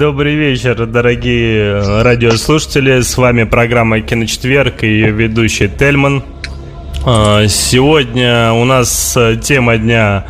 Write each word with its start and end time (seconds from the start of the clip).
Добрый 0.00 0.34
вечер, 0.34 0.86
дорогие 0.86 2.00
радиослушатели. 2.02 3.02
С 3.02 3.18
вами 3.18 3.44
программа 3.44 4.00
«Киночетверг» 4.00 4.82
и 4.82 4.86
ее 4.86 5.10
ведущий 5.10 5.68
Тельман. 5.68 6.24
А, 7.04 7.46
сегодня 7.48 8.50
у 8.52 8.64
нас 8.64 9.14
э, 9.18 9.36
тема 9.36 9.76
дня 9.76 10.24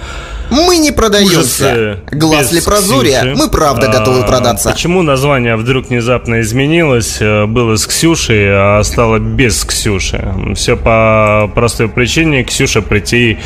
мы 0.50 0.78
не 0.78 0.90
продаемся. 0.90 2.00
Глаз 2.10 2.50
ли 2.50 2.60
прозория, 2.60 3.36
мы 3.36 3.48
правда 3.48 3.88
а, 3.88 3.92
готовы 3.92 4.26
продаться. 4.26 4.70
Почему 4.72 5.02
название 5.02 5.54
вдруг 5.54 5.86
внезапно 5.86 6.40
изменилось? 6.40 7.18
Э, 7.20 7.46
было 7.46 7.76
с 7.76 7.86
Ксюшей, 7.86 8.48
а 8.50 8.82
стало 8.82 9.20
без 9.20 9.64
Ксюши. 9.64 10.34
Все 10.56 10.76
по 10.76 11.48
простой 11.54 11.88
причине. 11.88 12.42
Ксюша 12.42 12.82
прийти 12.82 13.38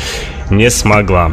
не 0.49 0.71
смогла. 0.71 1.31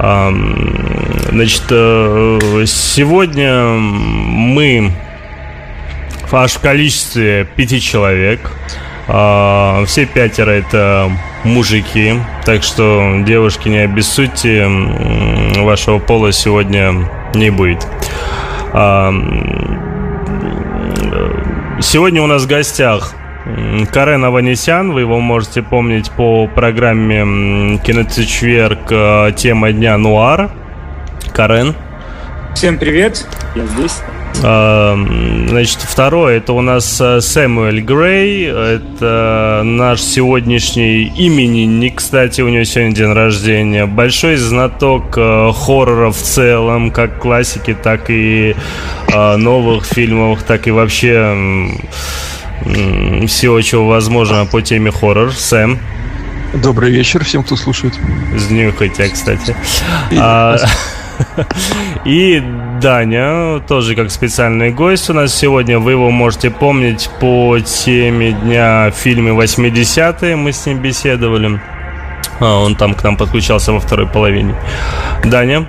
Значит, 0.00 1.64
э, 1.70 2.38
сегодня 2.66 3.64
мы 3.64 4.92
аж 6.30 6.52
в 6.52 6.60
количестве 6.60 7.48
пяти 7.56 7.80
человек. 7.80 8.40
А, 9.08 9.82
все 9.86 10.06
пятеро 10.06 10.50
это 10.50 11.10
мужики, 11.42 12.14
так 12.44 12.62
что 12.62 13.22
девушки 13.26 13.68
не 13.68 13.78
обессудьте, 13.78 14.68
вашего 15.56 15.98
пола 15.98 16.30
сегодня 16.30 17.08
не 17.34 17.50
будет. 17.50 17.84
Сегодня 21.80 22.22
у 22.22 22.26
нас 22.26 22.44
в 22.44 22.46
гостях 22.46 23.14
Карен 23.92 24.24
Аванесян, 24.24 24.92
вы 24.92 25.00
его 25.00 25.20
можете 25.20 25.62
помнить 25.62 26.10
по 26.10 26.46
программе 26.46 27.78
«Киноцечверк. 27.78 28.90
Э, 28.90 29.32
тема 29.34 29.72
дня 29.72 29.96
Нуар». 29.96 30.50
Карен. 31.32 31.74
Всем 32.54 32.78
привет, 32.78 33.26
я 33.54 33.64
здесь. 33.64 34.02
А, 34.44 34.94
значит, 35.48 35.78
второе, 35.80 36.36
это 36.36 36.52
у 36.52 36.60
нас 36.60 37.00
э, 37.00 37.22
Сэмюэль 37.22 37.80
Грей, 37.80 38.48
это 38.48 39.62
наш 39.64 40.02
сегодняшний 40.02 41.10
именинник, 41.16 41.96
кстати, 41.96 42.42
у 42.42 42.48
него 42.48 42.64
сегодня 42.64 42.94
день 42.94 43.12
рождения. 43.14 43.86
Большой 43.86 44.36
знаток 44.36 45.16
э, 45.16 45.52
хоррора 45.54 46.10
в 46.10 46.18
целом, 46.18 46.90
как 46.90 47.18
классики, 47.18 47.74
так 47.74 48.10
и 48.10 48.54
новых 49.10 49.86
фильмов, 49.86 50.42
так 50.42 50.66
и 50.66 50.70
вообще 50.70 51.70
всего, 53.26 53.60
чего 53.60 53.88
возможно 53.88 54.46
по 54.46 54.62
теме 54.62 54.90
хоррор. 54.90 55.32
Сэм. 55.32 55.78
Добрый 56.54 56.90
вечер 56.90 57.24
всем, 57.24 57.42
кто 57.42 57.56
слушает. 57.56 57.94
Знюхайте, 58.36 59.08
кстати. 59.08 59.54
И, 60.10 60.16
а, 60.18 60.56
и 62.04 62.42
Даня, 62.80 63.60
тоже 63.60 63.94
как 63.94 64.10
специальный 64.10 64.70
гость 64.70 65.10
у 65.10 65.12
нас 65.12 65.34
сегодня. 65.34 65.78
Вы 65.78 65.92
его 65.92 66.10
можете 66.10 66.50
помнить 66.50 67.10
по 67.20 67.58
теме 67.60 68.32
дня 68.32 68.90
в 68.90 68.98
фильме 68.98 69.32
80-е. 69.32 70.36
Мы 70.36 70.52
с 70.52 70.64
ним 70.64 70.80
беседовали. 70.80 71.60
А, 72.40 72.58
он 72.60 72.76
там 72.76 72.94
к 72.94 73.02
нам 73.02 73.16
подключался 73.16 73.72
во 73.72 73.80
второй 73.80 74.06
половине. 74.06 74.54
Даня. 75.24 75.66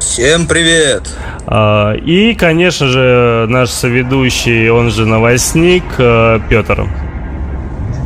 Всем 0.00 0.46
привет! 0.46 1.14
А, 1.46 1.92
и, 1.92 2.34
конечно 2.34 2.86
же, 2.86 3.46
наш 3.50 3.68
соведущий, 3.68 4.70
он 4.70 4.90
же 4.90 5.04
новостник, 5.04 5.84
э, 5.98 6.40
Петр. 6.48 6.88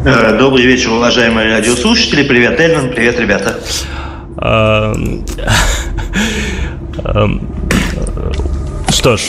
Э, 0.04 0.36
добрый 0.36 0.66
вечер, 0.66 0.90
уважаемые 0.90 1.52
радиослушатели. 1.52 2.24
Привет, 2.24 2.58
Эльман. 2.58 2.90
Привет, 2.90 3.20
ребята. 3.20 3.60
А, 4.36 4.92
что 8.90 9.16
ж, 9.16 9.20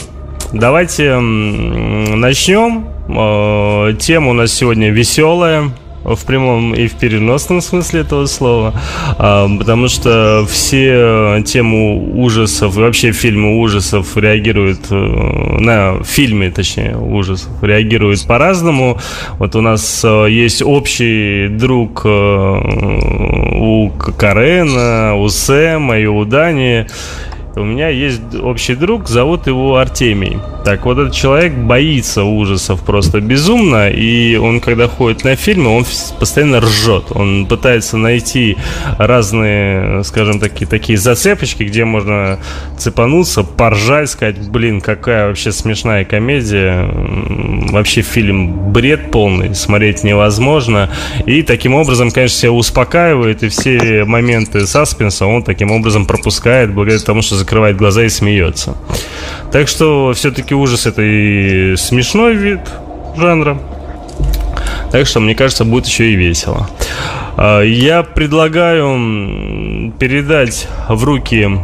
давайте 0.52 1.20
начнем. 1.20 2.88
Э, 3.08 3.94
тема 4.00 4.32
у 4.32 4.34
нас 4.34 4.52
сегодня 4.52 4.90
веселая 4.90 5.70
в 6.06 6.26
прямом 6.26 6.74
и 6.74 6.88
в 6.88 6.94
переносном 6.94 7.62
смысле 7.62 8.02
этого 8.02 8.26
слова, 8.28 8.74
а, 9.18 9.50
потому 9.58 9.88
что 9.88 10.46
все 10.50 11.44
темы 11.46 11.96
ужасов 12.16 12.78
и 12.78 12.80
вообще 12.80 13.12
фильмы 13.12 13.60
ужасов 13.60 14.16
реагируют 14.18 14.88
э, 14.90 14.96
на 14.96 16.04
фильмы, 16.04 16.52
точнее, 16.52 16.98
ужасов 16.98 17.52
реагируют 17.62 18.26
по-разному. 18.28 19.00
Вот 19.40 19.56
у 19.56 19.62
нас 19.62 20.02
э, 20.04 20.28
есть 20.30 20.62
общий 20.62 21.48
друг 21.48 22.02
э, 22.06 22.10
у 22.10 23.90
Карена, 24.18 25.16
у 25.16 25.28
Сэма 25.30 26.00
и 26.00 26.06
у 26.06 26.24
Дани, 26.26 26.88
у 27.56 27.64
меня 27.64 27.90
есть 27.90 28.22
общий 28.42 28.76
друг, 28.76 29.08
зовут 29.08 29.48
его 29.48 29.78
Артемий. 29.78 30.38
Так 30.66 30.86
вот, 30.86 30.98
этот 30.98 31.14
человек 31.14 31.54
боится 31.54 32.24
ужасов 32.24 32.82
просто 32.82 33.22
безумно, 33.22 33.90
и 33.90 34.36
он, 34.36 34.60
когда 34.60 34.88
ходит 34.88 35.24
на 35.24 35.36
фильмы, 35.36 35.70
он 35.78 35.86
постоянно 36.20 36.60
ржет. 36.60 37.06
Он 37.12 37.46
пытается 37.46 37.98
найти 37.98 38.58
разные, 38.98 40.04
скажем, 40.04 40.40
такие, 40.40 40.66
такие 40.66 40.98
зацепочки, 40.98 41.64
где 41.64 41.86
можно 41.86 42.40
цепануться, 42.78 43.44
поржать, 43.44 44.10
сказать, 44.10 44.50
блин, 44.50 44.82
какая 44.82 45.28
вообще 45.28 45.52
смешная 45.52 46.04
комедия. 46.04 46.90
Вообще 47.72 48.02
фильм 48.02 48.72
бред 48.72 49.12
полный, 49.12 49.54
смотреть 49.54 50.04
невозможно. 50.04 50.90
И 51.28 51.44
таким 51.44 51.76
образом, 51.76 52.10
конечно, 52.10 52.40
себя 52.40 52.52
успокаивает, 52.52 53.44
и 53.44 53.50
все 53.50 54.04
моменты 54.06 54.66
саспенса 54.66 55.28
он 55.28 55.44
таким 55.44 55.72
образом 55.72 56.08
пропускает, 56.08 56.74
благодаря 56.74 57.04
тому, 57.04 57.22
что 57.22 57.36
закрывает 57.46 57.78
глаза 57.78 58.04
и 58.04 58.10
смеется. 58.10 58.76
Так 59.52 59.68
что 59.68 60.14
все-таки 60.14 60.56
ужас 60.56 60.88
это 60.88 61.04
и 61.04 61.76
смешной 61.78 62.36
вид 62.36 62.62
жанра. 63.16 63.58
Так 64.92 65.06
что, 65.06 65.20
мне 65.20 65.36
кажется, 65.36 65.64
будет 65.64 65.86
еще 65.86 66.12
и 66.12 66.16
весело. 66.16 66.68
А, 67.38 67.62
я 67.62 68.02
предлагаю 68.04 69.94
передать 70.00 70.68
в 70.90 71.04
руки 71.04 71.60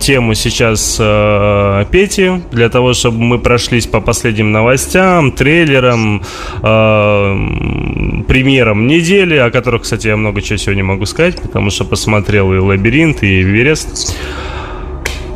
тему 0.00 0.34
сейчас 0.34 0.96
э, 1.00 1.84
Пети, 1.90 2.40
для 2.52 2.68
того, 2.68 2.92
чтобы 2.92 3.18
мы 3.18 3.38
прошлись 3.38 3.86
по 3.86 4.00
последним 4.00 4.52
новостям, 4.52 5.32
трейлерам, 5.32 6.22
э, 6.62 8.22
премьерам 8.28 8.86
недели, 8.86 9.36
о 9.36 9.50
которых, 9.50 9.82
кстати, 9.82 10.06
я 10.08 10.16
много 10.16 10.40
чего 10.40 10.56
сегодня 10.56 10.84
могу 10.84 11.04
сказать, 11.06 11.40
потому 11.40 11.70
что 11.70 11.84
посмотрел 11.84 12.52
и 12.52 12.58
«Лабиринт», 12.58 13.22
и 13.22 13.42
«Эверест». 13.42 14.16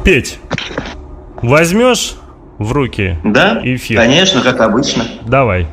Петь, 0.04 0.38
возьмешь 1.40 2.16
в 2.58 2.72
руки 2.72 3.16
да, 3.24 3.58
эфир? 3.64 3.96
конечно, 3.96 4.42
как 4.42 4.60
обычно. 4.60 5.06
Давай. 5.26 5.66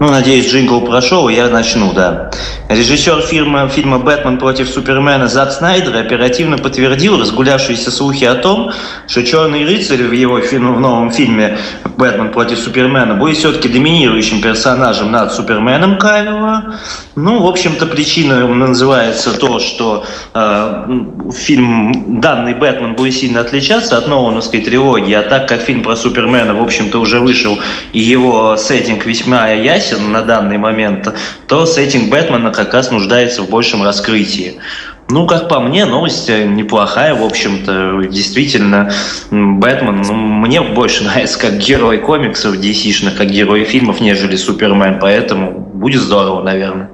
Ну, 0.00 0.08
надеюсь, 0.08 0.50
джингл 0.50 0.80
прошел, 0.80 1.28
и 1.28 1.34
я 1.34 1.50
начну, 1.50 1.92
да. 1.92 2.30
Режиссер 2.70 3.20
фильма, 3.20 3.68
фильма 3.68 3.98
«Бэтмен 3.98 4.38
против 4.38 4.70
Супермена» 4.70 5.28
Зак 5.28 5.52
Снайдер 5.52 5.94
оперативно 5.94 6.56
подтвердил 6.56 7.20
разгулявшиеся 7.20 7.90
слухи 7.90 8.24
о 8.24 8.36
том, 8.36 8.72
что 9.06 9.22
«Черный 9.22 9.66
рыцарь» 9.66 10.02
в 10.04 10.12
его 10.12 10.36
в 10.40 10.80
новом 10.80 11.10
фильме 11.10 11.58
«Бэтмен 11.98 12.32
против 12.32 12.58
Супермена» 12.60 13.14
будет 13.16 13.36
все-таки 13.36 13.68
доминирующим 13.68 14.40
персонажем 14.40 15.12
над 15.12 15.34
Суперменом 15.34 15.98
Кавилла. 15.98 16.76
Ну, 17.16 17.42
в 17.42 17.46
общем-то, 17.46 17.86
причина 17.86 18.46
называется 18.46 19.32
то, 19.36 19.58
что 19.58 20.06
э, 20.32 20.84
фильм, 21.32 22.20
данный 22.20 22.54
«Бэтмен» 22.54 22.94
будет 22.94 23.14
сильно 23.14 23.40
отличаться 23.40 23.98
от 23.98 24.06
Нолановской 24.06 24.60
трилогии, 24.60 25.14
а 25.14 25.22
так 25.22 25.48
как 25.48 25.60
фильм 25.60 25.82
про 25.82 25.96
Супермена, 25.96 26.54
в 26.54 26.62
общем-то, 26.62 27.00
уже 27.00 27.18
вышел, 27.18 27.58
и 27.92 27.98
его 27.98 28.56
сеттинг 28.56 29.06
весьма 29.06 29.48
ясен 29.48 30.12
на 30.12 30.22
данный 30.22 30.58
момент, 30.58 31.12
то 31.48 31.66
сеттинг 31.66 32.10
Бэтмена 32.10 32.52
как 32.52 32.74
раз 32.74 32.92
нуждается 32.92 33.42
в 33.42 33.50
большем 33.50 33.82
раскрытии. 33.82 34.60
Ну, 35.08 35.26
как 35.26 35.48
по 35.48 35.58
мне, 35.58 35.86
новость 35.86 36.28
неплохая, 36.28 37.16
в 37.16 37.24
общем-то. 37.24 38.04
Действительно, 38.08 38.92
Бэтмен, 39.32 40.02
ну, 40.06 40.14
мне 40.14 40.60
больше 40.60 41.02
нравится 41.04 41.40
как 41.40 41.58
герой 41.58 41.98
комиксов 41.98 42.54
DC-шных, 42.54 43.16
как 43.16 43.28
герой 43.28 43.64
фильмов, 43.64 44.00
нежели 44.00 44.36
Супермен, 44.36 45.00
поэтому 45.00 45.50
будет 45.50 46.02
здорово, 46.02 46.44
наверное. 46.44 46.90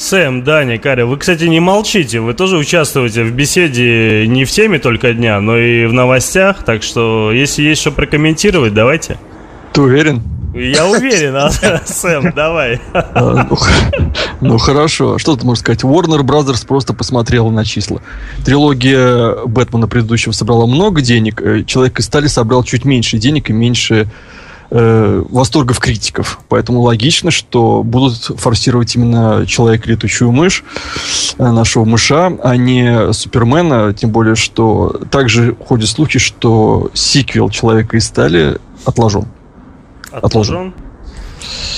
Сэм, 0.00 0.44
Даня, 0.44 0.78
Каря, 0.78 1.04
вы, 1.04 1.18
кстати, 1.18 1.44
не 1.44 1.60
молчите, 1.60 2.20
вы 2.20 2.32
тоже 2.32 2.56
участвуете 2.56 3.22
в 3.22 3.32
беседе 3.32 4.26
не 4.26 4.46
в 4.46 4.50
теме 4.50 4.78
только 4.78 5.12
дня, 5.12 5.38
но 5.42 5.58
и 5.58 5.84
в 5.84 5.92
новостях, 5.92 6.64
так 6.64 6.82
что 6.82 7.30
если 7.32 7.62
есть 7.64 7.82
что 7.82 7.92
прокомментировать, 7.92 8.72
давайте. 8.72 9.18
Ты 9.74 9.82
уверен? 9.82 10.22
Я 10.54 10.86
уверен, 10.86 11.36
а, 11.36 11.50
Сэм, 11.84 12.32
давай. 12.34 12.80
А, 12.94 13.46
ну, 13.50 13.58
ну 14.40 14.56
хорошо, 14.56 15.18
что 15.18 15.36
ты 15.36 15.44
можешь 15.44 15.60
сказать? 15.60 15.82
Warner 15.82 16.22
Brothers 16.22 16.66
просто 16.66 16.94
посмотрела 16.94 17.50
на 17.50 17.66
числа. 17.66 18.00
Трилогия 18.42 19.44
Бэтмена 19.44 19.86
предыдущего 19.86 20.32
собрала 20.32 20.66
много 20.66 21.02
денег, 21.02 21.42
э, 21.42 21.62
Человек 21.64 22.00
из 22.00 22.06
стали 22.06 22.26
собрал 22.26 22.64
чуть 22.64 22.86
меньше 22.86 23.18
денег 23.18 23.50
и 23.50 23.52
меньше 23.52 24.08
э, 24.70 25.22
восторгов 25.28 25.78
критиков. 25.78 26.40
Поэтому 26.48 26.80
логично, 26.80 27.30
что 27.30 27.82
будут 27.82 28.16
форсировать 28.38 28.94
именно 28.96 29.44
Человек-летучую 29.46 30.32
мышь, 30.32 30.64
э, 31.38 31.50
нашего 31.50 31.84
мыша, 31.84 32.32
а 32.42 32.56
не 32.56 33.12
Супермена. 33.12 33.92
Тем 33.94 34.10
более, 34.10 34.34
что 34.34 35.00
также 35.10 35.54
ходят 35.54 35.88
слухи, 35.88 36.18
что 36.18 36.90
сиквел 36.94 37.50
Человека 37.50 37.96
из 37.96 38.06
стали 38.06 38.58
отложен. 38.84 39.26
Отложен? 40.10 40.74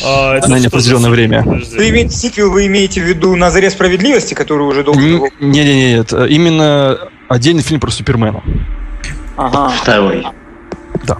А, 0.04 0.38
на 0.48 0.58
неопределенное 0.58 1.10
время. 1.10 1.42
Вы 1.42 1.90
имеете 1.90 2.16
сиквел, 2.16 2.50
вы 2.50 2.66
имеете 2.66 3.00
в 3.00 3.04
виду 3.04 3.36
«На 3.36 3.50
заре 3.50 3.70
справедливости», 3.70 4.34
который 4.34 4.62
уже 4.66 4.82
долго... 4.82 5.00
Не-не-не, 5.00 5.94
нет. 5.94 6.12
именно 6.12 6.98
отдельный 7.28 7.62
фильм 7.62 7.80
про 7.80 7.90
Супермена. 7.90 8.42
Ага. 9.36 9.68
Второй. 9.80 10.26
Да. 11.06 11.18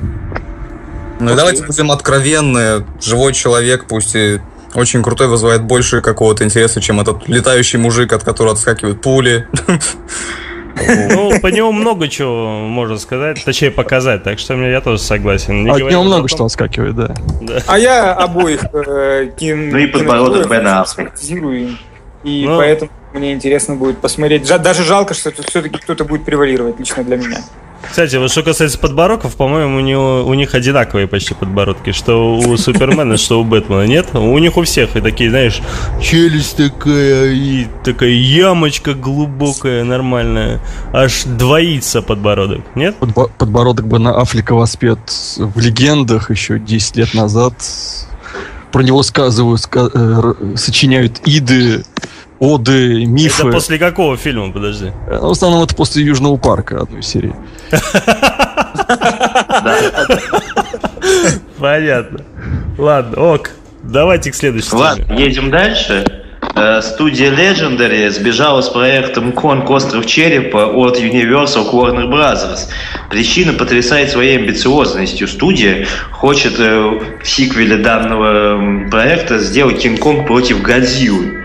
Ну 1.20 1.32
и 1.32 1.37
давайте 1.37 1.64
будем 1.64 1.91
откровенны. 1.91 2.85
Живой 3.00 3.32
человек, 3.32 3.87
пусть 3.87 4.14
и 4.14 4.41
очень 4.75 5.03
крутой, 5.03 5.29
вызывает 5.29 5.62
больше 5.62 6.00
какого-то 6.00 6.44
интереса, 6.44 6.81
чем 6.81 7.00
этот 7.00 7.29
летающий 7.29 7.79
мужик, 7.79 8.12
от 8.12 8.23
которого 8.23 8.55
отскакивают 8.55 9.00
пули. 9.00 9.47
Ну, 10.76 11.38
по 11.43 11.49
нему 11.49 11.73
много 11.73 12.09
чего 12.09 12.49
можно 12.67 12.99
сказать, 12.99 13.44
точнее 13.44 13.70
показать, 13.70 14.25
так 14.25 14.38
что 14.38 14.55
я 14.55 14.81
тоже 14.81 15.03
согласен. 15.03 15.70
От 15.70 15.79
него 15.79 16.03
много 16.03 16.29
что 16.29 16.44
отскакивает, 16.44 16.97
да. 16.97 17.14
А 17.67 17.79
я 17.79 18.14
обоих 18.14 18.64
э, 18.73 19.29
Ну 19.41 19.79
и 19.79 19.87
подбородок 19.87 20.49
Бена. 20.49 20.85
И 22.25 22.47
ну. 22.47 22.56
поэтому 22.56 22.91
мне 23.12 23.32
интересно 23.32 23.75
будет 23.75 23.99
посмотреть. 23.99 24.47
Даже 24.47 24.85
жалко, 24.85 25.12
что 25.14 25.31
тут 25.31 25.47
все-таки 25.47 25.79
кто-то 25.79 26.05
будет 26.05 26.25
превалировать 26.25 26.79
лично 26.79 27.05
для 27.05 27.17
меня. 27.17 27.38
Кстати, 27.90 28.17
вот 28.17 28.31
что 28.31 28.43
касается 28.43 28.79
подбородков, 28.79 29.34
по-моему, 29.37 29.79
у, 30.23 30.26
у 30.26 30.34
них 30.34 30.55
одинаковые 30.55 31.06
почти 31.06 31.34
подбородки. 31.34 31.93
Что 31.93 32.37
у 32.37 32.56
Супермена, 32.56 33.17
что 33.17 33.40
у 33.40 33.44
Бэтмена. 33.44 33.87
Нет? 33.87 34.14
У 34.14 34.38
них 34.38 34.56
у 34.56 34.62
всех 34.62 34.96
и 34.96 35.00
такие, 35.00 35.31
знаешь, 35.31 35.61
челюсть 36.00 36.56
такая, 36.56 37.32
и 37.32 37.67
такая 37.84 38.11
ямочка 38.11 38.94
глубокая, 38.94 39.84
нормальная. 39.84 40.61
Аж 40.93 41.25
двоится 41.25 42.02
подбородок. 42.02 42.61
Нет? 42.75 42.96
Подбо- 42.99 43.31
подбородок 43.37 43.87
бы 43.87 43.99
на 43.99 44.19
Афлика 44.20 44.55
воспет 44.55 44.99
в 45.37 45.58
легендах 45.58 46.31
еще 46.31 46.58
10 46.58 46.96
лет 46.96 47.14
назад. 47.14 47.55
Про 48.70 48.82
него 48.82 49.02
сказывают, 49.02 49.61
ска- 49.61 49.90
э, 49.93 50.56
сочиняют 50.56 51.20
иды 51.26 51.85
оды, 52.42 53.06
мифы. 53.06 53.42
Это 53.42 53.52
после 53.52 53.78
какого 53.78 54.16
фильма, 54.16 54.52
подожди? 54.52 54.90
Э, 55.06 55.18
ну, 55.20 55.28
в 55.28 55.30
основном 55.30 55.62
это 55.62 55.76
после 55.76 56.02
Южного 56.02 56.36
парка 56.36 56.80
одной 56.80 57.02
серии. 57.02 57.34
Понятно. 61.58 62.20
Ладно, 62.78 63.34
ок. 63.34 63.50
Давайте 63.84 64.32
к 64.32 64.34
следующему. 64.34 64.80
Ладно, 64.80 65.14
едем 65.16 65.52
дальше. 65.52 66.04
Э, 66.56 66.82
студия 66.82 67.30
Legendary 67.30 68.10
сбежала 68.10 68.60
с 68.60 68.68
проектом 68.68 69.30
Конг 69.30 69.70
Остров 69.70 70.04
Черепа 70.06 70.66
от 70.66 70.98
Universal 70.98 71.70
к 71.70 71.72
Warner 71.72 72.08
Bros. 72.08 72.68
Причина 73.08 73.52
потрясает 73.52 74.10
своей 74.10 74.38
амбициозностью. 74.38 75.28
Студия 75.28 75.86
хочет 76.10 76.58
э, 76.58 77.00
в 77.22 77.28
сиквеле 77.28 77.76
данного 77.76 78.88
проекта 78.90 79.38
сделать 79.38 79.78
Кинг-Конг 79.78 80.26
против 80.26 80.61
Годзиллы. 80.61 81.41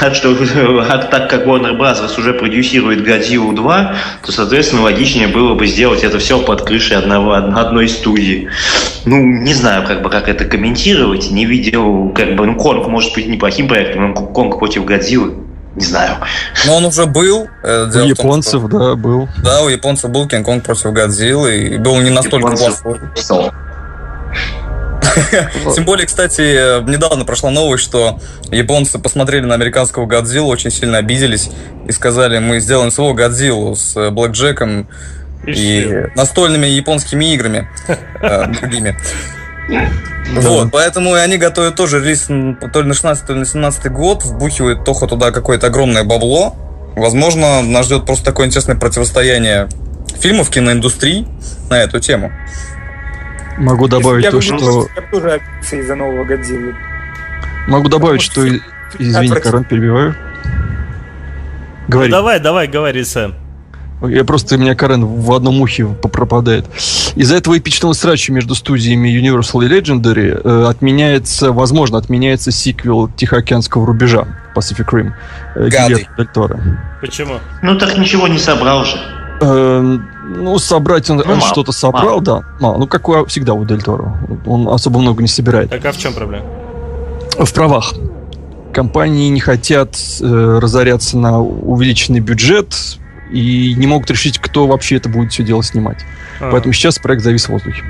Так 0.00 0.14
что, 0.14 0.34
так 1.10 1.30
как 1.30 1.46
Warner 1.46 1.76
Bros. 1.76 2.18
уже 2.18 2.34
продюсирует 2.34 3.02
Годзиллу 3.02 3.52
2, 3.52 3.94
то, 4.24 4.32
соответственно, 4.32 4.82
логичнее 4.82 5.28
было 5.28 5.54
бы 5.54 5.66
сделать 5.66 6.04
это 6.04 6.18
все 6.18 6.40
под 6.40 6.62
крышей 6.62 6.96
одного, 6.96 7.32
одной 7.32 7.88
студии. 7.88 8.48
Ну, 9.04 9.16
не 9.16 9.54
знаю, 9.54 9.86
как 9.86 10.02
бы, 10.02 10.10
как 10.10 10.28
это 10.28 10.44
комментировать. 10.44 11.30
Не 11.30 11.46
видел, 11.46 12.12
как 12.14 12.36
бы, 12.36 12.46
ну, 12.46 12.54
Конг 12.56 12.86
может 12.88 13.14
быть 13.14 13.28
неплохим 13.28 13.68
проектом, 13.68 14.12
но 14.12 14.14
Конг 14.14 14.58
против 14.58 14.84
Годзиллы 14.84 15.34
не 15.78 15.84
знаю. 15.84 16.16
Но 16.66 16.76
он 16.76 16.84
уже 16.86 17.06
был. 17.06 17.48
Э, 17.62 17.84
у 17.84 18.04
японцев, 18.04 18.62
том, 18.62 18.70
что... 18.70 18.78
да, 18.78 18.94
был. 18.96 19.28
Да, 19.42 19.62
у 19.62 19.68
японцев 19.68 20.10
был 20.10 20.26
Кинг-Конг 20.26 20.64
против 20.64 20.92
Годзиллы, 20.92 21.58
и 21.58 21.78
был 21.78 22.00
не 22.00 22.10
настолько 22.10 22.56
плохой. 22.56 22.98
Тем 25.74 25.84
более, 25.84 26.06
кстати, 26.06 26.82
недавно 26.88 27.24
прошла 27.24 27.50
новость, 27.50 27.84
что 27.84 28.20
японцы 28.50 28.98
посмотрели 28.98 29.44
на 29.44 29.54
американского 29.54 30.06
Годзиллу, 30.06 30.48
очень 30.48 30.70
сильно 30.70 30.98
обиделись 30.98 31.50
и 31.86 31.92
сказали, 31.92 32.38
мы 32.38 32.60
сделаем 32.60 32.90
своего 32.90 33.14
Годзиллу 33.14 33.74
с 33.74 34.10
Блэк 34.10 34.32
Джеком 34.32 34.88
и 35.46 36.06
настольными 36.14 36.66
японскими 36.66 37.32
играми 37.32 37.68
э, 38.20 38.46
другими. 38.60 38.96
Вот, 40.34 40.70
поэтому 40.70 41.16
и 41.16 41.20
они 41.20 41.38
готовят 41.38 41.76
тоже 41.76 42.00
релиз 42.00 42.26
то 42.26 42.82
ли 42.82 42.88
на 42.88 42.94
16, 42.94 43.26
то 43.26 43.32
ли 43.32 43.40
на 43.40 43.46
17 43.46 43.90
год, 43.90 44.24
вбухивают 44.24 44.84
Тохо 44.84 45.06
туда 45.06 45.30
какое-то 45.30 45.68
огромное 45.68 46.04
бабло. 46.04 46.54
Возможно, 46.96 47.62
нас 47.62 47.86
ждет 47.86 48.04
просто 48.04 48.26
такое 48.26 48.46
интересное 48.46 48.76
противостояние 48.76 49.68
фильмов, 50.20 50.50
киноиндустрии 50.50 51.26
на 51.70 51.82
эту 51.82 52.00
тему. 52.00 52.32
Могу 53.58 53.88
добавить 53.88 54.30
то, 54.30 54.40
что... 54.40 54.88
Я 54.94 55.02
тоже 55.10 55.40
из-за 55.72 55.94
нового 55.94 56.24
Годзиллы. 56.24 56.74
Могу 57.66 57.88
добавить, 57.88 58.22
что... 58.22 58.46
Извини, 58.98 59.28
Карен, 59.28 59.64
перебиваю. 59.64 60.14
Говори. 61.88 62.10
Ну, 62.10 62.16
давай, 62.16 62.40
давай, 62.40 62.68
говори, 62.68 63.04
Сэм. 63.04 63.34
Я 64.02 64.24
просто, 64.24 64.54
у 64.54 64.58
меня 64.58 64.74
Карен 64.74 65.04
в 65.04 65.32
одном 65.32 65.60
ухе 65.60 65.86
пропадает. 65.86 66.66
Из-за 67.16 67.36
этого 67.36 67.58
эпичного 67.58 67.94
срача 67.94 68.32
между 68.32 68.54
студиями 68.54 69.08
Universal 69.08 69.66
и 69.66 69.68
Legendary 69.68 70.40
э, 70.42 70.68
отменяется, 70.68 71.50
возможно, 71.52 71.98
отменяется 71.98 72.52
сиквел 72.52 73.08
Тихоокеанского 73.08 73.86
рубежа 73.86 74.28
Pacific 74.54 74.86
Rim. 74.92 75.12
Э, 75.56 76.24
Торо. 76.32 76.60
Почему? 77.00 77.40
Ну 77.62 77.76
так 77.76 77.98
ничего 77.98 78.28
не 78.28 78.38
собрал 78.38 78.84
же. 78.84 78.96
Э, 79.40 79.98
ну, 80.28 80.58
собрать 80.58 81.08
он, 81.10 81.18
ну, 81.18 81.32
он 81.32 81.40
что-то 81.40 81.72
собрал, 81.72 82.04
мало. 82.04 82.20
да. 82.20 82.42
Мало. 82.60 82.78
Ну, 82.78 82.86
как 82.86 83.06
всегда 83.28 83.54
у 83.54 83.64
Дель 83.64 83.82
Торо. 83.82 84.18
Он 84.46 84.68
особо 84.68 85.00
много 85.00 85.22
не 85.22 85.28
собирает. 85.28 85.70
Так 85.70 85.84
а 85.84 85.92
в 85.92 85.98
чем 85.98 86.12
проблема? 86.12 86.44
В 87.38 87.52
правах. 87.52 87.94
Компании 88.72 89.28
не 89.28 89.40
хотят 89.40 89.96
э, 90.20 90.58
разоряться 90.60 91.16
на 91.18 91.40
увеличенный 91.40 92.20
бюджет 92.20 92.74
и 93.30 93.74
не 93.76 93.86
могут 93.86 94.10
решить, 94.10 94.38
кто 94.38 94.66
вообще 94.66 94.96
это 94.96 95.08
будет 95.08 95.32
все 95.32 95.42
дело 95.42 95.62
снимать. 95.62 96.04
А. 96.40 96.50
Поэтому 96.50 96.72
сейчас 96.72 96.98
проект 96.98 97.22
завис 97.22 97.46
в 97.46 97.50
воздухе. 97.50 97.82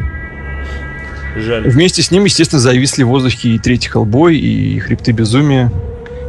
Жаль. 1.37 1.69
Вместе 1.69 2.02
с 2.02 2.11
ним, 2.11 2.25
естественно, 2.25 2.61
зависли 2.61 3.02
в 3.05 3.09
воздухе 3.09 3.50
и 3.50 3.59
третий 3.59 3.88
Хеллбой, 3.88 4.37
и 4.37 4.78
Хребты 4.81 5.12
Безумия, 5.12 5.73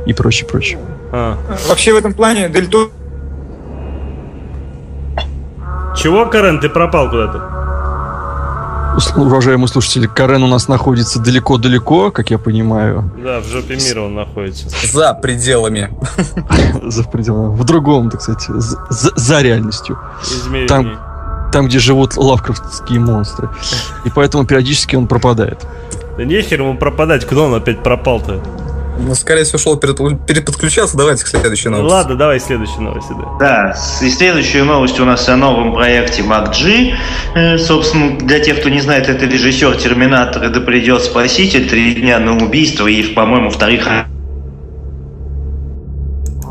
и 0.06 0.14
прочее, 0.14 0.48
прочее. 0.48 0.80
А. 1.12 1.38
Вообще 1.68 1.94
в 1.94 1.98
этом 1.98 2.14
плане 2.14 2.50
Дель 2.50 2.68
Торо 2.68 2.90
чего, 6.00 6.26
Карен, 6.26 6.60
ты 6.60 6.70
пропал 6.70 7.10
куда-то? 7.10 7.60
Уважаемые 9.16 9.68
слушатели, 9.68 10.08
Карен 10.08 10.44
у 10.44 10.48
нас 10.48 10.68
находится 10.68 11.20
далеко-далеко, 11.20 12.12
как 12.12 12.32
я 12.32 12.38
понимаю. 12.38 13.12
Да, 13.24 13.40
в 13.40 13.46
жопе 13.46 13.76
мира 13.76 14.02
он 14.02 14.16
находится. 14.16 14.68
За 14.92 15.14
пределами. 15.14 15.90
За 16.84 17.04
пределами. 17.04 17.56
В 17.56 17.64
другом, 17.64 18.10
так 18.10 18.22
сказать, 18.22 18.44
за, 18.48 19.12
за 19.16 19.42
реальностью. 19.42 19.98
Измерение. 20.24 20.68
Там, 20.68 21.00
там, 21.52 21.68
где 21.68 21.80
живут 21.80 22.18
лавкрафтские 22.18 23.00
монстры. 23.00 23.50
И 24.06 24.10
поэтому 24.10 24.46
периодически 24.46 24.96
он 24.96 25.08
пропадает. 25.08 25.66
Да 26.18 26.26
нехер 26.26 26.62
ему 26.62 26.78
пропадать, 26.78 27.26
куда 27.26 27.44
он 27.44 27.54
опять 27.54 27.82
пропал-то? 27.84 28.42
Ну, 29.06 29.16
скорее 29.16 29.44
всего, 29.44 29.58
шел 29.58 29.78
переподключаться. 29.78 30.98
Давайте 30.98 31.24
к 31.24 31.28
следующей 31.28 31.70
новости. 31.70 31.94
Ладно, 31.94 32.16
давай 32.16 32.40
следующей 32.40 32.80
новости, 32.80 33.14
да. 33.18 33.38
Да, 33.40 34.06
и 34.06 34.10
следующая 34.10 34.64
новость 34.64 35.00
у 35.00 35.06
нас 35.06 35.28
о 35.30 35.36
новом 35.36 35.74
проекте 35.74 36.22
MacG. 36.22 36.94
Э, 37.36 37.58
собственно, 37.58 38.18
для 38.18 38.40
тех, 38.40 38.60
кто 38.60 38.70
не 38.70 38.82
знает, 38.82 39.10
это 39.10 39.26
режиссер 39.26 39.76
Терминатора, 39.78 40.50
да 40.50 40.60
придет 40.60 41.02
Спаситель, 41.02 41.70
три 41.70 41.96
дня 41.96 42.20
на 42.20 42.36
убийство 42.38 42.88
и, 42.88 43.02
по-моему, 43.04 43.50
вторых 43.50 43.88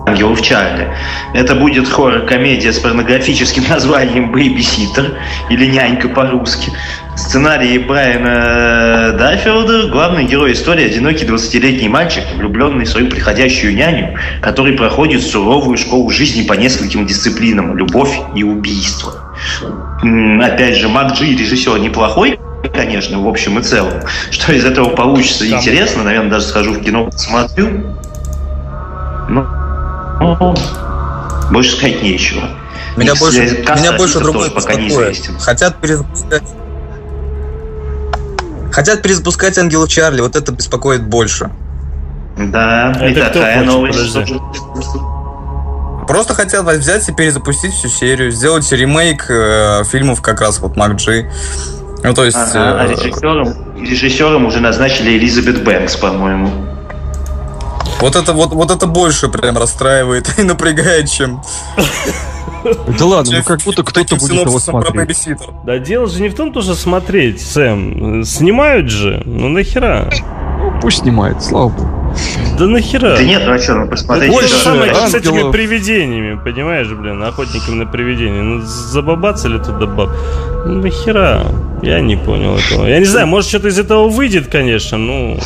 ангелов 0.09 0.43
Чарли. 0.43 0.89
Это 1.35 1.55
будет 1.55 1.89
хоррор-комедия 1.89 2.73
с 2.73 2.79
порнографическим 2.79 3.65
названием 3.69 4.33
«Бэйбиситер» 4.33 5.19
или 5.51 5.67
«Нянька» 5.67 6.09
по-русски. 6.09 6.73
Сценарий 7.17 7.79
Брайана 7.79 9.13
Даффилда, 9.19 9.89
главный 9.89 10.25
герой 10.25 10.53
истории– 10.53 10.85
одинокий 10.87 11.27
20-летний 11.27 11.89
мальчик, 11.89 12.23
влюбленный 12.37 12.85
в 12.85 12.89
свою 12.89 13.09
приходящую 13.09 13.75
няню, 13.75 14.17
который 14.41 14.75
проходит 14.75 15.23
суровую 15.23 15.77
школу 15.77 16.09
жизни 16.11 16.47
по 16.47 16.53
нескольким 16.53 17.07
дисциплинам– 17.07 17.77
любовь 17.79 18.17
и 18.37 18.45
убийство. 18.45 19.35
Опять 20.41 20.77
же, 20.77 20.89
Мак 20.89 21.15
Джи 21.15 21.35
режиссер 21.37 21.79
неплохой, 21.79 22.39
конечно, 22.73 23.21
в 23.21 23.29
общем 23.29 23.59
и 23.59 23.63
целом. 23.63 23.95
Что 24.31 24.53
из 24.53 24.65
этого 24.65 24.91
получится, 24.91 25.49
Там. 25.49 25.59
интересно. 25.59 26.05
Наверное, 26.05 26.31
даже 26.31 26.47
схожу 26.47 26.75
в 26.75 26.81
кино, 26.81 27.07
посмотрю. 27.07 27.69
Ну, 29.29 29.43
ну, 29.43 29.58
больше 31.51 31.77
сказать 31.77 32.03
нечего. 32.03 32.49
Меня 32.97 33.13
Их 33.13 33.21
больше, 33.21 33.41
меня 33.41 33.93
больше 33.93 34.19
другой 34.19 34.51
пока 34.51 34.75
неизвестен. 34.75 35.39
Хотят 35.39 35.81
перезапускать 35.81 36.43
Хотят 38.73 39.03
перезапускать 39.03 39.59
Ангела 39.59 39.89
Чарли, 39.89 40.21
вот 40.21 40.37
это 40.37 40.53
беспокоит 40.53 41.05
больше. 41.05 41.51
Да, 42.37 42.93
это 43.01 43.07
и 43.07 43.15
такая 43.15 43.65
новость. 43.65 44.17
Просто 46.07 46.35
хотят 46.35 46.65
взять 46.65 47.09
и 47.09 47.13
перезапустить 47.13 47.75
всю 47.75 47.89
серию, 47.89 48.31
сделать 48.31 48.71
ремейк 48.73 49.27
э, 49.29 49.85
фильмов 49.85 50.23
как 50.23 50.41
раз 50.41 50.61
вот 50.61 50.77
Мак 50.77 50.93
Джи. 50.93 51.31
Ну, 52.03 52.15
то 52.15 52.25
есть... 52.25 52.37
Ага, 52.37 52.59
э, 52.59 52.81
а 52.81 52.87
режиссером, 52.87 53.83
режиссером 53.83 54.47
уже 54.47 54.61
назначили 54.61 55.19
Элизабет 55.19 55.65
Бэнкс, 55.65 55.97
по-моему. 55.97 56.51
Вот 58.01 58.17
это 58.17 58.33
вот, 58.33 58.53
вот 58.53 58.71
это 58.71 58.87
больше 58.87 59.29
прям 59.29 59.59
расстраивает 59.59 60.39
и 60.39 60.43
напрягает, 60.43 61.11
чем 61.11 61.43
да 62.99 63.07
ладно, 63.07 63.39
ну 63.39 63.43
как 63.45 63.61
будто 63.63 63.83
кто-то 63.83 64.17
будет 64.17 64.47
его 64.47 64.59
смотреть. 64.59 65.29
Да 65.65 65.79
дело 65.79 66.07
же 66.07 66.21
не 66.23 66.29
в 66.29 66.35
том, 66.35 66.53
тоже 66.53 66.75
смотреть, 66.75 67.41
Сэм. 67.41 68.25
Снимают 68.25 68.91
же, 68.91 69.23
ну 69.25 69.49
нахера? 69.49 70.11
Ну, 70.59 70.73
пусть 70.81 70.99
снимает, 70.99 71.43
слава 71.43 71.69
богу. 71.69 72.15
Да 72.59 72.67
нахера? 72.67 73.17
Да 73.17 73.23
нет, 73.23 73.43
ну 73.47 73.53
а 73.53 73.59
что, 73.59 73.75
ну 73.75 73.89
посмотрите. 73.89 74.33
Больше 74.33 74.55
самое, 74.55 74.93
как 74.93 75.09
с 75.09 75.15
этими 75.15 75.51
привидениями, 75.53 76.39
понимаешь, 76.43 76.89
блин, 76.89 77.23
охотниками 77.23 77.77
на 77.77 77.87
привидения. 77.87 78.43
Ну 78.43 78.63
забабаться 78.63 79.49
туда 79.59 79.87
баб? 79.87 80.11
Ну 80.67 80.83
нахера? 80.83 81.45
Я 81.83 82.01
не 82.01 82.17
понял 82.17 82.57
этого. 82.57 82.87
Я 82.87 82.99
не 82.99 83.05
знаю, 83.05 83.29
может 83.29 83.49
что-то 83.49 83.69
из 83.69 83.79
этого 83.79 84.09
выйдет, 84.09 84.49
конечно, 84.51 84.99
ну... 84.99 85.39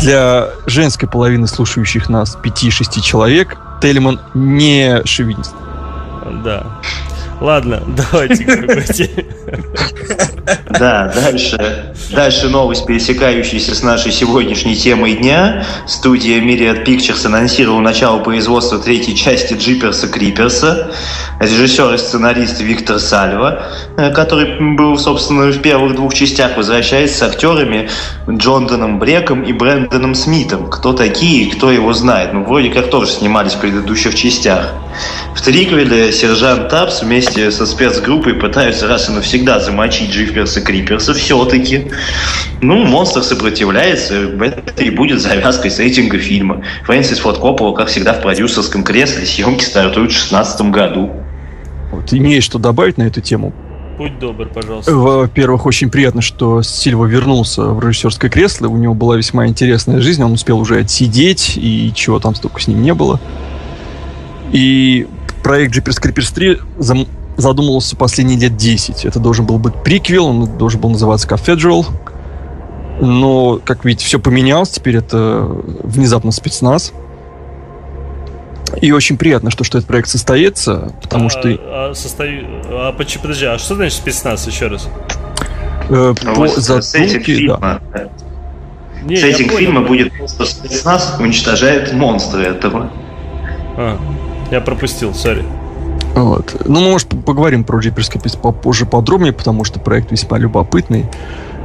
Для 0.00 0.50
женской 0.66 1.08
половины 1.08 1.46
слушающих 1.46 2.08
нас 2.08 2.38
5-6 2.42 3.02
человек 3.02 3.58
Тельман 3.82 4.20
не 4.34 5.02
шовинист. 5.04 5.54
Да. 6.44 6.64
Ладно, 7.40 7.82
давайте 8.12 8.44
Да, 10.78 11.12
дальше. 11.14 11.94
Дальше 12.10 12.48
новость, 12.48 12.86
пересекающаяся 12.86 13.74
с 13.74 13.82
нашей 13.82 14.12
сегодняшней 14.12 14.76
темой 14.76 15.14
дня. 15.14 15.64
Студия 15.86 16.40
Myriad 16.40 16.84
Pictures 16.84 17.24
анонсировала 17.26 17.80
начало 17.80 18.18
производства 18.18 18.78
третьей 18.78 19.16
части 19.16 19.54
Джиперса 19.54 20.08
Криперса. 20.08 20.90
Режиссер 21.38 21.94
и 21.94 21.98
сценарист 21.98 22.60
Виктор 22.60 22.98
Сальва, 22.98 23.62
э, 23.96 24.10
который 24.10 24.76
был, 24.76 24.98
собственно, 24.98 25.52
в 25.52 25.60
первых 25.60 25.94
двух 25.94 26.14
частях, 26.14 26.56
возвращается 26.56 27.18
с 27.18 27.22
актерами 27.22 27.88
Джонданом 28.28 28.98
Бреком 28.98 29.42
и 29.42 29.52
Брэндоном 29.52 30.14
Смитом. 30.14 30.68
Кто 30.68 30.92
такие, 30.92 31.50
кто 31.50 31.70
его 31.70 31.92
знает. 31.92 32.32
Ну, 32.32 32.44
вроде 32.44 32.70
как 32.70 32.90
тоже 32.90 33.10
снимались 33.10 33.52
в 33.52 33.60
предыдущих 33.60 34.14
частях. 34.14 34.72
В 35.34 35.42
триквеле 35.42 36.12
сержант 36.12 36.68
Тапс 36.68 37.02
вместе 37.02 37.29
со 37.32 37.66
спецгруппой 37.66 38.34
пытаются 38.34 38.86
раз 38.86 39.08
и 39.08 39.12
навсегда 39.12 39.60
замочить 39.60 40.10
Джифперса 40.10 40.60
Криперса 40.60 41.14
все-таки. 41.14 41.90
Ну, 42.60 42.84
монстр 42.84 43.22
сопротивляется, 43.22 44.14
это 44.14 44.82
и 44.82 44.90
будет 44.90 45.20
завязкой 45.20 45.70
рейтинга 45.76 46.18
фильма. 46.18 46.62
Фрэнсис 46.84 47.18
Форд 47.20 47.38
Коппола, 47.38 47.74
как 47.74 47.88
всегда, 47.88 48.12
в 48.12 48.22
продюсерском 48.22 48.84
кресле, 48.84 49.24
съемки 49.26 49.64
стартуют 49.64 50.10
в 50.10 50.14
2016 50.14 50.60
году. 50.70 51.10
Вот, 51.90 52.12
имеешь 52.12 52.44
что 52.44 52.58
добавить 52.58 52.98
на 52.98 53.04
эту 53.04 53.20
тему? 53.20 53.52
Будь 53.98 54.18
добр, 54.18 54.48
пожалуйста. 54.48 54.94
Во-первых, 54.94 55.66
очень 55.66 55.90
приятно, 55.90 56.22
что 56.22 56.62
Сильва 56.62 57.04
вернулся 57.04 57.64
в 57.64 57.84
режиссерское 57.84 58.30
кресло. 58.30 58.68
У 58.68 58.76
него 58.78 58.94
была 58.94 59.16
весьма 59.16 59.46
интересная 59.46 60.00
жизнь. 60.00 60.22
Он 60.22 60.32
успел 60.32 60.58
уже 60.58 60.78
отсидеть, 60.78 61.52
и 61.56 61.92
чего 61.94 62.18
там 62.18 62.34
столько 62.34 62.60
с 62.62 62.66
ним 62.66 62.82
не 62.82 62.94
было. 62.94 63.20
И 64.52 65.06
проект 65.42 65.76
Jeepers 65.76 66.02
Creepers 66.02 66.34
3 66.34 66.58
зам 66.78 67.06
задумывался 67.40 67.96
последние 67.96 68.38
лет 68.38 68.56
10. 68.56 69.04
Это 69.04 69.18
должен 69.18 69.46
был 69.46 69.58
быть 69.58 69.74
приквел, 69.82 70.26
он 70.26 70.58
должен 70.58 70.80
был 70.80 70.90
называться 70.90 71.28
Cathedral. 71.28 71.86
Но, 73.00 73.60
как 73.64 73.84
видите, 73.84 74.04
все 74.04 74.18
поменялось. 74.18 74.70
Теперь 74.70 74.96
это 74.96 75.46
внезапно 75.82 76.32
спецназ. 76.32 76.92
И 78.80 78.92
очень 78.92 79.16
приятно, 79.18 79.50
что, 79.50 79.64
что 79.64 79.78
этот 79.78 79.88
проект 79.88 80.08
состоится, 80.08 80.92
потому 81.02 81.26
а, 81.26 81.30
что... 81.30 81.40
А, 81.48 81.92
состои... 81.94 82.44
а, 82.66 82.92
подожди, 82.92 83.46
а 83.46 83.58
что 83.58 83.74
значит 83.74 83.98
спецназ 83.98 84.46
еще 84.46 84.68
раз? 84.68 84.88
Э, 85.88 86.14
ну, 86.22 86.34
по 86.34 86.46
задумке, 86.48 87.48
да. 87.48 87.80
Не, 89.02 89.16
Сеттинг 89.16 89.52
фильма 89.52 89.80
будет 89.80 90.16
просто 90.16 90.44
спецназ 90.44 91.16
уничтожает 91.18 91.92
монстры 91.92 92.44
этого. 92.44 92.90
А. 93.76 93.98
Я 94.50 94.60
пропустил, 94.60 95.14
сори. 95.14 95.44
Вот. 96.14 96.62
Ну, 96.66 96.80
мы, 96.80 96.90
может, 96.90 97.08
поговорим 97.24 97.64
про 97.64 97.80
Jeepers 97.80 98.38
попозже 98.38 98.86
подробнее, 98.86 99.32
потому 99.32 99.64
что 99.64 99.80
проект 99.80 100.10
весьма 100.10 100.38
любопытный. 100.38 101.06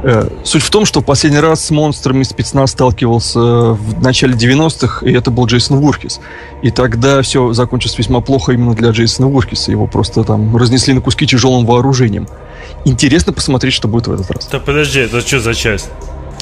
Э, 0.02 0.28
суть 0.44 0.62
в 0.62 0.70
том, 0.70 0.84
что 0.84 1.00
в 1.00 1.04
последний 1.04 1.40
раз 1.40 1.64
с 1.64 1.70
монстрами 1.70 2.22
спецназ 2.22 2.70
сталкивался 2.70 3.40
в 3.40 4.02
начале 4.02 4.34
90-х, 4.34 5.04
и 5.04 5.12
это 5.12 5.30
был 5.30 5.46
Джейсон 5.46 5.78
Вуркис. 5.78 6.20
И 6.62 6.70
тогда 6.70 7.22
все 7.22 7.52
закончилось 7.52 7.98
весьма 7.98 8.20
плохо 8.20 8.52
именно 8.52 8.74
для 8.74 8.90
Джейсона 8.90 9.28
Вуркиса. 9.28 9.70
Его 9.70 9.86
просто 9.86 10.22
там 10.22 10.56
разнесли 10.56 10.94
на 10.94 11.00
куски 11.00 11.26
тяжелым 11.26 11.66
вооружением. 11.66 12.28
Интересно 12.84 13.32
посмотреть, 13.32 13.72
что 13.72 13.88
будет 13.88 14.06
в 14.06 14.12
этот 14.12 14.30
раз. 14.30 14.46
Да 14.46 14.60
подожди, 14.60 15.00
это 15.00 15.20
что 15.20 15.40
за 15.40 15.54
часть? 15.54 15.90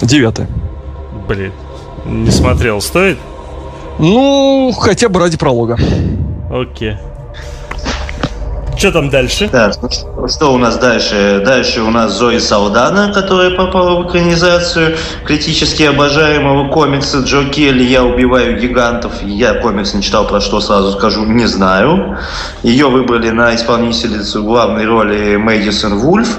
Девятая. 0.03 0.49
Блин, 1.27 1.53
не 2.05 2.31
смотрел. 2.31 2.81
Стоит? 2.81 3.19
Ну, 3.99 4.75
хотя 4.79 5.09
бы 5.09 5.21
ради 5.21 5.39
пролога. 5.39 5.79
Окей. 6.51 6.97
Что 8.77 8.93
там 8.93 9.09
дальше? 9.09 9.49
Да, 9.51 9.71
что 10.29 10.53
у 10.53 10.59
нас 10.59 10.79
дальше? 10.79 11.43
Дальше 11.45 11.81
у 11.83 11.91
нас 11.91 12.13
Зои 12.13 12.39
Салдана, 12.39 13.13
которая 13.13 13.51
попала 13.51 14.03
в 14.03 14.09
экранизацию 14.09 14.97
критически 15.25 15.85
обожаемого 15.85 16.71
комикса 16.71 17.19
Джо 17.19 17.45
Келли 17.45 17.85
«Я 17.85 18.05
убиваю 18.05 18.59
гигантов». 18.61 19.23
Я 19.23 19.55
комикс 19.55 19.95
не 19.95 20.03
читал, 20.03 20.27
про 20.27 20.41
что 20.41 20.61
сразу 20.61 20.93
скажу, 20.93 21.25
не 21.25 21.47
знаю. 21.47 22.19
Ее 22.63 22.89
выбрали 22.89 23.31
на 23.31 23.55
исполнительницу 23.55 24.43
главной 24.43 24.87
роли 24.87 25.37
Мэдисон 25.37 25.99
Вульф. 25.99 26.39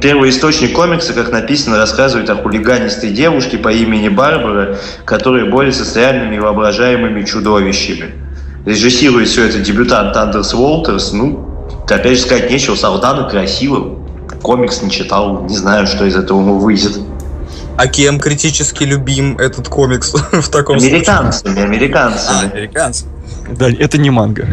Первый 0.00 0.30
источник 0.30 0.72
комикса, 0.72 1.12
как 1.12 1.30
написано, 1.30 1.76
рассказывает 1.76 2.30
о 2.30 2.36
хулиганистой 2.36 3.10
девушке 3.10 3.58
по 3.58 3.68
имени 3.72 4.08
Барбара, 4.08 4.76
которая 5.04 5.50
борется 5.50 5.84
с 5.84 5.96
реальными 5.96 6.38
воображаемыми 6.38 7.22
чудовищами. 7.24 8.23
Режиссирует 8.64 9.28
все 9.28 9.46
это 9.46 9.58
дебютант 9.58 10.16
Андерс 10.16 10.54
Уолтерс. 10.54 11.12
Ну, 11.12 11.66
опять 11.88 12.16
же 12.18 12.22
сказать 12.22 12.50
нечего, 12.50 12.74
Салдана 12.74 13.28
красиво. 13.28 13.98
Комикс 14.42 14.82
не 14.82 14.90
читал, 14.90 15.42
не 15.42 15.56
знаю, 15.56 15.86
что 15.86 16.04
из 16.04 16.16
этого 16.16 16.40
ему 16.40 16.58
выйдет. 16.58 16.98
А 17.76 17.88
кем 17.88 18.20
критически 18.20 18.84
любим 18.84 19.36
этот 19.36 19.68
комикс 19.68 20.14
в 20.32 20.48
таком 20.48 20.76
американцами, 20.76 21.52
случае? 21.52 21.64
Американцами, 21.64 22.38
а, 22.38 22.52
американцами. 22.52 23.10
Да, 23.50 23.68
это 23.70 23.98
не 23.98 24.10
манга. 24.10 24.46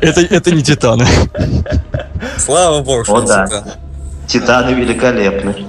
это, 0.00 0.20
это 0.20 0.50
не 0.52 0.62
Титаны. 0.62 1.06
Слава 2.38 2.82
богу, 2.82 3.04
что 3.04 3.20
да. 3.22 3.46
Титаны 4.26 4.74
великолепны. 4.74 5.66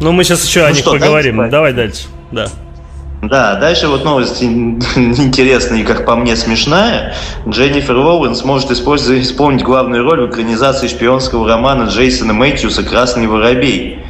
Ну, 0.00 0.12
мы 0.12 0.24
сейчас 0.24 0.44
еще 0.44 0.60
ну 0.60 0.66
о 0.66 0.70
них 0.70 0.80
что, 0.80 0.92
поговорим. 0.92 1.48
Давай 1.50 1.72
дальше. 1.72 2.06
Да. 2.30 2.48
Да, 3.28 3.54
дальше 3.54 3.88
вот 3.88 4.04
новость 4.04 4.42
интересная 4.42 5.80
и, 5.80 5.84
как 5.84 6.04
по 6.04 6.14
мне, 6.14 6.36
смешная. 6.36 7.14
Дженнифер 7.48 7.96
Лоуренс 7.96 8.44
может 8.44 8.70
исполнить 8.70 9.62
главную 9.62 10.02
роль 10.02 10.26
в 10.26 10.30
экранизации 10.30 10.88
шпионского 10.88 11.48
романа 11.48 11.84
Джейсона 11.84 12.34
Мэтьюса 12.34 12.82
«Красный 12.82 13.26
воробей». 13.26 14.00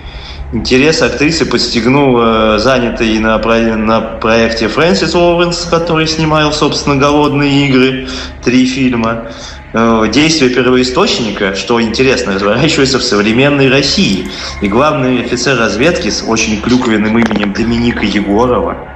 Интерес 0.52 1.02
актрисы 1.02 1.46
подстегнул 1.46 2.16
э, 2.20 2.58
занятый 2.58 3.18
на, 3.18 3.38
на 3.38 4.00
проекте 4.00 4.68
Фрэнсис 4.68 5.14
Лоуренс, 5.14 5.66
который 5.66 6.06
снимал, 6.06 6.52
собственно, 6.52 6.96
«Голодные 6.96 7.68
игры», 7.68 8.08
три 8.42 8.66
фильма. 8.66 9.26
Э, 9.72 10.06
действие 10.12 10.50
первоисточника, 10.50 11.54
что 11.54 11.80
интересно, 11.80 12.34
разворачивается 12.34 12.98
в 12.98 13.04
современной 13.04 13.68
России. 13.68 14.28
И 14.60 14.68
главный 14.68 15.22
офицер 15.22 15.56
разведки 15.58 16.10
с 16.10 16.24
очень 16.26 16.60
клюквенным 16.60 17.18
именем 17.18 17.52
Доминика 17.52 18.04
Егорова– 18.04 18.76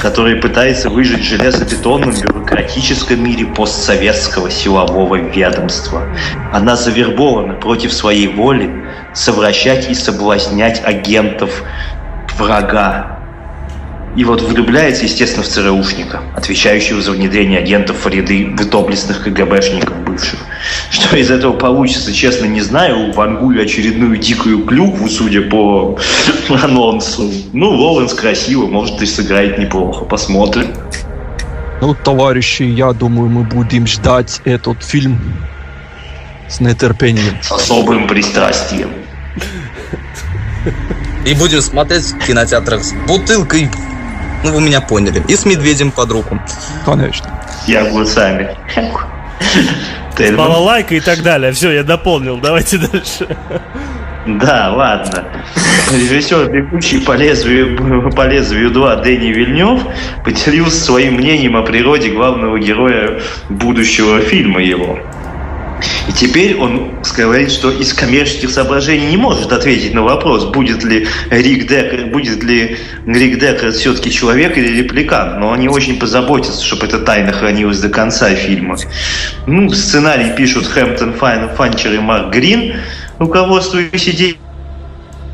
который 0.00 0.36
пытается 0.36 0.90
выжить 0.90 1.20
в 1.20 1.24
железобетонном 1.24 2.14
бюрократическом 2.20 3.22
мире 3.22 3.46
постсоветского 3.46 4.50
силового 4.50 5.16
ведомства. 5.16 6.02
Она 6.52 6.76
завербована 6.76 7.54
против 7.54 7.92
своей 7.92 8.28
воли 8.28 8.70
совращать 9.14 9.88
и 9.90 9.94
соблазнять 9.94 10.82
агентов 10.84 11.62
врага, 12.38 13.16
и 14.16 14.24
вот 14.24 14.40
влюбляется, 14.40 15.04
естественно, 15.04 15.44
в 15.44 15.48
ЦРУшника, 15.48 16.22
отвечающего 16.34 17.02
за 17.02 17.12
внедрение 17.12 17.58
агентов 17.58 18.02
в 18.02 18.08
ряды 18.08 18.50
доблестных 18.70 19.22
КГБшников 19.22 19.94
бывших. 20.04 20.40
Что 20.90 21.16
из 21.16 21.30
этого 21.30 21.52
получится, 21.52 22.14
честно, 22.14 22.46
не 22.46 22.62
знаю. 22.62 23.12
Вангую 23.12 23.62
очередную 23.62 24.16
дикую 24.16 24.64
клюкву, 24.64 25.08
судя 25.08 25.42
по 25.42 25.98
анонсу. 26.62 27.30
Ну, 27.52 27.70
Лоуренс 27.70 28.14
красиво, 28.14 28.66
может, 28.66 29.00
и 29.02 29.06
сыграет 29.06 29.58
неплохо. 29.58 30.04
Посмотрим. 30.04 30.74
Ну, 31.80 31.94
товарищи, 31.94 32.62
я 32.62 32.92
думаю, 32.92 33.28
мы 33.28 33.42
будем 33.42 33.86
ждать 33.86 34.40
этот 34.44 34.82
фильм 34.82 35.20
с 36.48 36.60
нетерпением. 36.60 37.36
С 37.42 37.52
особым 37.52 38.06
пристрастием. 38.06 38.90
И 41.26 41.34
будем 41.34 41.60
смотреть 41.60 42.12
в 42.12 42.26
кинотеатрах 42.26 42.82
с 42.82 42.92
бутылкой 43.06 43.70
ну, 44.46 44.52
вы 44.52 44.60
меня 44.60 44.80
поняли. 44.80 45.24
И 45.28 45.34
с 45.34 45.44
медведем 45.44 45.90
под 45.90 46.12
руку. 46.12 46.40
Конечно. 46.84 47.26
И 47.66 47.74
огурцами. 47.74 48.56
Балалайка 50.36 50.94
и 50.94 51.00
так 51.00 51.22
далее. 51.22 51.52
Все, 51.52 51.72
я 51.72 51.82
дополнил. 51.82 52.38
Давайте 52.38 52.78
дальше. 52.78 53.36
Да, 54.26 54.72
ладно. 54.74 55.24
Режиссер 55.92 56.50
«Бегущий 56.50 56.98
по 56.98 57.12
лезвию, 57.12 58.10
по 58.10 58.26
лезвию 58.26 58.70
2» 58.70 59.02
Дэнни 59.04 59.28
Вильнев 59.28 59.82
поделился 60.24 60.84
своим 60.84 61.14
мнением 61.14 61.56
о 61.56 61.62
природе 61.62 62.10
главного 62.10 62.58
героя 62.58 63.20
будущего 63.48 64.20
фильма 64.20 64.60
его. 64.60 64.98
И 66.08 66.12
теперь 66.12 66.56
он 66.56 66.92
говорит, 67.16 67.50
что 67.50 67.70
из 67.70 67.92
коммерческих 67.92 68.50
соображений 68.50 69.06
не 69.06 69.16
может 69.16 69.52
ответить 69.52 69.94
на 69.94 70.02
вопрос, 70.02 70.44
будет 70.44 70.82
ли 70.84 71.06
Рик 71.30 71.68
Деккер, 71.68 72.06
будет 72.06 72.42
ли 72.42 72.78
Рик 73.06 73.38
Деккер 73.38 73.72
все-таки 73.72 74.10
человек 74.10 74.56
или 74.56 74.82
репликант. 74.82 75.38
Но 75.38 75.52
они 75.52 75.68
очень 75.68 75.98
позаботятся, 75.98 76.64
чтобы 76.64 76.86
эта 76.86 76.98
тайна 76.98 77.32
хранилась 77.32 77.80
до 77.80 77.88
конца 77.88 78.34
фильма. 78.34 78.76
Ну, 79.46 79.68
сценарий 79.70 80.34
пишут 80.36 80.66
Хэмптон 80.66 81.14
Файн, 81.14 81.48
Фанчер 81.54 81.92
и 81.92 81.98
Марк 81.98 82.32
Грин, 82.32 82.74
руководствующие 83.18 84.36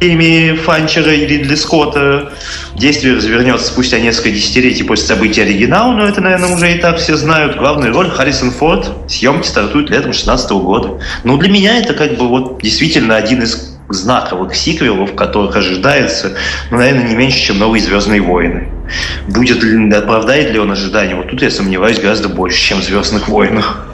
ими 0.03 0.57
Фанчера 0.57 1.13
и 1.13 1.27
Ридли 1.27 1.55
Скотта. 1.55 2.33
Действие 2.75 3.15
развернется 3.15 3.67
спустя 3.67 3.99
несколько 3.99 4.31
десятилетий 4.31 4.83
после 4.83 5.07
событий 5.07 5.43
оригинала, 5.43 5.93
но 5.93 6.07
это, 6.07 6.21
наверное, 6.21 6.55
уже 6.55 6.75
и 6.75 6.79
так 6.79 6.99
все 6.99 7.17
знают. 7.17 7.57
Главную 7.57 7.93
роль 7.93 8.11
Харрисон 8.11 8.51
Форд. 8.51 8.91
Съемки 9.09 9.47
стартуют 9.47 9.91
летом 9.91 10.13
16 10.13 10.51
года. 10.53 11.01
Ну, 11.25 11.37
для 11.37 11.51
меня 11.51 11.79
это 11.79 11.95
как 11.95 12.17
бы 12.17 12.29
вот 12.29 12.61
действительно 12.63 13.17
один 13.17 13.43
из 13.43 13.73
знаковых 13.89 14.55
сиквелов, 14.55 15.15
которых 15.15 15.55
ожидается, 15.55 16.35
ну, 16.71 16.79
наверное, 16.79 17.09
не 17.09 17.15
меньше, 17.15 17.39
чем 17.41 17.59
«Новые 17.59 17.83
Звездные 17.83 18.23
войны». 18.23 18.69
Будет 19.29 19.63
ли, 19.63 19.93
оправдает 19.95 20.51
ли 20.51 20.59
он 20.59 20.73
ожидания? 20.73 21.15
Вот 21.15 21.31
тут 21.31 21.43
я 21.43 21.51
сомневаюсь 21.51 22.01
гораздо 22.01 22.29
больше, 22.29 22.59
чем 22.59 22.81
в 22.81 22.85
«Звездных 22.85 23.29
войнах». 23.29 23.87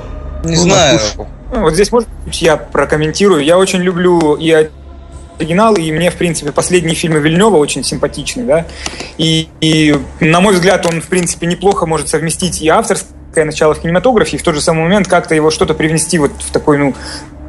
Не 0.44 0.56
знаю. 0.56 1.00
Ну, 1.16 1.26
вот 1.50 1.74
здесь, 1.74 1.90
может 1.92 2.08
быть, 2.24 2.40
я 2.42 2.56
прокомментирую. 2.56 3.42
Я 3.42 3.58
очень 3.58 3.80
люблю 3.80 4.34
и 4.34 4.68
оригинал, 5.38 5.74
и 5.76 5.90
мне, 5.92 6.10
в 6.10 6.16
принципе, 6.16 6.52
последние 6.52 6.94
фильмы 6.94 7.20
Вильнева 7.20 7.56
очень 7.56 7.84
симпатичны, 7.84 8.44
да, 8.44 8.66
и, 9.18 9.48
и, 9.60 9.96
на 10.20 10.40
мой 10.40 10.54
взгляд, 10.54 10.84
он, 10.86 11.00
в 11.00 11.06
принципе, 11.06 11.46
неплохо 11.46 11.86
может 11.86 12.08
совместить 12.08 12.60
и 12.60 12.68
авторское 12.68 13.44
начало 13.44 13.74
в 13.74 13.80
кинематографе, 13.80 14.36
и 14.36 14.40
в 14.40 14.42
тот 14.42 14.54
же 14.54 14.60
самый 14.60 14.82
момент 14.82 15.06
как-то 15.06 15.34
его 15.34 15.50
что-то 15.50 15.74
привнести 15.74 16.18
вот 16.18 16.32
в 16.38 16.50
такой, 16.50 16.78
ну, 16.78 16.94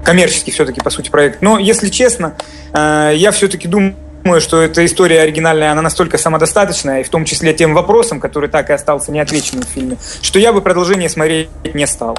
коммерческий 0.04 0.52
все-таки, 0.52 0.82
по 0.82 0.90
сути, 0.90 1.10
проект. 1.10 1.42
Но, 1.42 1.58
если 1.58 1.90
честно, 1.90 2.36
э, 2.74 3.14
я 3.16 3.32
все-таки 3.32 3.68
Думаю, 3.68 4.42
что 4.42 4.62
эта 4.62 4.86
история 4.86 5.22
оригинальная, 5.22 5.72
она 5.72 5.82
настолько 5.82 6.18
самодостаточная, 6.18 7.02
и 7.02 7.04
в 7.04 7.10
том 7.10 7.24
числе 7.24 7.54
тем 7.54 7.74
вопросом, 7.74 8.20
который 8.20 8.50
так 8.50 8.70
и 8.70 8.74
остался 8.74 9.12
неотвеченным 9.12 9.64
в 9.64 9.68
фильме, 9.68 9.98
что 10.22 10.40
я 10.40 10.52
бы 10.52 10.62
продолжение 10.62 11.10
смотреть 11.10 11.50
не 11.74 11.88
стал. 11.88 12.18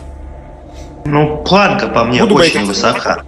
Ну, 1.04 1.42
планка 1.44 1.88
по 1.88 2.04
мне 2.04 2.22
Буду 2.22 2.36
очень 2.36 2.64
высока. 2.66 3.22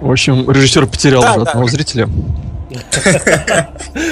В 0.00 0.10
общем, 0.10 0.50
режиссер 0.50 0.86
потерял 0.86 1.22
да, 1.22 1.30
уже 1.30 1.44
да. 1.44 1.50
одного 1.50 1.68
зрителя. 1.68 2.08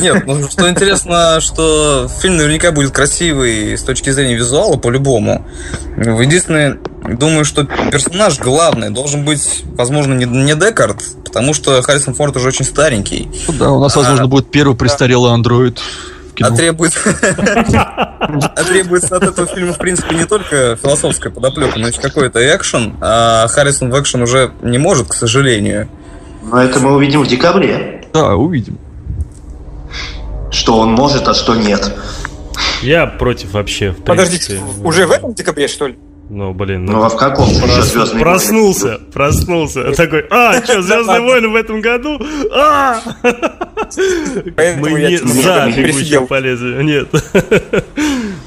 Нет, 0.00 0.26
ну 0.26 0.48
что 0.48 0.70
интересно, 0.70 1.40
что 1.40 2.08
фильм 2.20 2.36
наверняка 2.36 2.72
будет 2.72 2.92
красивый 2.92 3.76
с 3.76 3.82
точки 3.82 4.10
зрения 4.10 4.34
визуала 4.34 4.76
по-любому. 4.76 5.46
Единственное, 5.96 6.78
думаю, 7.04 7.44
что 7.44 7.64
персонаж 7.64 8.38
главный 8.38 8.90
должен 8.90 9.24
быть, 9.24 9.64
возможно, 9.74 10.14
не, 10.14 10.24
не 10.24 10.54
Декард, 10.54 11.02
потому 11.24 11.52
что 11.54 11.82
Харрисон 11.82 12.14
Форд 12.14 12.36
уже 12.36 12.48
очень 12.48 12.64
старенький. 12.64 13.28
Да, 13.48 13.70
у 13.70 13.80
нас, 13.80 13.94
возможно, 13.96 14.24
а, 14.24 14.28
будет 14.28 14.50
первый 14.50 14.76
престарелый 14.76 15.32
андроид 15.32 15.80
кино. 16.38 16.48
А 16.52 16.56
требуется, 16.56 16.98
а 18.56 18.64
требуется 18.64 19.16
от 19.16 19.24
этого 19.24 19.46
фильма, 19.46 19.72
в 19.72 19.78
принципе, 19.78 20.14
не 20.14 20.24
только 20.24 20.76
философская 20.76 21.32
подоплека, 21.32 21.78
но 21.78 21.88
и 21.88 21.92
какой-то 21.92 22.40
экшен. 22.56 22.96
А 23.00 23.46
Харрисон 23.48 23.90
в 23.90 24.00
экшен 24.00 24.22
уже 24.22 24.52
не 24.62 24.78
может, 24.78 25.08
к 25.08 25.14
сожалению. 25.14 25.88
Но 26.42 26.62
это 26.62 26.80
мы 26.80 26.94
увидим 26.94 27.22
в 27.22 27.26
декабре. 27.26 28.04
Да, 28.12 28.36
увидим. 28.36 28.78
Что 30.50 30.78
он 30.78 30.92
может, 30.92 31.28
а 31.28 31.34
что 31.34 31.54
нет. 31.54 31.92
Я 32.82 33.06
против 33.06 33.52
вообще. 33.52 33.90
В 33.90 34.02
Подождите, 34.02 34.60
уже 34.82 35.06
в 35.06 35.10
этом 35.10 35.34
декабре, 35.34 35.68
что 35.68 35.88
ли? 35.88 35.98
Ну, 36.30 36.52
блин. 36.52 36.84
Ну, 36.84 36.92
ну 36.92 37.04
а 37.04 37.08
в 37.08 37.16
каком? 37.16 37.48
Прос... 37.58 38.10
Проснулся, 38.20 38.86
войны? 38.86 39.04
проснулся. 39.12 39.92
Такой, 39.92 40.26
а, 40.30 40.62
что, 40.64 40.82
Звездные 40.82 41.20
войны 41.20 41.48
в 41.48 41.56
этом 41.56 41.80
году? 41.80 42.20
А! 42.52 43.00
Мы 44.56 44.92
не 44.92 45.16
за 45.16 45.72
бегущих 45.74 46.28
по 46.28 46.38
лезвию, 46.38 46.84
нет. 46.84 47.08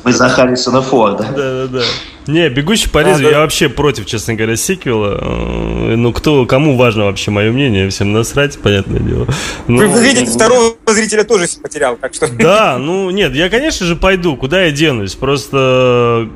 Мы 0.03 0.13
за 0.13 0.29
Харрисона 0.29 0.81
Форда. 0.81 1.23
Да, 1.35 1.67
да, 1.67 1.79
да. 1.79 1.83
Не, 2.27 2.49
«Бегущий 2.49 2.87
по 2.87 2.99
лезвию» 2.99 3.29
а, 3.29 3.31
да. 3.31 3.37
я 3.37 3.39
вообще 3.39 3.67
против, 3.67 4.05
честно 4.05 4.35
говоря, 4.35 4.55
сиквела. 4.55 5.17
Э, 5.19 5.95
ну, 5.95 6.13
кто, 6.13 6.45
кому 6.45 6.77
важно 6.77 7.05
вообще 7.05 7.31
мое 7.31 7.51
мнение, 7.51 7.89
всем 7.89 8.13
насрать, 8.13 8.59
понятное 8.59 8.99
дело. 8.99 9.27
Но... 9.67 9.77
Вы, 9.77 9.87
вы 9.87 10.03
видите, 10.03 10.31
второго 10.31 10.75
зрителя 10.87 11.23
тоже 11.23 11.47
потерял, 11.61 11.97
так 11.97 12.13
что... 12.13 12.27
Да, 12.27 12.77
ну, 12.77 13.09
нет, 13.09 13.33
я, 13.33 13.49
конечно 13.49 13.87
же, 13.87 13.95
пойду, 13.95 14.35
куда 14.35 14.65
я 14.65 14.71
денусь, 14.71 15.15
просто 15.15 16.29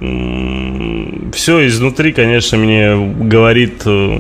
все 1.36 1.68
изнутри, 1.68 2.14
конечно, 2.14 2.58
мне 2.58 2.96
говорит... 2.96 3.82
Э, 3.86 4.20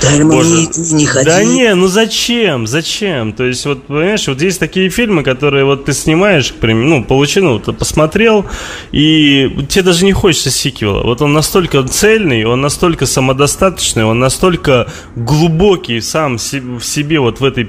да, 0.00 0.24
Боже, 0.24 0.68
не, 0.76 0.92
не 0.94 1.06
ходи. 1.06 1.26
Да 1.26 1.44
не, 1.44 1.74
ну 1.74 1.88
зачем, 1.88 2.66
зачем? 2.66 3.32
То 3.32 3.44
есть, 3.44 3.66
вот, 3.66 3.86
понимаешь, 3.86 4.26
вот 4.28 4.40
есть 4.40 4.60
такие 4.60 4.88
фильмы, 4.90 5.22
которые 5.22 5.64
вот 5.64 5.84
ты 5.84 5.92
снимаешь, 5.92 6.52
к 6.52 6.56
примеру, 6.56 6.88
ну, 6.88 7.04
получил, 7.04 7.44
ну, 7.44 7.58
ты 7.58 7.72
посмотрел, 7.72 8.46
и 8.92 9.50
тебе 9.68 9.82
даже 9.82 10.04
не 10.04 10.12
хочется 10.12 10.50
сиквела. 10.50 11.02
Вот 11.02 11.20
он 11.20 11.32
настолько 11.32 11.82
цельный, 11.82 12.44
он 12.44 12.60
настолько 12.60 13.06
самодостаточный, 13.06 14.04
он 14.04 14.18
настолько 14.18 14.88
глубокий 15.16 16.00
сам 16.00 16.36
в 16.36 16.84
себе 16.84 17.18
вот 17.20 17.40
в 17.40 17.44
этой 17.44 17.68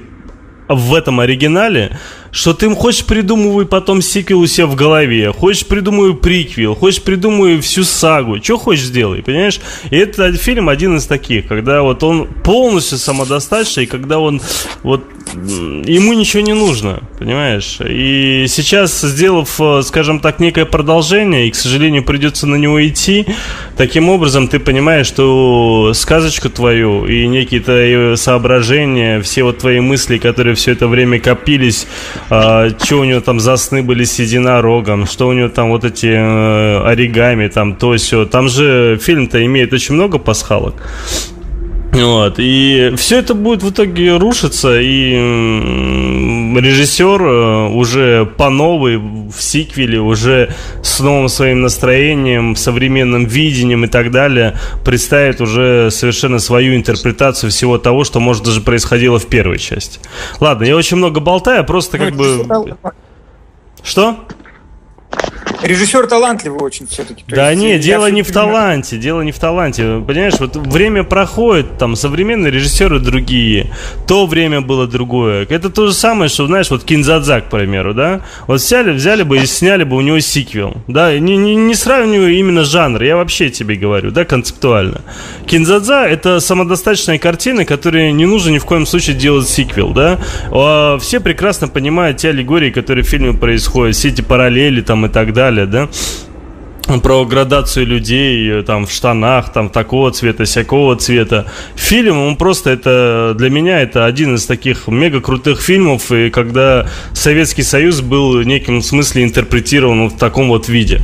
в 0.75 0.93
этом 0.93 1.19
оригинале, 1.19 1.99
что 2.31 2.53
ты 2.53 2.73
хочешь 2.73 3.05
придумывай 3.05 3.65
потом 3.65 4.01
сиквел 4.01 4.39
у 4.39 4.47
себя 4.47 4.65
в 4.65 4.75
голове, 4.75 5.31
хочешь 5.31 5.65
придумывай 5.65 6.15
приквел, 6.15 6.75
хочешь 6.75 7.01
придумывай 7.01 7.59
всю 7.61 7.83
сагу, 7.83 8.41
что 8.41 8.57
хочешь 8.57 8.85
сделай, 8.85 9.21
понимаешь? 9.21 9.59
И 9.91 9.97
этот 9.97 10.41
фильм 10.41 10.69
один 10.69 10.97
из 10.97 11.05
таких, 11.05 11.47
когда 11.47 11.81
вот 11.81 12.03
он 12.03 12.27
полностью 12.27 12.97
самодостаточный, 12.97 13.85
когда 13.85 14.19
он 14.19 14.41
вот 14.81 15.03
ему 15.33 16.13
ничего 16.13 16.43
не 16.43 16.53
нужно, 16.53 17.01
понимаешь? 17.19 17.79
И 17.81 18.45
сейчас, 18.47 19.01
сделав, 19.01 19.59
э, 19.59 19.81
скажем 19.83 20.19
так, 20.19 20.39
некое 20.39 20.65
продолжение, 20.65 21.47
и, 21.47 21.51
к 21.51 21.55
сожалению, 21.55 22.03
придется 22.03 22.47
на 22.47 22.55
него 22.55 22.85
идти, 22.85 23.25
таким 23.77 24.09
образом 24.09 24.47
ты 24.47 24.59
понимаешь, 24.59 25.07
что 25.07 25.91
сказочку 25.93 26.49
твою 26.49 27.05
и 27.05 27.27
некие 27.27 27.61
твои 27.61 28.15
соображения, 28.15 29.21
все 29.21 29.43
вот 29.43 29.59
твои 29.59 29.79
мысли, 29.79 30.17
которые 30.17 30.55
все 30.55 30.71
это 30.71 30.87
время 30.87 31.19
копились, 31.19 31.87
а, 32.29 32.69
что 32.69 32.99
у 32.99 33.03
него 33.03 33.21
там 33.21 33.39
за 33.39 33.57
сны 33.57 33.81
были 33.81 34.03
с 34.03 34.19
единорогом, 34.19 35.07
что 35.07 35.27
у 35.27 35.33
него 35.33 35.49
там 35.49 35.69
вот 35.69 35.83
эти 35.83 36.07
э, 36.07 36.83
оригами, 36.85 37.47
там 37.47 37.75
то 37.75 37.93
все. 38.03 38.25
Там 38.25 38.49
же 38.49 38.99
фильм-то 39.01 39.43
имеет 39.45 39.73
очень 39.73 39.95
много 39.95 40.19
пасхалок. 40.19 40.75
Вот, 41.93 42.35
и 42.37 42.91
все 42.97 43.19
это 43.19 43.35
будет 43.35 43.61
в 43.61 43.69
итоге 43.69 44.17
рушиться, 44.17 44.79
и 44.79 45.13
режиссер 46.59 47.21
э, 47.21 47.67
уже 47.69 48.25
по 48.25 48.49
новой 48.49 48.97
в 48.97 49.35
сиквеле, 49.39 49.99
уже 49.99 50.55
с 50.81 50.99
новым 50.99 51.29
своим 51.29 51.61
настроением, 51.61 52.55
современным 52.55 53.25
видением 53.25 53.85
и 53.85 53.87
так 53.87 54.09
далее, 54.09 54.57
представит 54.83 55.39
уже 55.39 55.89
совершенно 55.91 56.39
свою 56.39 56.75
интерпретацию 56.75 57.51
всего 57.51 57.77
того, 57.77 58.03
что, 58.03 58.19
может, 58.19 58.43
даже 58.43 58.61
происходило 58.61 59.19
в 59.19 59.27
первой 59.27 59.59
части. 59.59 59.99
Ладно, 60.39 60.63
я 60.63 60.75
очень 60.75 60.97
много 60.97 61.19
болтаю, 61.19 61.63
просто 61.63 61.99
как 61.99 62.15
ну, 62.15 62.43
бы... 62.43 62.75
Что? 63.83 64.17
Режиссер 65.63 66.07
талантливый 66.07 66.59
очень 66.59 66.87
все-таки. 66.87 67.23
Да 67.27 67.51
есть, 67.51 67.61
не, 67.61 67.79
дело 67.79 68.11
не 68.11 68.21
в 68.21 68.31
таланте, 68.31 68.97
дело 68.97 69.21
не 69.21 69.31
в 69.31 69.39
таланте. 69.39 70.03
Понимаешь, 70.05 70.33
вот 70.39 70.57
время 70.57 71.03
проходит, 71.03 71.77
там 71.77 71.95
современные 71.95 72.51
режиссеры 72.51 72.99
другие, 72.99 73.71
то 74.05 74.25
время 74.25 74.59
было 74.59 74.87
другое. 74.87 75.47
Это 75.49 75.69
то 75.69 75.87
же 75.87 75.93
самое, 75.93 76.29
что, 76.29 76.47
знаешь, 76.47 76.69
вот 76.69 76.83
Кинзадза, 76.83 77.41
к 77.41 77.49
примеру, 77.49 77.93
да? 77.93 78.21
Вот 78.47 78.59
взяли, 78.59 78.91
взяли 78.91 79.23
бы 79.23 79.37
и 79.37 79.45
сняли 79.45 79.85
бы 79.85 79.95
у 79.95 80.01
него 80.01 80.19
сиквел, 80.19 80.75
да? 80.87 81.17
Не, 81.17 81.37
не, 81.37 81.55
не 81.55 81.75
сравниваю 81.75 82.33
именно 82.33 82.65
жанр, 82.65 83.01
я 83.01 83.15
вообще 83.15 83.49
тебе 83.49 83.75
говорю, 83.75 84.11
да, 84.11 84.25
концептуально. 84.25 85.01
Кинзадза— 85.45 86.05
это 86.07 86.41
самодостаточная 86.41 87.19
картина, 87.19 87.63
которой 87.63 88.11
не 88.11 88.25
нужно 88.25 88.49
ни 88.49 88.59
в 88.59 88.65
коем 88.65 88.85
случае 88.85 89.15
делать 89.15 89.47
сиквел, 89.47 89.91
да? 89.93 90.19
А 90.51 90.97
все 90.99 91.21
прекрасно 91.21 91.69
понимают 91.69 92.17
те 92.17 92.29
аллегории, 92.29 92.69
которые 92.69 93.05
в 93.05 93.07
фильме 93.07 93.33
происходят, 93.33 93.95
все 93.95 94.09
эти 94.09 94.21
параллели 94.21 94.81
там 94.81 95.05
и 95.05 95.09
так 95.09 95.31
далее 95.31 95.52
далее, 95.53 95.65
да, 95.67 95.89
про 97.01 97.25
градацию 97.25 97.85
людей 97.85 98.61
там 98.63 98.85
в 98.85 98.91
штанах, 98.91 99.51
там 99.53 99.69
такого 99.69 100.11
цвета, 100.11 100.43
всякого 100.43 100.95
цвета. 100.95 101.45
Фильм, 101.75 102.19
он 102.19 102.35
просто 102.35 102.71
это, 102.71 103.33
для 103.37 103.49
меня 103.49 103.81
это 103.81 104.05
один 104.05 104.35
из 104.35 104.45
таких 104.45 104.87
мега 104.87 105.21
крутых 105.21 105.61
фильмов, 105.61 106.11
и 106.11 106.29
когда 106.29 106.87
Советский 107.13 107.63
Союз 107.63 108.01
был 108.01 108.37
в 108.37 108.43
неком 108.43 108.81
смысле 108.81 109.23
интерпретирован 109.23 110.09
в 110.09 110.17
таком 110.17 110.49
вот 110.49 110.67
виде. 110.67 111.01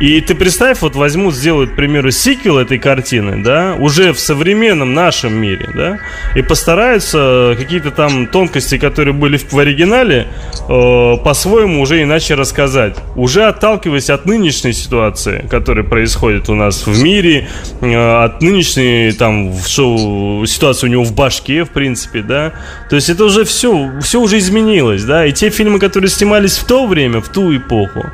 И 0.00 0.20
ты 0.20 0.34
представь, 0.34 0.80
вот 0.80 0.96
возьмут, 0.96 1.34
сделают, 1.34 1.70
к 1.72 1.76
примеру, 1.76 2.10
сиквел 2.10 2.58
этой 2.58 2.78
картины, 2.78 3.42
да, 3.44 3.76
уже 3.78 4.12
в 4.12 4.18
современном 4.18 4.94
нашем 4.94 5.34
мире, 5.34 5.70
да, 5.74 5.98
и 6.34 6.42
постараются 6.42 7.54
какие-то 7.56 7.92
там 7.92 8.26
тонкости, 8.26 8.78
которые 8.78 9.14
были 9.14 9.36
в, 9.36 9.52
в 9.52 9.58
оригинале, 9.58 10.26
э, 10.68 11.16
по-своему 11.22 11.80
уже 11.80 12.02
иначе 12.02 12.34
рассказать. 12.34 12.96
Уже 13.14 13.44
отталкиваясь 13.44 14.10
от 14.10 14.26
нынешней 14.26 14.72
ситуации, 14.72 15.11
которая 15.48 15.84
происходит 15.84 16.48
у 16.48 16.54
нас 16.54 16.86
в 16.86 17.02
мире, 17.02 17.48
э, 17.80 18.24
от 18.24 18.42
нынешней 18.42 19.12
там 19.12 19.52
шоу, 19.66 20.44
ситуации 20.46 20.86
у 20.86 20.90
него 20.90 21.04
в 21.04 21.14
башке, 21.14 21.64
в 21.64 21.70
принципе, 21.70 22.22
да. 22.22 22.52
То 22.88 22.96
есть 22.96 23.08
это 23.10 23.24
уже 23.24 23.44
все, 23.44 23.90
все 24.02 24.20
уже 24.20 24.38
изменилось, 24.38 25.04
да. 25.04 25.26
И 25.26 25.32
те 25.32 25.50
фильмы, 25.50 25.78
которые 25.78 26.10
снимались 26.10 26.58
в 26.58 26.64
то 26.64 26.86
время, 26.86 27.20
в 27.20 27.28
ту 27.28 27.54
эпоху, 27.56 28.04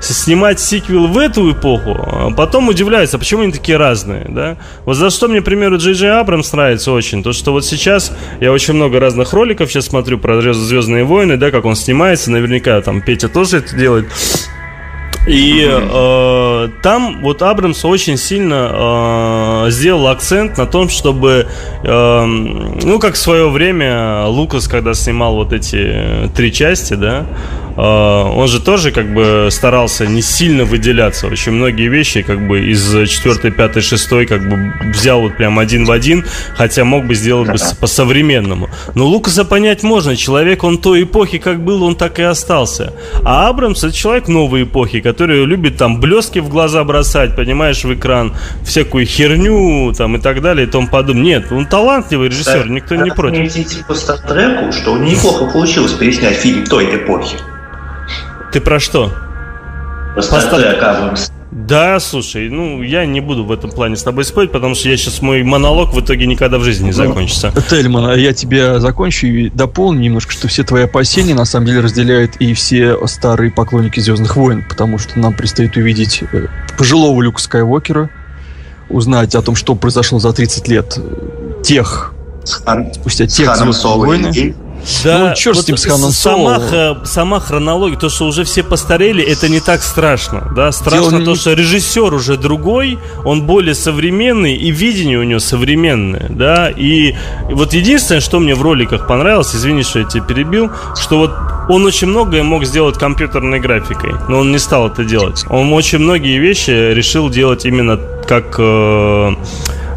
снимать 0.00 0.60
сиквел 0.60 1.06
в 1.06 1.18
эту 1.18 1.52
эпоху, 1.52 1.96
а 1.96 2.30
потом 2.30 2.68
удивляется, 2.68 3.18
почему 3.18 3.42
они 3.42 3.52
такие 3.52 3.78
разные, 3.78 4.26
да? 4.28 4.56
Вот 4.84 4.94
за 4.94 5.10
что 5.10 5.28
мне, 5.28 5.40
к 5.40 5.44
примеру, 5.44 5.78
Джей 5.78 5.94
Джей 5.94 6.10
Абрамс 6.10 6.52
нравится 6.52 6.92
очень, 6.92 7.22
то 7.22 7.32
что 7.32 7.52
вот 7.52 7.64
сейчас 7.64 8.12
я 8.40 8.52
очень 8.52 8.74
много 8.74 9.00
разных 9.00 9.32
роликов 9.32 9.70
сейчас 9.70 9.86
смотрю 9.86 10.18
про 10.18 10.38
Звездные 10.52 11.04
войны, 11.04 11.36
да, 11.36 11.50
как 11.50 11.64
он 11.64 11.76
снимается, 11.76 12.30
наверняка 12.30 12.80
там 12.80 13.02
Петя 13.02 13.28
тоже 13.28 13.58
это 13.58 13.76
делает. 13.76 14.06
И 15.28 15.62
э, 15.68 16.68
там 16.82 17.20
вот 17.20 17.42
Абрамс 17.42 17.84
очень 17.84 18.16
сильно 18.16 19.66
э, 19.66 19.70
сделал 19.70 20.08
акцент 20.08 20.56
на 20.56 20.66
том, 20.66 20.88
чтобы, 20.88 21.46
э, 21.82 22.24
ну, 22.24 22.98
как 22.98 23.14
в 23.14 23.18
свое 23.18 23.50
время 23.50 24.24
Лукас, 24.26 24.68
когда 24.68 24.94
снимал 24.94 25.34
вот 25.34 25.52
эти 25.52 26.30
три 26.34 26.50
части, 26.50 26.94
да, 26.94 27.26
он 27.78 28.48
же 28.48 28.60
тоже 28.60 28.90
как 28.90 29.14
бы 29.14 29.48
старался 29.52 30.06
не 30.06 30.20
сильно 30.20 30.64
выделяться. 30.64 31.28
Очень 31.28 31.52
многие 31.52 31.88
вещи 31.88 32.22
как 32.22 32.44
бы 32.46 32.68
из 32.70 32.90
4, 33.08 33.52
5, 33.52 33.84
6 33.84 34.08
как 34.26 34.48
бы 34.48 34.72
взял 34.90 35.20
вот 35.20 35.36
прям 35.36 35.58
один 35.60 35.84
в 35.84 35.92
один, 35.92 36.24
хотя 36.56 36.84
мог 36.84 37.06
бы 37.06 37.14
сделать 37.14 37.48
бы 37.48 37.56
по-современному. 37.80 38.68
Но 38.94 39.06
Лукаса 39.06 39.44
понять 39.44 39.84
можно. 39.84 40.16
Человек, 40.16 40.64
он 40.64 40.78
той 40.78 41.04
эпохи 41.04 41.38
как 41.38 41.64
был, 41.64 41.84
он 41.84 41.94
так 41.94 42.18
и 42.18 42.22
остался. 42.22 42.94
А 43.24 43.48
Абрамс 43.48 43.84
это 43.84 43.94
человек 43.94 44.26
новой 44.26 44.64
эпохи, 44.64 45.00
который 45.00 45.44
любит 45.44 45.76
там 45.76 46.00
блески 46.00 46.40
в 46.40 46.48
глаза 46.48 46.82
бросать, 46.82 47.36
понимаешь, 47.36 47.84
в 47.84 47.94
экран, 47.94 48.34
всякую 48.64 49.06
херню 49.06 49.92
там 49.96 50.16
и 50.16 50.20
так 50.20 50.42
далее 50.42 50.66
и 50.66 50.70
тому 50.70 50.88
подобное. 50.88 51.22
Нет, 51.22 51.52
он 51.52 51.66
талантливый 51.66 52.28
режиссер, 52.28 52.64
да, 52.66 52.74
никто 52.74 52.96
не 52.96 53.10
против. 53.10 53.86
По 53.86 53.94
Стартреку, 53.94 54.72
что 54.72 54.92
у 54.92 54.96
него 54.96 55.10
неплохо 55.10 55.46
получилось 55.46 55.92
переснять 55.92 56.36
фильм 56.36 56.64
той 56.64 56.84
эпохи. 56.96 57.36
Ты 58.52 58.60
про 58.60 58.80
что? 58.80 59.12
Про 60.14 60.22
Да, 61.50 61.98
слушай, 62.00 62.48
ну 62.50 62.82
я 62.82 63.06
не 63.06 63.20
буду 63.20 63.44
в 63.44 63.52
этом 63.52 63.70
плане 63.70 63.96
с 63.96 64.02
тобой 64.02 64.24
спорить, 64.24 64.52
потому 64.52 64.74
что 64.74 64.88
я 64.88 64.96
сейчас 64.96 65.22
мой 65.22 65.42
монолог 65.42 65.94
в 65.94 66.00
итоге 66.00 66.26
никогда 66.26 66.58
в 66.58 66.64
жизни 66.64 66.84
не 66.84 66.90
ну, 66.90 66.96
закончится. 66.96 67.52
Тельман, 67.70 68.06
а 68.06 68.14
я 68.14 68.32
тебя 68.32 68.80
закончу 68.80 69.26
и 69.26 69.50
дополню 69.50 70.00
немножко, 70.00 70.32
что 70.32 70.48
все 70.48 70.62
твои 70.62 70.84
опасения 70.84 71.34
на 71.34 71.44
самом 71.44 71.66
деле 71.66 71.80
разделяют 71.80 72.36
и 72.36 72.54
все 72.54 72.98
старые 73.06 73.50
поклонники 73.50 74.00
Звездных 74.00 74.36
войн, 74.36 74.64
потому 74.68 74.98
что 74.98 75.18
нам 75.18 75.34
предстоит 75.34 75.76
увидеть 75.76 76.22
э, 76.32 76.46
пожилого 76.76 77.20
Люка 77.22 77.40
Скайуокера, 77.40 78.10
узнать 78.88 79.34
о 79.34 79.42
том, 79.42 79.54
что 79.54 79.74
произошло 79.74 80.18
за 80.18 80.32
30 80.32 80.68
лет 80.68 80.98
тех, 81.62 82.14
спустя 82.44 83.26
тех 83.26 83.56
Звездных 83.56 83.84
войн. 83.84 84.54
Да, 85.04 85.28
ну, 85.28 85.34
черт 85.34 85.56
вот 85.56 85.64
с 85.64 85.68
ним, 85.68 85.76
с 85.76 85.84
Ханом 85.84 86.12
сама, 86.12 86.60
сама 87.04 87.40
хронология, 87.40 87.98
то, 87.98 88.08
что 88.08 88.26
уже 88.26 88.44
все 88.44 88.62
постарели, 88.62 89.22
это 89.22 89.48
не 89.48 89.60
так 89.60 89.82
страшно. 89.82 90.52
Да? 90.54 90.72
Страшно 90.72 91.10
Дело 91.10 91.24
то, 91.24 91.30
не... 91.32 91.36
что 91.36 91.52
режиссер 91.52 92.14
уже 92.14 92.36
другой, 92.36 92.98
он 93.24 93.42
более 93.42 93.74
современный, 93.74 94.54
и 94.54 94.70
видение 94.70 95.18
у 95.18 95.22
него 95.22 95.40
современное. 95.40 96.26
Да? 96.28 96.70
И 96.70 97.14
вот 97.50 97.74
единственное, 97.74 98.20
что 98.20 98.38
мне 98.40 98.54
в 98.54 98.62
роликах 98.62 99.06
понравилось, 99.06 99.54
извини, 99.54 99.82
что 99.82 100.00
я 100.00 100.04
тебя 100.04 100.24
перебил, 100.24 100.70
что 100.96 101.18
вот 101.18 101.30
он 101.68 101.84
очень 101.84 102.08
многое 102.08 102.42
мог 102.42 102.64
сделать 102.64 102.98
компьютерной 102.98 103.60
графикой, 103.60 104.14
но 104.28 104.38
он 104.38 104.52
не 104.52 104.58
стал 104.58 104.88
это 104.88 105.04
делать. 105.04 105.44
Он 105.50 105.72
очень 105.72 105.98
многие 105.98 106.38
вещи 106.38 106.70
решил 106.70 107.28
делать 107.30 107.64
именно 107.64 107.98
как... 108.26 108.56
Э, 108.58 109.34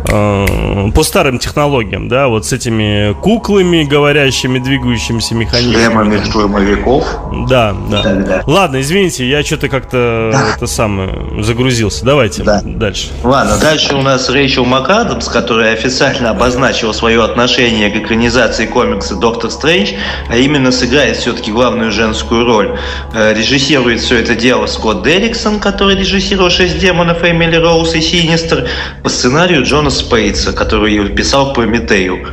по 0.06 1.04
старым 1.04 1.40
технологиям, 1.40 2.08
да, 2.08 2.28
вот 2.28 2.46
с 2.46 2.54
этими 2.54 3.14
куклами, 3.22 3.84
говорящими, 3.84 4.60
двигающимися 4.60 5.36
механизмами. 5.36 5.76
Шлемами 5.76 6.24
штурмовиков. 6.24 7.06
Да, 7.48 7.76
да. 7.90 8.04
да. 8.16 8.44
Ладно, 8.46 8.82
извините, 8.82 9.28
я 9.28 9.44
что-то 9.44 9.70
как-то 9.70 10.32
да. 10.34 10.56
это 10.56 10.68
самое 10.68 11.44
загрузился. 11.44 12.04
Давайте 12.06 12.44
да. 12.44 12.62
дальше. 12.64 13.10
Ладно, 13.24 13.58
дальше 13.60 13.96
у 13.96 14.02
нас 14.02 14.30
Рэйчел 14.30 14.66
МакАдамс, 14.66 15.28
которая 15.28 15.74
официально 15.74 16.32
обозначила 16.32 16.94
свое 16.94 17.24
отношение 17.24 17.90
к 17.90 17.96
экранизации 17.96 18.66
комикса 18.66 19.16
«Доктор 19.16 19.52
Стрэндж», 19.52 19.92
а 20.30 20.38
именно 20.38 20.72
сыграет 20.72 21.18
все-таки 21.18 21.52
главную 21.52 21.92
женскую 21.92 22.46
роль. 22.46 22.78
Э, 23.14 23.34
режиссирует 23.34 24.02
все 24.02 24.20
это 24.20 24.36
дело 24.36 24.66
Скотт 24.66 25.04
Дерриксон, 25.04 25.60
который 25.60 25.96
режиссировал 25.96 26.50
«Шесть 26.50 26.80
демонов», 26.80 27.24
Эмили 27.24 27.58
Роуз 27.58 27.94
и 27.94 28.02
Синистер, 28.02 28.68
по 29.04 29.10
сценарию 29.10 29.64
Джона 29.64 29.91
Спейтса, 29.92 30.54
который 30.54 30.94
писал 31.10 31.54
Прометею. 31.54 32.28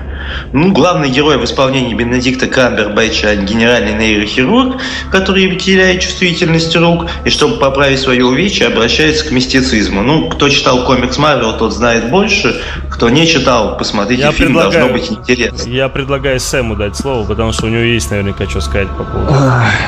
Ну, 0.53 0.73
главный 0.73 1.11
герой 1.11 1.39
в 1.39 1.45
исполнении 1.45 1.95
Бенедикта 1.95 2.47
Камбербэтча– 2.47 3.35
генеральный 3.37 3.95
нейрохирург, 3.95 4.77
который 5.11 5.57
теряет 5.57 6.01
чувствительность 6.01 6.75
рук, 6.77 7.07
и 7.25 7.31
чтобы 7.31 7.57
поправить 7.57 8.01
свое 8.01 8.25
увечье, 8.25 8.67
обращается 8.67 9.27
к 9.27 9.31
мистицизму. 9.31 10.03
Ну, 10.03 10.29
кто 10.29 10.49
читал 10.49 10.85
комикс 10.85 11.19
Марвел, 11.19 11.57
тот 11.57 11.73
знает 11.73 12.11
больше. 12.11 12.61
Кто 12.91 13.09
не 13.11 13.27
читал, 13.27 13.77
посмотрите 13.77 14.23
я 14.23 14.33
фильм, 14.33 14.55
должно 14.55 14.89
быть 14.89 15.11
интересно. 15.11 15.71
Я 15.71 15.89
предлагаю 15.89 16.41
Сэму 16.41 16.77
дать 16.77 16.97
слово, 16.97 17.27
потому 17.27 17.53
что 17.53 17.67
у 17.67 17.69
него 17.69 17.83
есть 17.83 18.11
наверняка 18.11 18.49
что 18.49 18.61
сказать 18.61 18.89
по 18.89 19.05
поводу. 19.05 19.35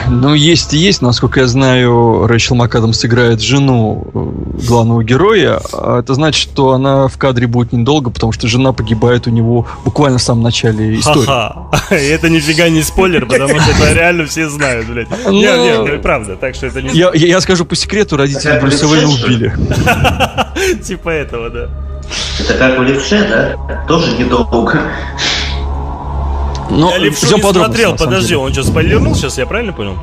Ну, 0.09 0.35
есть 0.35 0.75
и 0.75 0.79
есть. 0.79 1.03
Насколько 1.03 1.41
я 1.41 1.47
знаю, 1.47 2.27
Рэйчел 2.27 2.57
МакАдамс 2.57 2.99
сыграет 2.99 3.41
жену 3.41 4.07
э, 4.13 4.67
главного 4.67 5.03
героя. 5.03 5.61
А 5.73 6.01
это 6.01 6.15
значит, 6.15 6.41
что 6.41 6.73
она 6.73 7.09
в 7.09 7.17
кадре 7.17 7.47
будет 7.47 7.73
недолго, 7.73 8.11
потому 8.11 8.33
что 8.33 8.49
жена 8.49 8.73
погибает 8.73 9.27
у 9.27 9.31
него 9.31 9.67
буквально 9.85 10.19
в 10.19 10.23
самом 10.31 10.45
начале 10.45 10.99
истории. 10.99 11.27
Ха-ха. 11.27 11.95
Это 11.95 12.29
нифига 12.29 12.69
не 12.69 12.83
спойлер, 12.83 13.27
потому 13.27 13.59
что 13.61 13.71
это 13.73 13.93
реально 13.93 14.27
все 14.27 14.49
знают, 14.49 14.87
блядь. 14.87 15.09
Ну, 15.25 15.33
нет, 15.33 15.59
нет, 15.59 15.79
ну, 15.87 15.99
правда, 16.01 16.37
так 16.37 16.55
что 16.55 16.67
это 16.67 16.83
не... 16.83 16.91
Я, 16.91 17.11
я 17.15 17.41
скажу 17.41 17.65
по 17.65 17.75
секрету, 17.75 18.17
родители 18.17 18.59
Брюса 18.61 18.87
Уэйна 18.87 19.09
убили. 19.09 19.53
Типа 20.83 21.11
этого, 21.11 21.51
да. 21.51 21.69
Это 22.39 22.55
как 22.55 22.79
в 22.79 22.83
левше, 22.83 23.27
да? 23.29 23.85
Тоже 23.87 24.17
недолго. 24.17 24.81
Но 26.71 26.93
я 26.93 26.99
левшу 26.99 27.37
не 27.37 27.43
смотрел, 27.43 27.97
подожди, 27.97 28.37
он 28.37 28.53
что, 28.53 28.63
спойлернул 28.63 29.15
сейчас, 29.17 29.39
я 29.39 29.47
правильно 29.47 29.73
понял? 29.73 29.99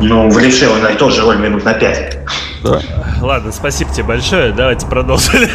Ну, 0.00 0.30
в 0.30 0.38
левше 0.38 0.68
он 0.68 0.96
тоже 0.96 1.20
роль 1.22 1.36
минут 1.36 1.64
на 1.64 1.74
пять. 1.74 2.18
Да. 2.64 2.80
Ладно, 3.20 3.52
спасибо 3.52 3.92
тебе 3.92 4.04
большое. 4.04 4.52
Давайте 4.52 4.86
продолжим. 4.86 5.32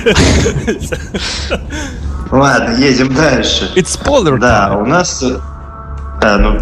Ладно, 2.32 2.76
едем 2.78 3.14
дальше. 3.14 3.72
It's 3.76 4.00
spoiler 4.00 4.38
Да, 4.38 4.76
у 4.78 4.86
нас... 4.86 5.24
А, 6.22 6.38
ну, 6.38 6.60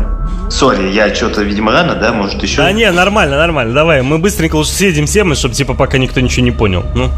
Сори, 0.50 0.92
я 0.92 1.14
что-то, 1.14 1.42
видимо, 1.42 1.72
рано, 1.72 1.96
да? 1.96 2.14
Может, 2.14 2.42
еще? 2.44 2.58
Да 2.58 2.72
не, 2.72 2.92
нормально, 2.92 3.38
нормально. 3.38 3.74
Давай, 3.74 4.02
мы 4.02 4.20
быстренько 4.20 4.56
уж 4.56 4.68
съедем 4.68 5.06
все 5.06 5.24
мы, 5.24 5.36
чтобы, 5.36 5.56
типа, 5.56 5.74
пока 5.74 5.98
никто 5.98 6.20
ничего 6.20 6.44
не 6.44 6.52
понял. 6.52 6.86
Ну. 6.94 7.10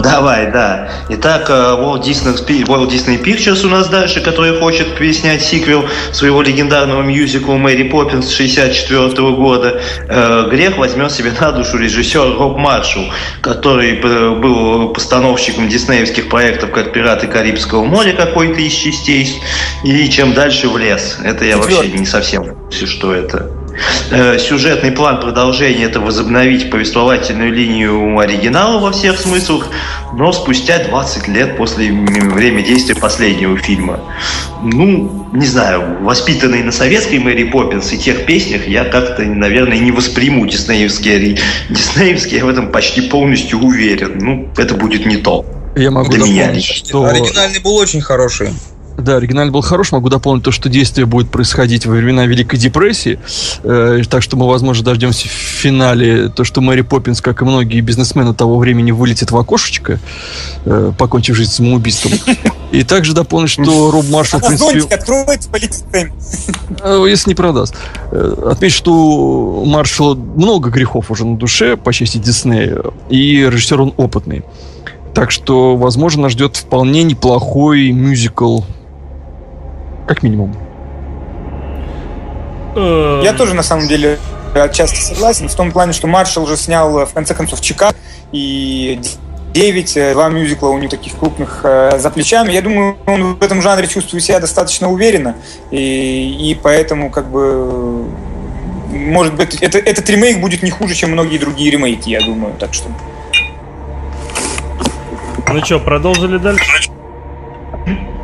Давай, 0.00 0.50
да. 0.50 0.88
Итак, 1.10 1.50
э, 1.50 1.52
Walt 1.52 2.02
Disney, 2.02 2.64
Walt 2.64 2.88
Disney 2.88 3.22
Pictures 3.22 3.66
у 3.66 3.68
нас 3.68 3.88
дальше, 3.88 4.20
который 4.20 4.58
хочет 4.58 4.96
переснять 4.96 5.42
сиквел 5.42 5.84
своего 6.12 6.40
легендарного 6.40 7.02
мюзикла 7.02 7.54
«Мэри 7.54 7.88
Поппинс» 7.88 8.30
64 8.30 9.08
года. 9.32 9.80
Э, 10.08 10.46
грех 10.50 10.78
возьмет 10.78 11.12
себе 11.12 11.32
на 11.38 11.52
душу 11.52 11.76
режиссер 11.76 12.38
Роб 12.38 12.56
Маршалл, 12.56 13.04
который 13.42 14.00
был 14.00 14.90
постановщиком 14.90 15.68
диснеевских 15.68 16.28
проектов, 16.28 16.70
как 16.70 16.92
«Пираты 16.92 17.26
Карибского 17.26 17.84
моря» 17.84 18.14
какой-то 18.14 18.60
из 18.60 18.72
частей, 18.72 19.42
и 19.84 20.08
«Чем 20.08 20.32
дальше 20.32 20.68
в 20.68 20.78
лес». 20.78 21.18
Это 21.22 21.44
я 21.52 21.58
вообще 21.58 21.88
не 21.90 22.06
совсем 22.06 22.44
в 22.44 22.54
курсе, 22.54 22.86
что 22.86 23.14
это. 23.14 23.50
Э, 24.10 24.38
сюжетный 24.38 24.92
план 24.92 25.20
продолжения– 25.20 25.84
это 25.84 26.00
возобновить 26.00 26.70
повествовательную 26.70 27.52
линию 27.52 28.18
оригинала 28.18 28.78
во 28.78 28.92
всех 28.92 29.18
смыслах, 29.18 29.68
но 30.14 30.32
спустя 30.32 30.78
20 30.84 31.28
лет 31.28 31.56
после 31.56 31.90
время 31.90 32.62
действия 32.62 32.94
последнего 32.94 33.56
фильма. 33.56 34.00
Ну, 34.62 35.28
не 35.32 35.46
знаю, 35.46 36.02
воспитанный 36.02 36.62
на 36.62 36.72
советской 36.72 37.18
Мэри 37.18 37.44
Поппинс 37.44 37.92
и 37.92 37.98
тех 37.98 38.26
песнях, 38.26 38.66
я 38.66 38.84
как-то, 38.84 39.22
наверное, 39.22 39.78
не 39.78 39.90
восприму 39.90 40.46
диснеевские. 40.46 41.38
Диснеевские 41.70 42.40
я 42.40 42.44
в 42.44 42.48
этом 42.48 42.70
почти 42.70 43.02
полностью 43.02 43.58
уверен. 43.60 44.18
Ну, 44.20 44.48
это 44.56 44.74
будет 44.74 45.06
не 45.06 45.16
то. 45.16 45.44
Я 45.74 45.90
могу 45.90 46.10
Для 46.10 46.24
меня 46.24 46.60
что... 46.60 47.04
Оригинальный 47.04 47.60
был 47.60 47.76
очень 47.76 48.02
хороший. 48.02 48.50
Да, 48.98 49.16
оригинальный 49.16 49.52
был 49.52 49.62
хорош. 49.62 49.92
Могу 49.92 50.08
дополнить 50.08 50.44
то, 50.44 50.50
что 50.50 50.68
действие 50.68 51.06
будет 51.06 51.30
происходить 51.30 51.86
во 51.86 51.94
времена 51.94 52.26
Великой 52.26 52.58
депрессии. 52.58 53.18
Э, 53.62 54.02
так 54.08 54.22
что 54.22 54.36
мы, 54.36 54.46
возможно, 54.46 54.84
дождемся 54.84 55.28
в 55.28 55.30
финале 55.30 56.28
то, 56.28 56.44
что 56.44 56.60
Мэри 56.60 56.82
Поппинс, 56.82 57.20
как 57.20 57.42
и 57.42 57.44
многие 57.44 57.80
бизнесмены 57.80 58.34
того 58.34 58.58
времени, 58.58 58.90
вылетит 58.90 59.30
в 59.30 59.36
окошечко, 59.36 59.98
э, 60.64 60.92
покончив 60.98 61.36
жизнь 61.36 61.52
самоубийством. 61.52 62.12
И 62.70 62.84
также 62.84 63.12
дополнить, 63.14 63.50
что 63.50 63.90
Роб 63.90 64.08
Маршалл, 64.08 64.40
откроется 64.40 65.48
полицейским. 65.48 66.12
Э, 66.82 67.04
если 67.08 67.30
не 67.30 67.34
продаст. 67.34 67.74
Э, 68.10 68.48
отметить, 68.50 68.76
что 68.76 68.92
у 68.92 69.64
Маршалла 69.64 70.14
много 70.14 70.70
грехов 70.70 71.10
уже 71.10 71.26
на 71.26 71.36
душе, 71.36 71.76
по 71.76 71.92
части 71.92 72.18
Диснея, 72.18 72.82
и 73.10 73.48
режиссер 73.50 73.80
он 73.80 73.94
опытный. 73.96 74.44
Так 75.14 75.30
что, 75.30 75.76
возможно, 75.76 76.22
нас 76.22 76.32
ждет 76.32 76.56
вполне 76.56 77.02
неплохой 77.02 77.90
мюзикл 77.90 78.62
как 80.06 80.22
минимум. 80.22 80.54
Я 82.74 83.34
тоже, 83.36 83.54
на 83.54 83.62
самом 83.62 83.86
деле, 83.86 84.18
отчасти 84.54 85.00
согласен. 85.00 85.48
В 85.48 85.54
том 85.54 85.72
плане, 85.72 85.92
что 85.92 86.06
Маршал 86.06 86.44
уже 86.44 86.56
снял, 86.56 87.06
в 87.06 87.12
конце 87.12 87.34
концов, 87.34 87.60
Чикаго 87.60 87.96
и 88.32 89.00
9, 89.52 89.96
э, 89.96 90.12
два 90.14 90.28
мюзикла 90.28 90.68
у 90.68 90.78
него 90.78 90.88
таких 90.88 91.16
крупных 91.18 91.60
э, 91.64 91.98
за 91.98 92.10
плечами. 92.10 92.52
Я 92.52 92.62
думаю, 92.62 92.96
он 93.06 93.34
в 93.34 93.42
этом 93.42 93.60
жанре 93.60 93.86
чувствует 93.86 94.24
себя 94.24 94.40
достаточно 94.40 94.90
уверенно. 94.90 95.36
И, 95.70 96.50
и 96.50 96.54
поэтому, 96.54 97.10
как 97.10 97.30
бы, 97.30 98.04
может 98.90 99.34
быть, 99.34 99.56
это, 99.56 99.78
этот 99.78 100.08
ремейк 100.08 100.40
будет 100.40 100.62
не 100.62 100.70
хуже, 100.70 100.94
чем 100.94 101.12
многие 101.12 101.38
другие 101.38 101.70
ремейки, 101.70 102.08
я 102.08 102.20
думаю. 102.20 102.54
Так 102.58 102.72
что... 102.72 102.88
Ну 105.48 105.64
что, 105.64 105.78
продолжили 105.78 106.38
дальше? 106.38 106.90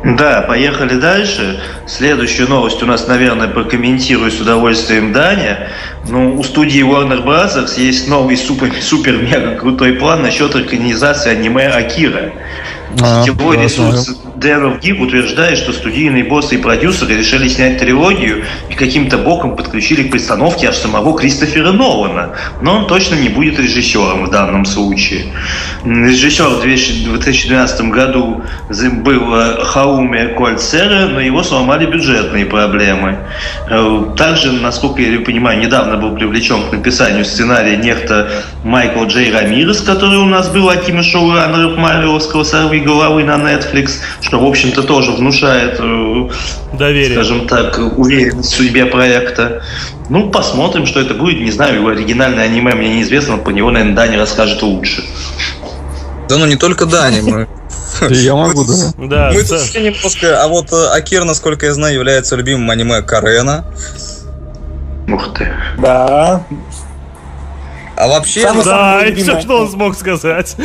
Да, 0.03 0.41
поехали 0.41 0.95
дальше. 0.95 1.61
Следующую 1.85 2.49
новость 2.49 2.81
у 2.81 2.85
нас, 2.85 3.07
наверное, 3.07 3.49
прокомментирую 3.49 4.31
с 4.31 4.39
удовольствием 4.39 5.11
Даня. 5.11 5.69
Ну, 6.11 6.39
у 6.39 6.43
студии 6.43 6.81
Warner 6.81 7.23
Bros. 7.23 7.79
есть 7.79 8.07
новый 8.07 8.35
супер-мега 8.35 9.55
крутой 9.55 9.93
план 9.93 10.23
насчет 10.23 10.55
организации 10.55 11.29
аниме 11.29 11.67
Акира. 11.67 12.31
А, 12.99 13.21
Сетевой 13.23 13.57
да, 13.57 13.63
ресурс 13.63 14.19
Dev 14.39 14.79
Geek 14.81 14.99
утверждает, 14.99 15.57
что 15.57 15.73
студийные 15.73 16.23
боссы 16.23 16.55
и 16.55 16.57
продюсеры 16.57 17.15
решили 17.15 17.47
снять 17.47 17.77
трилогию 17.77 18.45
и 18.69 18.73
каким-то 18.73 19.17
боком 19.17 19.55
подключили 19.55 20.03
к 20.03 20.11
постановке 20.11 20.69
аж 20.69 20.75
самого 20.75 21.17
Кристофера 21.17 21.71
Нолана. 21.71 22.31
Но 22.61 22.77
он 22.77 22.87
точно 22.87 23.15
не 23.15 23.29
будет 23.29 23.59
режиссером 23.59 24.25
в 24.25 24.31
данном 24.31 24.65
случае. 24.65 25.25
Режиссер 25.83 26.47
в 26.47 26.61
2012 26.61 27.81
году 27.89 28.41
был 29.03 29.35
э, 29.35 29.63
Хауме 29.63 30.29
Кольцера, 30.29 31.07
но 31.07 31.19
его 31.19 31.43
сломали 31.43 31.85
бюджетные 31.85 32.45
проблемы. 32.45 33.17
Э, 33.69 34.05
также, 34.17 34.51
насколько 34.51 35.01
я 35.01 35.19
понимаю, 35.19 35.59
недавно 35.59 35.97
был 35.99 36.15
привлечен 36.15 36.69
к 36.69 36.71
написанию 36.71 37.25
сценария 37.25 37.77
некто 37.77 38.29
Майкл 38.63 39.05
Джей 39.05 39.31
Рамирес, 39.31 39.81
который 39.81 40.17
у 40.17 40.25
нас 40.25 40.49
был 40.49 40.69
одним 40.69 40.99
из 41.01 41.05
шоураннеров 41.05 41.77
Марвеловского 41.77 42.43
«Сорви 42.43 42.79
головы» 42.79 43.23
на 43.23 43.35
Netflix, 43.35 43.99
что, 44.21 44.39
в 44.39 44.45
общем-то, 44.45 44.83
тоже 44.83 45.11
внушает, 45.11 45.77
э, 45.79 46.29
Доверие. 46.73 47.13
скажем 47.13 47.47
так, 47.47 47.79
уверенность 47.97 48.53
в 48.53 48.55
судьбе 48.57 48.85
проекта. 48.85 49.63
Ну, 50.09 50.29
посмотрим, 50.29 50.85
что 50.85 50.99
это 50.99 51.13
будет. 51.13 51.39
Не 51.39 51.51
знаю, 51.51 51.75
его 51.75 51.89
оригинальное 51.89 52.45
аниме 52.45 52.73
мне 52.73 52.95
неизвестно, 52.95 53.37
по 53.37 53.49
него, 53.49 53.69
наверное, 53.69 53.95
Дани 53.95 54.15
расскажет 54.15 54.61
лучше. 54.61 55.03
Да 56.27 56.37
ну 56.37 56.45
не 56.45 56.57
только 56.57 56.85
Дани, 56.85 57.21
мы 57.21 57.47
я 58.09 58.35
могу, 58.35 58.65
да. 58.65 58.73
Да. 58.97 59.31
Мы 59.33 59.43
тут 59.43 59.75
немножко, 59.75 60.41
а 60.41 60.47
вот 60.47 60.71
э, 60.71 60.87
Акир, 60.93 61.23
насколько 61.23 61.65
я 61.65 61.73
знаю, 61.73 61.95
является 61.95 62.35
любимым 62.35 62.69
аниме 62.69 63.01
Карена. 63.01 63.65
Ух 65.11 65.33
ты. 65.33 65.51
Да. 65.77 66.43
А 67.95 68.07
вообще... 68.07 68.51
Да, 68.63 69.05
и 69.05 69.13
все, 69.15 69.41
что 69.41 69.61
он 69.61 69.69
смог 69.69 69.95
сказать. 69.95 70.55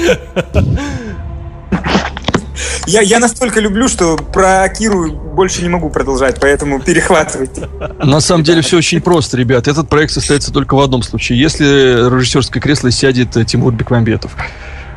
Я, 2.87 3.01
я 3.01 3.19
настолько 3.19 3.61
люблю, 3.61 3.89
что 3.89 4.17
про 4.17 4.63
Акиру 4.63 5.11
больше 5.11 5.63
не 5.63 5.69
могу 5.69 5.91
продолжать, 5.91 6.39
поэтому 6.41 6.81
перехватывайте. 6.81 7.69
На 8.03 8.21
самом 8.21 8.45
деле 8.45 8.61
все 8.61 8.77
очень 8.77 9.01
просто, 9.01 9.37
ребят. 9.37 9.67
Этот 9.67 9.89
проект 9.89 10.13
состоится 10.13 10.53
только 10.53 10.75
в 10.75 10.81
одном 10.81 11.03
случае. 11.03 11.41
Если 11.41 11.65
режиссерское 11.65 12.63
кресло 12.63 12.91
сядет 12.91 13.31
Тимур 13.47 13.73
Бекмамбетов. 13.73 14.37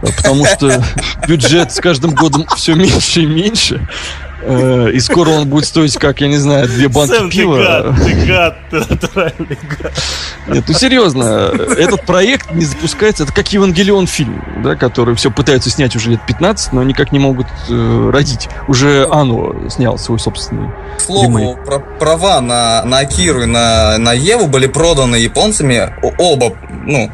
Потому 0.02 0.46
что 0.46 0.84
бюджет 1.28 1.72
с 1.72 1.80
каждым 1.80 2.12
годом 2.12 2.46
все 2.56 2.76
меньше 2.76 3.22
и 3.22 3.26
меньше. 3.26 3.88
Э, 4.48 4.92
и 4.94 5.00
скоро 5.02 5.32
он 5.32 5.50
будет 5.50 5.66
стоить, 5.66 5.98
как, 5.98 6.22
я 6.22 6.28
не 6.28 6.38
знаю, 6.38 6.68
две 6.68 6.88
банки 6.88 7.12
Сэм, 7.12 7.30
пива. 7.30 7.58
Ты 7.58 8.26
гад, 8.26 8.56
ты 8.70 8.80
гад, 8.80 8.90
натуральный 8.90 9.60
гад. 9.82 9.94
Нет, 10.48 10.64
ну 10.68 10.74
серьезно, 10.74 11.52
этот 11.78 12.06
проект 12.06 12.54
не 12.54 12.64
запускается, 12.64 13.24
это 13.24 13.34
как 13.34 13.52
Евангелион 13.52 14.08
фильм, 14.08 14.42
да, 14.64 14.76
который 14.76 15.16
все 15.16 15.32
пытаются 15.32 15.70
снять 15.70 15.96
уже 15.98 16.12
лет 16.12 16.22
15, 16.26 16.72
но 16.72 16.84
никак 16.84 17.12
не 17.12 17.20
могут 17.20 17.48
э, 17.70 18.10
родить. 18.14 18.48
Уже 18.70 19.06
Ану 19.12 19.70
снял 19.70 19.98
свой 19.98 20.20
собственный 20.20 20.70
К 20.98 21.02
слову, 21.02 21.58
про 21.66 21.80
права 21.80 22.40
на, 22.40 22.86
на 22.86 23.00
Акиру 23.00 23.44
и 23.44 23.46
на, 23.46 23.98
на 23.98 24.14
Еву 24.14 24.48
были 24.48 24.68
проданы 24.68 25.18
японцами 25.18 25.94
оба, 26.18 26.56
ну, 26.86 27.12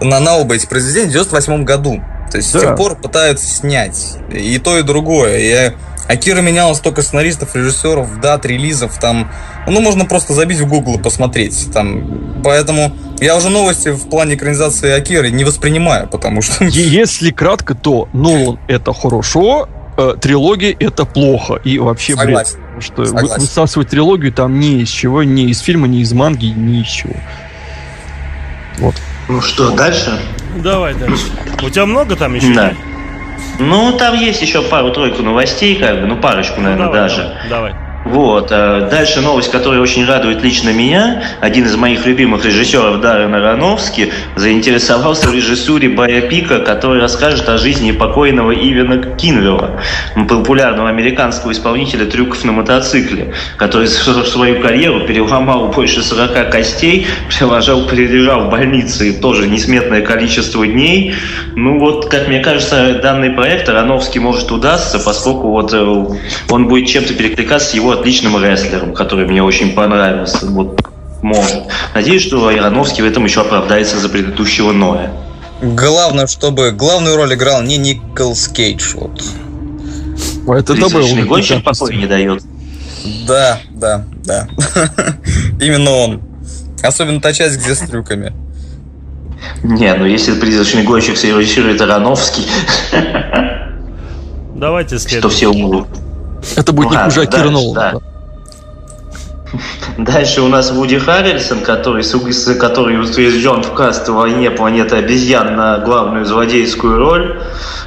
на, 0.00 0.18
на 0.18 0.38
оба 0.38 0.56
эти 0.56 0.66
произведения 0.66 1.06
в 1.06 1.12
98 1.12 1.64
году. 1.64 2.02
То 2.32 2.38
есть 2.38 2.52
да. 2.52 2.58
с 2.58 2.62
тех 2.62 2.76
пор 2.76 2.96
пытаются 2.96 3.46
снять 3.46 4.16
и 4.28 4.58
то, 4.58 4.76
и 4.76 4.82
другое. 4.82 5.38
Я 5.38 5.74
Акира 6.08 6.40
меняла 6.40 6.74
столько 6.74 7.02
сценаристов, 7.02 7.54
режиссеров, 7.56 8.20
дат, 8.20 8.44
релизов, 8.44 8.98
там, 8.98 9.30
ну, 9.66 9.80
можно 9.80 10.04
просто 10.04 10.34
забить 10.34 10.58
в 10.58 10.68
Google 10.68 10.98
и 10.98 11.02
посмотреть, 11.02 11.72
там, 11.72 12.42
поэтому 12.44 12.94
я 13.20 13.36
уже 13.36 13.48
новости 13.48 13.88
в 13.88 14.08
плане 14.08 14.34
экранизации 14.34 14.90
Акиры 14.90 15.30
не 15.30 15.44
воспринимаю, 15.44 16.08
потому 16.08 16.42
что... 16.42 16.64
Если 16.64 17.30
кратко, 17.30 17.74
то 17.74 18.08
Нолан 18.12 18.58
это 18.68 18.92
хорошо, 18.92 19.68
э, 19.96 20.14
трилогия 20.20 20.76
это 20.78 21.04
плохо, 21.06 21.54
и 21.64 21.78
вообще, 21.78 22.16
Согласен. 22.16 22.58
бред, 22.74 22.84
что 22.84 23.04
Согласен. 23.06 23.40
высасывать 23.40 23.88
трилогию 23.88 24.32
там 24.32 24.60
ни 24.60 24.82
из 24.82 24.88
чего, 24.88 25.22
ни 25.22 25.48
из 25.48 25.60
фильма, 25.60 25.88
ни 25.88 26.00
из 26.00 26.12
манги, 26.12 26.46
ни 26.46 26.82
из 26.82 26.88
чего. 26.88 27.14
Вот. 28.78 28.94
Ну 29.28 29.40
что, 29.40 29.70
дальше? 29.70 30.20
Давай 30.56 30.94
дальше. 30.94 31.24
У 31.62 31.70
тебя 31.70 31.86
много 31.86 32.16
там 32.16 32.34
еще? 32.34 32.52
Да. 32.52 32.74
Ну, 33.58 33.92
там 33.96 34.14
есть 34.14 34.42
еще 34.42 34.62
пару-тройку 34.62 35.22
новостей, 35.22 35.76
как 35.76 36.00
бы, 36.00 36.06
ну, 36.06 36.16
парочку, 36.16 36.60
наверное, 36.60 36.86
ну, 36.86 36.92
давай, 36.92 37.08
даже. 37.08 37.38
Давай. 37.48 37.83
Вот. 38.04 38.48
А 38.52 38.88
дальше 38.90 39.20
новость, 39.20 39.50
которая 39.50 39.80
очень 39.80 40.04
радует 40.06 40.42
лично 40.42 40.70
меня. 40.70 41.22
Один 41.40 41.64
из 41.64 41.74
моих 41.76 42.04
любимых 42.06 42.44
режиссеров 42.44 43.00
Даррен 43.00 43.34
Аронофски 43.34 44.12
заинтересовался 44.36 45.28
в 45.28 45.34
режиссуре 45.34 45.88
биопика, 45.88 46.60
который 46.60 47.00
расскажет 47.00 47.48
о 47.48 47.56
жизни 47.56 47.92
покойного 47.92 48.52
Ивена 48.52 49.16
Кинвелла, 49.16 49.80
популярного 50.28 50.88
американского 50.88 51.52
исполнителя 51.52 52.04
трюков 52.06 52.44
на 52.44 52.52
мотоцикле, 52.52 53.32
который 53.56 53.88
свою 53.88 54.60
карьеру 54.60 55.06
переломал 55.06 55.68
больше 55.68 56.02
40 56.02 56.50
костей, 56.50 57.06
перележал, 57.28 57.86
перележал 57.86 58.46
в 58.46 58.50
больнице 58.50 59.12
тоже 59.14 59.48
несметное 59.48 60.02
количество 60.02 60.66
дней. 60.66 61.14
Ну 61.54 61.78
вот, 61.78 62.10
как 62.10 62.28
мне 62.28 62.40
кажется, 62.40 63.00
данный 63.02 63.30
проект 63.30 63.68
Аронофски 63.68 64.18
может 64.18 64.50
удастся, 64.50 64.98
поскольку 64.98 65.48
вот 65.50 65.72
э, 65.72 66.04
он 66.50 66.68
будет 66.68 66.88
чем-то 66.88 67.14
перекликаться 67.14 67.70
с 67.70 67.74
его 67.74 67.93
отличным 67.94 68.42
рестлером, 68.42 68.94
который 68.94 69.26
мне 69.26 69.42
очень 69.42 69.72
понравился. 69.72 70.46
Вот 70.46 70.80
может. 71.24 71.62
Надеюсь, 71.94 72.22
что 72.22 72.46
Ароновский 72.46 73.02
в 73.02 73.06
этом 73.06 73.24
еще 73.24 73.40
оправдается 73.40 73.98
за 73.98 74.08
предыдущего 74.08 74.72
Ноя. 74.72 75.10
Главное, 75.62 76.26
чтобы 76.26 76.72
главную 76.72 77.16
роль 77.16 77.34
играл 77.34 77.62
не 77.62 77.78
Николс 77.78 78.48
Кейдж. 78.48 78.94
Вот. 78.94 79.22
Это 80.46 80.74
добрый 80.74 81.24
гонщик 81.24 81.64
покоя 81.64 81.96
не 81.96 82.06
дает. 82.06 82.42
Да, 83.26 83.58
да, 83.70 84.04
да. 84.24 84.48
Именно 85.60 85.90
он. 85.90 86.22
Особенно 86.82 87.20
та 87.20 87.32
часть, 87.32 87.58
где 87.58 87.74
с 87.74 87.78
трюками. 87.78 88.32
Не, 89.62 89.94
ну 89.94 90.04
если 90.04 90.38
призрачный 90.38 90.82
гонщик 90.82 91.16
срежиссирует 91.16 91.80
Ароновский... 91.80 92.46
Давайте 94.54 94.98
следующий. 94.98 95.18
Что 95.18 95.28
все 95.28 95.48
умрут. 95.48 95.88
Это 96.56 96.72
будет 96.72 96.90
не 96.90 96.96
хуже 96.96 97.22
Акира 97.22 97.50
Нолана. 97.50 98.00
Дальше 99.98 100.42
у 100.42 100.48
нас 100.48 100.70
Вуди 100.70 100.98
Харрельсон, 100.98 101.60
который, 101.60 102.02
который 102.58 103.00
утвержден 103.00 103.62
в 103.62 103.72
каст 103.74 104.08
в 104.08 104.14
«Войне 104.14 104.50
планеты 104.50 104.96
обезьян» 104.96 105.54
на 105.54 105.78
главную 105.78 106.24
злодейскую 106.24 106.98
роль. 106.98 107.40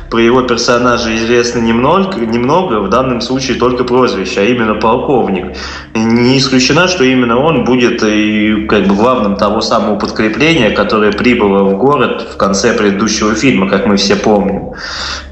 Про 0.09 0.21
его 0.21 0.41
персонажа 0.41 1.13
известно 1.15 1.59
немного, 1.59 2.19
немного, 2.19 2.79
в 2.79 2.89
данном 2.89 3.19
случае 3.19 3.57
только 3.57 3.83
прозвище, 3.83 4.39
а 4.39 4.43
именно 4.43 4.75
полковник. 4.75 5.57
Не 5.93 6.37
исключено, 6.37 6.87
что 6.87 7.03
именно 7.03 7.37
он 7.37 7.65
будет 7.65 8.01
и 8.03 8.65
как 8.69 8.87
бы 8.87 8.95
главным 8.95 9.35
того 9.35 9.59
самого 9.59 9.97
подкрепления, 9.97 10.69
которое 10.69 11.11
прибыло 11.11 11.63
в 11.63 11.77
город 11.77 12.29
в 12.33 12.37
конце 12.37 12.73
предыдущего 12.73 13.35
фильма, 13.35 13.69
как 13.69 13.85
мы 13.85 13.97
все 13.97 14.15
помним. 14.15 14.71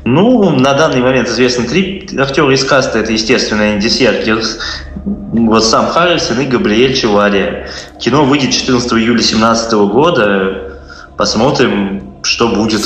Ну, 0.04 0.50
на 0.50 0.74
данный 0.74 1.02
момент 1.02 1.30
известно 1.30 1.66
три 1.66 2.10
актера 2.20 2.54
из 2.54 2.66
каста. 2.66 3.00
Это, 3.00 3.14
естественно, 3.14 3.74
Энди 3.74 3.88
Серкис, 3.88 4.60
вот 5.06 5.64
сам 5.64 5.88
Харрисон 5.88 6.42
и 6.42 6.46
Габриэль 6.46 6.96
Чевария. 6.96 7.70
Кино 8.00 8.26
выйдет 8.26 8.52
14 8.52 8.92
июля 8.94 9.20
2017 9.20 9.74
года. 9.74 10.80
Посмотрим, 11.16 12.16
что 12.24 12.50
будет. 12.50 12.84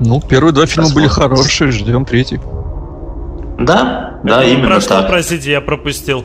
Ну, 0.00 0.20
первые 0.20 0.52
два 0.52 0.66
фильма 0.66 0.84
Посмотрим. 0.84 1.08
были 1.08 1.08
хорошие, 1.08 1.70
ждем 1.70 2.04
третий. 2.04 2.38
Да, 3.58 4.20
да, 4.22 4.42
Это 4.42 4.50
именно 4.50 4.68
про 4.68 4.80
что, 4.80 5.00
так. 5.00 5.08
простите, 5.08 5.50
я 5.50 5.60
пропустил. 5.60 6.24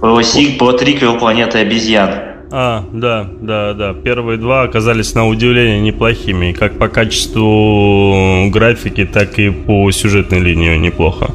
Про, 0.00 0.20
про 0.58 0.72
триквел 0.72 1.18
«Планеты 1.18 1.58
обезьян». 1.58 2.10
А, 2.54 2.84
да, 2.92 3.26
да, 3.40 3.72
да. 3.72 3.94
Первые 3.94 4.36
два 4.36 4.62
оказались 4.62 5.14
на 5.14 5.26
удивление 5.26 5.80
неплохими. 5.80 6.52
Как 6.52 6.76
по 6.76 6.88
качеству 6.88 8.50
графики, 8.50 9.06
так 9.06 9.38
и 9.38 9.48
по 9.48 9.90
сюжетной 9.90 10.40
линии 10.40 10.76
неплохо. 10.76 11.30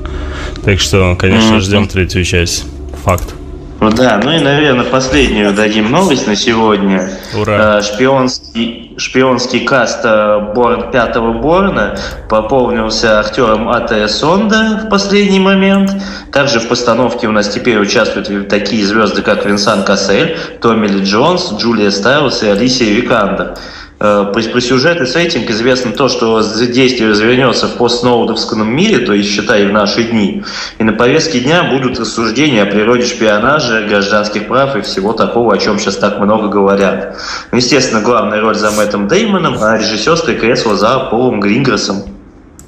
Так 0.64 0.80
что, 0.80 1.16
конечно, 1.18 1.56
mm-hmm. 1.56 1.62
ждем 1.62 1.88
третью 1.88 2.24
часть. 2.24 2.68
Факт. 3.04 3.34
Ну 3.80 3.92
да, 3.92 4.20
ну 4.24 4.32
и, 4.32 4.40
наверное, 4.40 4.86
последнюю 4.86 5.54
дадим 5.54 5.92
новость 5.92 6.26
на 6.26 6.36
сегодня. 6.36 7.12
Ура. 7.36 7.78
Э, 7.78 7.82
шпионский, 7.84 8.96
шпионский 8.98 9.66
каст 9.66 10.00
э, 10.04 10.52
Борн, 10.56 10.90
пятого 10.90 11.34
Борна 11.34 11.96
пополнился 12.28 13.20
актером 13.20 13.70
Атея 13.70 14.08
Сонда 14.08 14.82
в 14.84 14.90
последний 14.90 15.40
момент. 15.40 15.92
Также 16.32 16.60
в 16.60 16.68
постановке 16.68 17.28
у 17.28 17.32
нас 17.32 17.50
теперь 17.50 17.78
участвуют 17.78 18.48
такие 18.48 18.84
звезды, 18.84 19.22
как 19.22 19.46
Винсан 19.46 19.84
Кассель, 19.84 20.38
Томми 20.60 20.88
Ли 20.88 21.04
Джонс, 21.04 21.54
Джулия 21.54 21.92
Стайлс 21.92 22.42
и 22.42 22.48
Алисия 22.48 22.96
Викандер. 22.96 23.58
Э, 24.00 24.32
по, 24.32 24.40
по 24.40 24.62
сюжету 24.62 25.08
сеттинг 25.08 25.50
известно 25.50 25.92
то, 25.92 26.08
что 26.08 26.44
действие 26.68 27.10
развернется 27.10 27.68
в 27.68 27.78
постсноудовском 27.78 28.68
мире, 28.68 29.00
то 29.00 29.14
есть, 29.14 29.30
считай, 29.30 29.66
в 29.66 29.72
наши 29.72 30.04
дни. 30.04 30.44
И 30.78 30.84
на 30.84 30.94
повестке 30.94 31.40
дня 31.40 31.64
будут 31.64 32.00
рассуждения 32.00 32.62
о 32.62 32.66
природе 32.68 33.06
шпионажа, 33.06 33.88
гражданских 33.88 34.48
прав 34.48 34.76
и 34.76 34.82
всего 34.82 35.14
такого, 35.14 35.56
о 35.56 35.58
чем 35.58 35.80
сейчас 35.80 35.98
так 35.98 36.20
много 36.20 36.48
говорят. 36.48 37.18
Ну, 37.52 37.58
естественно, 37.58 38.02
главная 38.02 38.40
роль 38.40 38.56
за 38.56 38.70
Мэттом 38.70 39.08
Деймоном, 39.08 39.56
а 39.62 39.78
режиссерское 39.78 40.36
кресло 40.36 40.76
за 40.76 41.00
Полом 41.10 41.40
Гринграсом. 41.40 42.04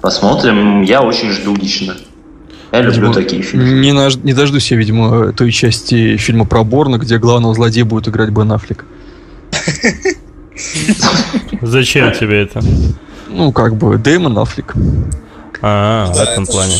Посмотрим. 0.01 0.81
Я 0.81 1.03
очень 1.03 1.29
жду 1.29 1.55
лично. 1.55 1.95
Я 2.71 2.81
люблю 2.81 3.07
видимо, 3.07 3.13
такие 3.13 3.41
фильмы. 3.43 3.69
Не, 3.69 3.91
наж... 3.91 4.15
не 4.15 4.33
дождусь 4.33 4.71
я, 4.71 4.77
видимо, 4.77 5.33
той 5.33 5.51
части 5.51 6.17
фильма 6.17 6.45
про 6.45 6.63
Борна, 6.63 6.97
где 6.97 7.19
главного 7.19 7.53
злодея 7.53 7.85
будет 7.85 8.07
играть 8.07 8.29
Бен 8.29 8.51
Аффлек. 8.51 8.85
Зачем 11.61 12.11
тебе 12.13 12.41
это? 12.43 12.61
Ну, 13.29 13.51
как 13.51 13.75
бы, 13.75 13.97
Дэймон 13.97 14.37
Аффлек. 14.37 14.73
А, 15.61 16.05
в 16.11 16.19
этом 16.19 16.45
плане. 16.45 16.75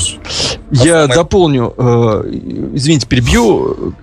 Я 0.72 1.08
дополню, 1.08 1.74
э, 1.78 2.24
извините, 2.74 3.08
перебью. 3.08 3.94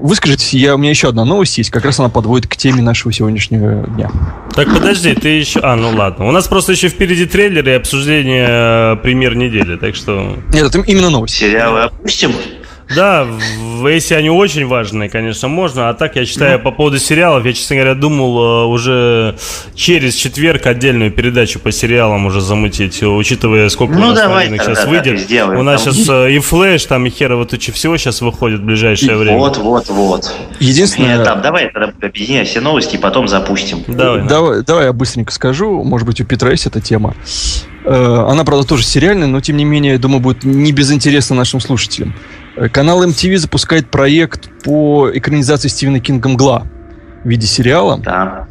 Выскажитесь, 0.00 0.54
я, 0.54 0.76
у 0.76 0.78
меня 0.78 0.90
еще 0.90 1.08
одна 1.08 1.24
новость 1.24 1.58
есть, 1.58 1.70
как 1.70 1.84
раз 1.84 1.98
она 1.98 2.08
подводит 2.08 2.46
к 2.46 2.56
теме 2.56 2.80
нашего 2.80 3.12
сегодняшнего 3.12 3.86
дня. 3.88 4.10
Так, 4.54 4.72
подожди, 4.72 5.14
ты 5.14 5.28
еще... 5.30 5.60
А, 5.60 5.76
ну 5.76 5.90
ладно. 5.90 6.26
У 6.26 6.30
нас 6.30 6.48
просто 6.48 6.72
еще 6.72 6.88
впереди 6.88 7.26
трейлер 7.26 7.68
и 7.68 7.72
обсуждение 7.72 8.46
э, 8.48 8.96
премьер 9.02 9.34
недели, 9.34 9.76
так 9.76 9.94
что... 9.94 10.36
Нет, 10.52 10.64
это 10.64 10.80
именно 10.80 11.10
новость. 11.10 11.34
Сериалы 11.34 11.82
опустим? 11.82 12.32
Да, 12.94 13.26
если 13.86 14.14
они 14.14 14.30
очень 14.30 14.66
важные, 14.66 15.08
конечно, 15.08 15.48
можно. 15.48 15.88
А 15.90 15.94
так, 15.94 16.16
я 16.16 16.24
считаю, 16.24 16.58
ну. 16.58 16.64
по 16.64 16.70
поводу 16.70 16.98
сериалов, 16.98 17.44
я, 17.44 17.52
честно 17.52 17.76
говоря, 17.76 17.94
думал 17.94 18.38
э, 18.38 18.66
уже 18.66 19.36
через 19.74 20.14
четверг 20.14 20.66
отдельную 20.66 21.10
передачу 21.10 21.60
по 21.60 21.70
сериалам 21.70 22.26
уже 22.26 22.40
замутить, 22.40 23.02
учитывая, 23.02 23.68
сколько 23.68 23.94
ну, 23.94 24.06
у 24.06 24.10
нас 24.10 24.18
давай, 24.18 24.48
сейчас 24.48 24.86
выйдет. 24.86 25.30
У 25.30 25.62
нас 25.62 25.82
там... 25.82 25.92
сейчас 25.92 26.08
э, 26.08 26.32
и 26.32 26.38
Flash, 26.38 26.84
там 26.86 27.04
и 27.06 27.10
херово 27.10 27.44
тучи 27.44 27.72
всего 27.72 27.96
сейчас 27.96 28.20
выходит 28.20 28.60
в 28.60 28.64
ближайшее 28.64 29.12
и 29.12 29.16
время. 29.16 29.38
Вот, 29.38 29.58
вот, 29.58 29.88
вот. 29.88 30.34
Единственное... 30.58 31.24
Там, 31.24 31.42
давай 31.42 31.70
тогда 31.70 31.92
объединяй 32.00 32.44
все 32.44 32.60
новости 32.60 32.96
и 32.96 32.98
потом 32.98 33.28
запустим. 33.28 33.84
Давай, 33.86 34.26
давай, 34.26 34.62
давай 34.62 34.86
я 34.86 34.92
быстренько 34.92 35.32
скажу. 35.32 35.82
Может 35.84 36.06
быть, 36.06 36.20
у 36.20 36.24
Петра 36.24 36.50
есть 36.50 36.66
эта 36.66 36.80
тема. 36.80 37.14
Э, 37.84 38.26
она, 38.28 38.44
правда, 38.44 38.66
тоже 38.66 38.84
сериальная, 38.84 39.26
но, 39.26 39.40
тем 39.40 39.56
не 39.56 39.64
менее, 39.64 39.92
я 39.92 39.98
думаю, 39.98 40.20
будет 40.20 40.44
небезынтересно 40.44 41.36
нашим 41.36 41.60
слушателям. 41.60 42.14
Канал 42.72 43.04
MTV 43.04 43.36
запускает 43.36 43.90
проект 43.90 44.48
по 44.64 45.10
экранизации 45.12 45.68
Стивена 45.68 46.00
Кинга 46.00 46.28
«Мгла» 46.28 46.66
в 47.24 47.28
виде 47.28 47.46
сериала. 47.46 47.98
Да. 47.98 48.46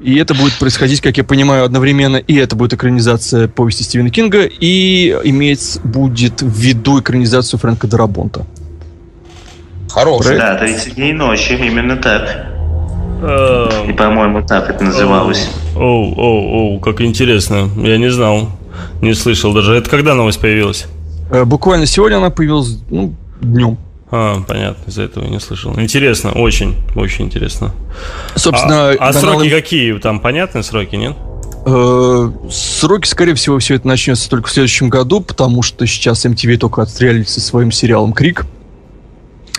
И 0.00 0.16
это 0.16 0.34
будет 0.34 0.58
происходить, 0.58 1.00
как 1.00 1.16
я 1.16 1.22
понимаю, 1.22 1.64
одновременно. 1.64 2.16
И 2.16 2.34
это 2.34 2.56
будет 2.56 2.72
экранизация 2.72 3.46
повести 3.46 3.84
Стивена 3.84 4.10
Кинга, 4.10 4.44
и 4.44 5.16
иметь 5.24 5.78
будет 5.84 6.42
в 6.42 6.58
виду 6.58 7.00
экранизацию 7.00 7.60
Фрэнка 7.60 7.86
Дарабонта. 7.86 8.44
Хороший. 9.90 10.38
Да, 10.38 10.56
30 10.56 10.96
дней 10.96 11.12
ночи, 11.12 11.52
именно 11.52 11.96
так. 11.96 12.46
Эм. 13.22 13.90
И, 13.90 13.92
по-моему, 13.92 14.42
так 14.44 14.68
это 14.70 14.82
называлось. 14.82 15.48
Оу, 15.76 16.14
оу, 16.16 16.74
оу, 16.74 16.80
как 16.80 17.00
интересно. 17.00 17.68
Я 17.76 17.98
не 17.98 18.10
знал. 18.10 18.48
Не 19.00 19.14
слышал 19.14 19.52
даже. 19.52 19.74
Это 19.74 19.88
когда 19.88 20.14
новость 20.14 20.40
появилась? 20.40 20.86
Э, 21.30 21.44
буквально 21.44 21.86
сегодня 21.86 22.16
она 22.16 22.30
появилась, 22.30 22.78
ну, 22.90 23.14
днем. 23.42 23.78
А, 24.10 24.42
понятно, 24.46 24.90
из-за 24.90 25.02
этого 25.02 25.24
не 25.24 25.40
слышал. 25.40 25.78
Интересно, 25.78 26.32
очень, 26.32 26.76
очень 26.94 27.26
интересно. 27.26 27.72
Собственно, 28.34 28.90
а, 28.90 29.08
а 29.08 29.12
сроки 29.12 29.48
какие? 29.48 29.98
Там 29.98 30.20
понятные 30.20 30.62
сроки, 30.62 30.96
нет? 30.96 31.16
Э, 31.64 32.30
сроки, 32.50 33.06
скорее 33.06 33.34
всего, 33.34 33.58
все 33.58 33.76
это 33.76 33.86
начнется 33.86 34.28
только 34.28 34.48
в 34.48 34.52
следующем 34.52 34.88
году, 34.88 35.20
потому 35.20 35.62
что 35.62 35.86
сейчас 35.86 36.26
MTV 36.26 36.58
только 36.58 36.82
отстрелялись 36.82 37.30
со 37.30 37.40
своим 37.40 37.70
сериалом 37.72 38.12
Крик. 38.12 38.46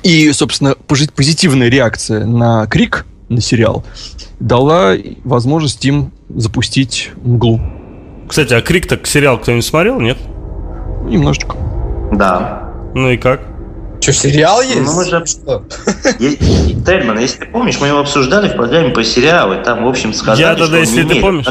И, 0.04 0.32
собственно, 0.34 0.76
позитивная 0.76 1.70
реакция 1.70 2.26
на 2.26 2.68
Крик, 2.68 3.06
на 3.30 3.42
сериал, 3.42 3.86
дала 4.40 4.96
возможность 5.24 5.84
им 5.86 6.12
запустить 6.30 7.12
мглу. 7.24 7.62
Кстати, 8.28 8.54
а 8.54 8.62
Крик 8.62 8.86
так 8.88 9.08
сериал 9.08 9.40
кто-нибудь 9.40 9.66
смотрел, 9.66 10.00
нет? 10.00 10.18
Немножечко. 11.06 11.56
Да. 12.12 12.70
Ну 12.94 13.10
и 13.10 13.18
как? 13.18 13.53
Что, 14.04 14.12
сериал 14.12 14.62
есть? 14.62 14.82
Ну, 14.82 14.96
мы 14.96 15.06
же... 15.06 15.26
Что? 15.26 15.64
Тельман, 16.86 17.20
если 17.20 17.40
ты 17.40 17.46
помнишь, 17.46 17.80
мы 17.80 17.88
его 17.88 18.00
обсуждали 18.00 18.50
в 18.50 18.56
программе 18.58 18.90
по 18.90 19.02
сериалы. 19.02 19.62
Там, 19.64 19.86
в 19.86 19.88
общем, 19.88 20.14
сказали, 20.14 20.42
Я 20.42 20.50
тогда, 20.56 20.66
что 20.66 20.78
если 20.78 21.04
ты 21.04 21.22
помнишь... 21.22 21.46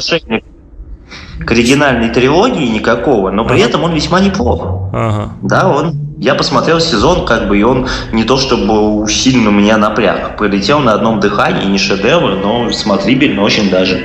к 1.47 1.51
оригинальной 1.51 2.11
трилогии 2.11 2.67
никакого, 2.67 3.31
но 3.31 3.47
при 3.47 3.55
ага. 3.55 3.65
этом 3.65 3.85
он 3.85 3.95
весьма 3.95 4.21
неплох. 4.21 4.91
Ага. 4.93 5.33
Да, 5.41 5.69
он... 5.69 5.95
Я 6.19 6.35
посмотрел 6.35 6.79
сезон, 6.79 7.25
как 7.25 7.49
бы, 7.49 7.59
и 7.59 7.63
он 7.63 7.89
не 8.13 8.25
то 8.25 8.37
чтобы 8.37 9.11
сильно 9.11 9.49
меня 9.49 9.79
напряг. 9.79 10.37
Прилетел 10.37 10.81
на 10.81 10.93
одном 10.93 11.21
дыхании, 11.21 11.65
не 11.65 11.79
шедевр, 11.79 12.37
но 12.37 12.71
смотрибельно 12.71 13.41
очень 13.43 13.71
даже. 13.71 14.05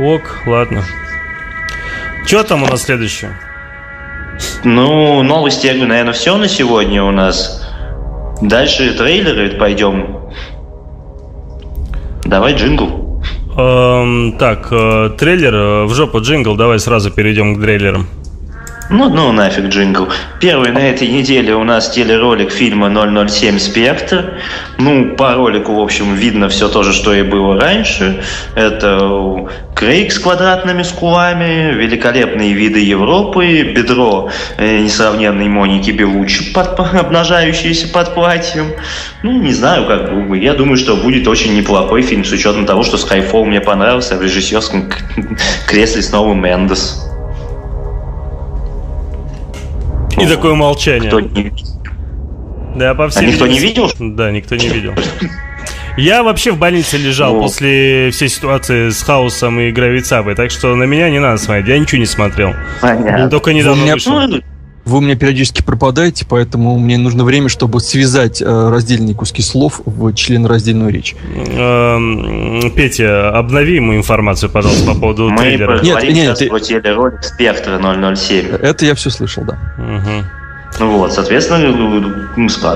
Ок, 0.00 0.22
ладно. 0.46 0.82
Что 2.26 2.42
там 2.42 2.64
у 2.64 2.66
нас 2.66 2.82
следующее? 2.82 3.30
Ну, 4.64 5.22
новости, 5.22 5.66
я 5.66 5.72
говорю, 5.72 5.88
наверное, 5.88 6.12
все 6.12 6.36
на 6.36 6.48
сегодня 6.48 7.02
у 7.02 7.10
нас. 7.10 7.62
Дальше 8.40 8.92
трейлеры 8.94 9.50
пойдем. 9.58 10.18
Давай 12.24 12.54
джингл. 12.54 13.02
Эм, 13.56 14.38
так, 14.38 14.68
э, 14.70 15.10
трейлер, 15.18 15.54
э, 15.54 15.84
в 15.84 15.94
жопу 15.94 16.20
джингл, 16.20 16.56
давай 16.56 16.78
сразу 16.78 17.10
перейдем 17.10 17.56
к 17.56 17.60
трейлерам. 17.60 18.06
Ну, 18.90 19.08
ну 19.08 19.32
нафиг 19.32 19.66
джингл. 19.66 20.08
Первый 20.40 20.70
на 20.72 20.78
этой 20.78 21.08
неделе 21.08 21.54
у 21.54 21.64
нас 21.64 21.90
телеролик 21.90 22.50
фильма 22.50 22.90
007 23.28 23.58
«Спектр». 23.58 24.34
Ну, 24.78 25.16
по 25.16 25.34
ролику, 25.34 25.74
в 25.74 25.80
общем, 25.80 26.14
видно 26.14 26.48
все 26.48 26.68
то 26.68 26.82
же, 26.82 26.92
что 26.92 27.14
и 27.14 27.22
было 27.22 27.58
раньше. 27.58 28.22
Это 28.54 29.48
Крейг 29.74 30.12
с 30.12 30.18
квадратными 30.18 30.82
скулами, 30.82 31.72
великолепные 31.74 32.52
виды 32.52 32.80
Европы, 32.80 33.62
бедро 33.62 34.30
э, 34.58 34.80
несравненной 34.80 35.48
Моники 35.48 35.90
Белучи, 35.90 36.52
под, 36.52 36.78
обнажающееся 36.94 37.88
под 37.88 38.14
платьем. 38.14 38.72
Ну, 39.22 39.32
не 39.32 39.52
знаю, 39.52 39.86
как 39.86 40.28
бы. 40.28 40.38
Я 40.38 40.54
думаю, 40.54 40.76
что 40.76 40.96
будет 40.96 41.26
очень 41.28 41.56
неплохой 41.56 42.02
фильм, 42.02 42.24
с 42.24 42.32
учетом 42.32 42.66
того, 42.66 42.82
что 42.82 42.96
Skyfall 42.96 43.44
мне 43.44 43.60
понравился, 43.60 44.14
а 44.14 44.18
в 44.18 44.22
режиссерском 44.22 44.90
кресле 45.66 46.02
снова 46.02 46.34
Мендес. 46.34 47.11
И 50.22 50.26
такое 50.26 50.54
молчание. 50.54 51.08
Кто 51.08 51.20
не 51.20 51.42
видел? 51.42 51.66
Да, 52.76 52.94
по 52.94 53.08
всей 53.08 53.26
а 53.26 53.30
никто 53.30 53.46
не 53.46 53.58
видел? 53.58 53.90
Да, 53.98 54.30
никто 54.30 54.56
не 54.56 54.68
видел. 54.68 54.94
Я 55.96 56.22
вообще 56.22 56.52
в 56.52 56.58
больнице 56.58 56.96
лежал 56.96 57.34
ну. 57.34 57.42
после 57.42 58.10
всей 58.12 58.28
ситуации 58.28 58.88
с 58.88 59.02
хаосом 59.02 59.60
и 59.60 59.70
гравицабой, 59.70 60.34
так 60.34 60.50
что 60.50 60.74
на 60.74 60.84
меня 60.84 61.10
не 61.10 61.18
надо 61.18 61.36
смотреть, 61.36 61.68
я 61.68 61.78
ничего 61.78 61.98
не 61.98 62.06
смотрел. 62.06 62.54
Понятно. 62.80 63.28
Только 63.28 63.52
недавно 63.52 63.92
вышел. 63.92 64.42
Вы 64.84 64.98
у 64.98 65.00
меня 65.00 65.14
периодически 65.14 65.62
пропадаете, 65.62 66.26
поэтому 66.28 66.76
мне 66.78 66.98
нужно 66.98 67.24
время, 67.24 67.48
чтобы 67.48 67.80
связать 67.80 68.42
э, 68.42 68.68
раздельные 68.70 69.14
куски 69.14 69.40
слов 69.40 69.80
в 69.84 70.12
членораздельную 70.14 70.90
речь. 70.90 71.14
Эм, 71.36 72.72
Петя, 72.74 73.30
обнови 73.30 73.76
ему 73.76 73.94
информацию, 73.94 74.50
пожалуйста, 74.50 74.92
по 74.92 74.98
поводу 74.98 75.30
Мы 75.30 75.38
трейлера. 75.38 75.80
Нет, 75.82 76.02
нет, 76.10 76.38
ты... 76.38 76.48
про 76.48 76.58
телеролик 76.58 77.22
«Спектр 77.22 77.70
007». 77.80 78.56
Это 78.56 78.84
я 78.84 78.94
все 78.94 79.10
слышал, 79.10 79.44
да. 79.44 79.58
Угу. 79.78 80.26
Ну 80.80 80.98
вот, 80.98 81.12
соответственно, 81.12 81.68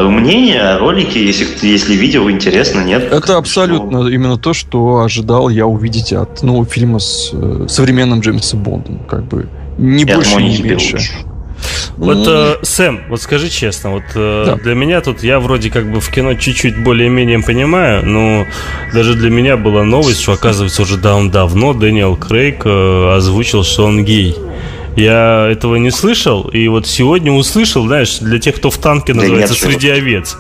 мнение 0.09 0.61
о 0.61 0.79
ролике, 0.79 1.25
если, 1.25 1.47
если 1.67 1.95
видео 1.95 2.31
интересно, 2.31 2.85
нет. 2.85 3.11
Это 3.11 3.37
абсолютно 3.37 4.03
что... 4.03 4.09
именно 4.09 4.37
то, 4.37 4.53
что 4.53 5.01
ожидал 5.01 5.49
я 5.49 5.67
увидеть 5.67 6.13
от 6.13 6.43
нового 6.43 6.67
фильма 6.67 6.99
с 6.99 7.31
э, 7.33 7.67
современным 7.69 8.21
Джеймсом 8.21 8.63
Бондом. 8.63 9.01
Как 9.09 9.25
бы 9.25 9.49
не 9.79 10.05
я 10.05 10.17
больше, 10.17 10.37
не 10.37 10.63
меньше. 10.63 10.97
Лучше. 10.97 11.13
Вот, 11.97 12.27
э, 12.29 12.57
Сэм, 12.63 13.05
вот 13.09 13.23
скажи 13.23 13.49
честно, 13.49 13.93
вот 13.93 14.03
э, 14.15 14.45
да. 14.47 14.55
для 14.57 14.75
меня 14.75 15.01
тут 15.01 15.23
я 15.23 15.41
вроде 15.41 15.71
как 15.71 15.91
бы 15.91 16.01
в 16.01 16.11
кино 16.11 16.35
чуть-чуть 16.35 16.79
более-менее 16.79 17.41
понимаю, 17.41 18.05
но 18.05 18.47
даже 18.93 19.15
для 19.15 19.31
меня 19.31 19.57
была 19.57 19.83
новость, 19.83 20.21
что 20.21 20.33
оказывается 20.33 20.83
уже 20.83 20.99
дав 20.99 21.31
давно 21.31 21.73
Дэниел 21.73 22.17
Крейг 22.17 22.63
э, 22.65 23.15
озвучил, 23.17 23.65
что 23.65 23.87
он 23.87 24.05
гей. 24.05 24.37
Я 24.97 25.49
этого 25.51 25.77
не 25.77 25.91
слышал, 25.91 26.49
и 26.49 26.69
вот 26.69 26.87
сегодня 26.87 27.31
услышал, 27.31 27.87
знаешь, 27.87 28.19
для 28.19 28.39
тех, 28.39 28.57
кто 28.57 28.71
в 28.71 28.79
танке 28.79 29.13
называется 29.13 29.55
да 29.55 29.61
«Среди 29.61 29.91
овец». 29.91 30.37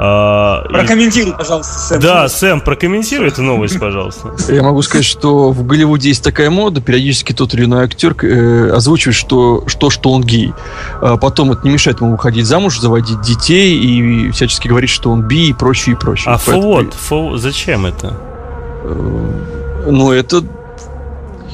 А, 0.00 0.62
Прокомментируй, 0.68 1.32
и... 1.32 1.36
пожалуйста, 1.36 1.78
Сэм. 1.78 2.00
Да, 2.00 2.28
Сэм, 2.28 2.60
прокомментируй 2.60 3.28
эту 3.28 3.42
новость, 3.42 3.80
пожалуйста. 3.80 4.32
Я 4.52 4.62
могу 4.62 4.80
сказать, 4.82 5.04
что 5.04 5.50
в 5.50 5.66
Голливуде 5.66 6.10
есть 6.10 6.22
такая 6.22 6.50
мода, 6.50 6.80
периодически 6.80 7.32
тот 7.32 7.52
или 7.54 7.64
иной 7.64 7.84
актер 7.84 8.14
э, 8.22 8.70
озвучивает, 8.70 9.16
что, 9.16 9.64
что, 9.66 9.90
что 9.90 10.12
он 10.12 10.22
гей. 10.22 10.52
А 11.00 11.16
потом 11.16 11.50
это 11.50 11.62
не 11.64 11.70
мешает 11.70 12.00
ему 12.00 12.12
выходить 12.12 12.46
замуж, 12.46 12.78
заводить 12.78 13.20
детей 13.22 13.76
и 13.76 14.30
всячески 14.30 14.68
говорить, 14.68 14.90
что 14.90 15.10
он 15.10 15.22
би 15.22 15.48
и 15.48 15.52
прочее, 15.52 15.96
и 15.96 15.98
прочее. 15.98 16.32
А 16.32 16.38
фо 16.38 16.84
Фо... 16.92 17.36
Зачем 17.36 17.84
это? 17.84 18.16
Э, 18.84 19.90
ну, 19.90 20.12
это 20.12 20.44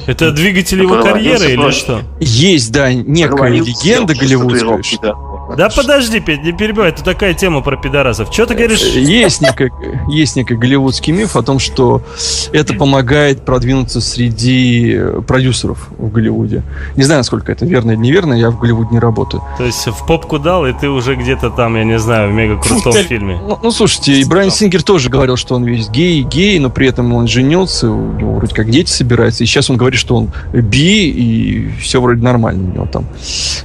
это 0.05 0.31
двигатель 0.31 0.83
его 0.83 1.01
карьеры 1.01 1.45
или 1.53 1.71
что? 1.71 2.03
Есть, 2.19 2.71
да, 2.71 2.93
некая 2.93 3.49
легенда 3.49 4.13
голливудская. 4.13 4.83
Да 5.01 5.34
подожди, 5.75 6.19
Петь, 6.19 6.43
не 6.43 6.51
перебивай, 6.51 6.89
это 6.89 7.03
такая 7.03 7.33
тема 7.33 7.61
про 7.61 7.77
пидорасов. 7.77 8.31
Что 8.31 8.45
ты 8.45 8.55
говоришь? 8.55 8.81
Есть 8.81 9.41
некий, 9.41 9.71
есть 10.09 10.35
некий 10.35 10.55
голливудский 10.55 11.13
миф 11.13 11.35
о 11.35 11.41
том, 11.41 11.59
что 11.59 12.01
это 12.51 12.73
помогает 12.73 13.45
продвинуться 13.45 14.01
среди 14.01 14.99
продюсеров 15.27 15.89
в 15.97 16.11
Голливуде. 16.11 16.63
Не 16.95 17.03
знаю, 17.03 17.19
насколько 17.19 17.51
это 17.51 17.65
верно 17.65 17.91
или 17.91 17.99
неверно, 17.99 18.33
я 18.33 18.49
в 18.49 18.59
Голливуде 18.59 18.89
не 18.91 18.99
работаю. 18.99 19.43
То 19.57 19.63
есть 19.65 19.85
в 19.85 20.05
попку 20.05 20.39
дал, 20.39 20.65
и 20.65 20.73
ты 20.73 20.89
уже 20.89 21.15
где-то 21.15 21.49
там, 21.49 21.75
я 21.75 21.83
не 21.83 21.99
знаю, 21.99 22.29
в 22.31 22.33
мега 22.33 22.57
крутом 22.57 22.93
фильме. 22.93 23.39
Ну, 23.41 23.59
ну, 23.61 23.71
слушайте, 23.71 24.13
и 24.13 24.25
Брайан 24.25 24.51
Сингер 24.51 24.83
тоже 24.83 25.09
говорил, 25.09 25.35
что 25.35 25.55
он 25.55 25.63
весь 25.63 25.89
гей, 25.89 26.23
гей, 26.23 26.59
но 26.59 26.69
при 26.69 26.87
этом 26.87 27.13
он 27.13 27.27
женился, 27.27 27.89
у 27.89 28.13
него 28.13 28.35
вроде 28.35 28.55
как 28.55 28.69
дети 28.69 28.89
собираются, 28.89 29.43
и 29.43 29.47
сейчас 29.47 29.69
он 29.69 29.77
говорит, 29.77 29.99
что 29.99 30.15
он 30.15 30.31
би, 30.53 31.09
и 31.09 31.71
все 31.79 32.01
вроде 32.01 32.21
нормально 32.21 32.63
у 32.63 32.73
него 32.73 32.85
там. 32.85 33.05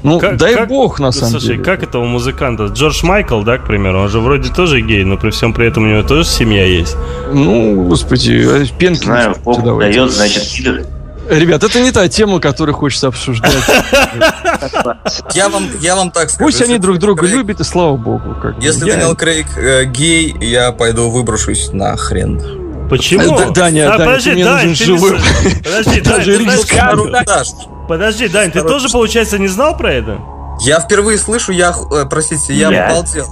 Ну, 0.02 0.18
как, 0.18 0.36
дай 0.36 0.54
как, 0.54 0.68
бог, 0.68 1.00
на 1.00 1.12
самом 1.12 1.32
слушай, 1.32 1.56
деле 1.56 1.64
как 1.70 1.84
этого 1.84 2.04
музыканта? 2.04 2.66
Джордж 2.66 3.04
Майкл, 3.04 3.42
да, 3.42 3.56
к 3.56 3.64
примеру, 3.64 4.00
он 4.00 4.08
же 4.08 4.18
вроде 4.18 4.52
тоже 4.52 4.80
гей, 4.80 5.04
но 5.04 5.16
при 5.16 5.30
всем 5.30 5.52
при 5.52 5.68
этом 5.68 5.84
у 5.84 5.86
него 5.86 6.02
тоже 6.02 6.24
семья 6.24 6.66
есть. 6.66 6.96
Ну, 7.32 7.84
господи, 7.84 8.44
а 8.44 8.66
пенки... 8.76 9.04
Знаю, 9.04 9.36
Бог 9.44 9.62
дает, 9.62 10.10
значит, 10.10 10.50
пидоры. 10.52 10.84
Ребят, 11.28 11.62
это 11.62 11.80
не 11.80 11.92
та 11.92 12.08
тема, 12.08 12.40
которую 12.40 12.74
хочется 12.74 13.06
обсуждать. 13.06 13.54
Я 15.32 15.48
вам, 15.48 15.68
я 15.80 15.94
вам 15.94 16.10
так 16.10 16.28
скажу. 16.30 16.46
Пусть 16.46 16.60
они 16.60 16.78
друг 16.78 16.98
друга 16.98 17.24
любят, 17.24 17.60
и 17.60 17.64
слава 17.64 17.96
богу. 17.96 18.34
Как 18.42 18.60
если 18.60 18.86
я... 18.86 18.96
Дэниел 18.96 19.14
Крейг 19.14 19.46
э, 19.56 19.84
гей, 19.84 20.34
я 20.40 20.72
пойду 20.72 21.08
выброшусь 21.08 21.72
на 21.72 21.96
хрен. 21.96 22.88
Почему? 22.88 23.38
Да, 23.38 23.50
Даня, 23.50 23.94
а, 23.94 23.98
Даня, 23.98 24.10
подожди, 24.10 24.34
ты 24.34 24.44
Дань, 24.44 24.68
нужен 24.68 24.86
живым. 24.86 25.20
Подожди, 25.62 26.00
Дань, 26.00 26.24
ты, 26.24 27.44
подожди, 27.86 28.28
Дань, 28.28 28.50
ты 28.50 28.62
тоже, 28.62 28.88
получается, 28.88 29.38
не 29.38 29.48
знал 29.48 29.76
про 29.76 29.92
это? 29.92 30.18
Я 30.60 30.80
впервые 30.80 31.18
слышу, 31.18 31.52
я, 31.52 31.74
э, 31.92 32.04
простите, 32.08 32.54
я 32.54 32.70
yeah. 32.70 32.86
обалдел. 32.86 33.26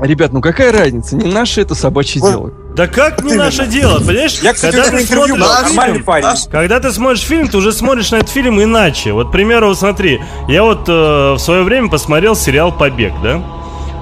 Ребят, 0.00 0.32
ну 0.32 0.40
какая 0.40 0.72
разница? 0.72 1.16
Не 1.16 1.30
наше 1.30 1.60
это 1.60 1.74
собачье 1.74 2.20
вот. 2.20 2.30
дело. 2.30 2.52
Да 2.74 2.88
как 2.88 3.22
не 3.22 3.34
наше 3.34 3.66
дело, 3.66 4.00
понимаешь? 4.00 4.40
Я, 4.42 4.52
кстати, 4.52 4.74
когда 4.74 4.90
ты 4.90 5.06
смотришь 5.06 5.36
фильм, 5.68 6.04
парень. 6.04 6.50
когда 6.50 6.80
ты 6.80 6.92
смотришь 6.92 7.22
фильм, 7.22 7.48
ты 7.48 7.56
уже 7.56 7.72
смотришь 7.72 8.10
на 8.10 8.16
этот 8.16 8.30
фильм 8.30 8.60
иначе. 8.60 9.12
Вот, 9.12 9.28
к 9.28 9.32
примеру, 9.32 9.68
вот 9.68 9.78
смотри, 9.78 10.20
я 10.48 10.64
вот 10.64 10.88
э, 10.88 11.32
в 11.34 11.38
свое 11.38 11.62
время 11.62 11.88
посмотрел 11.88 12.34
сериал 12.34 12.72
«Побег», 12.72 13.12
да? 13.22 13.42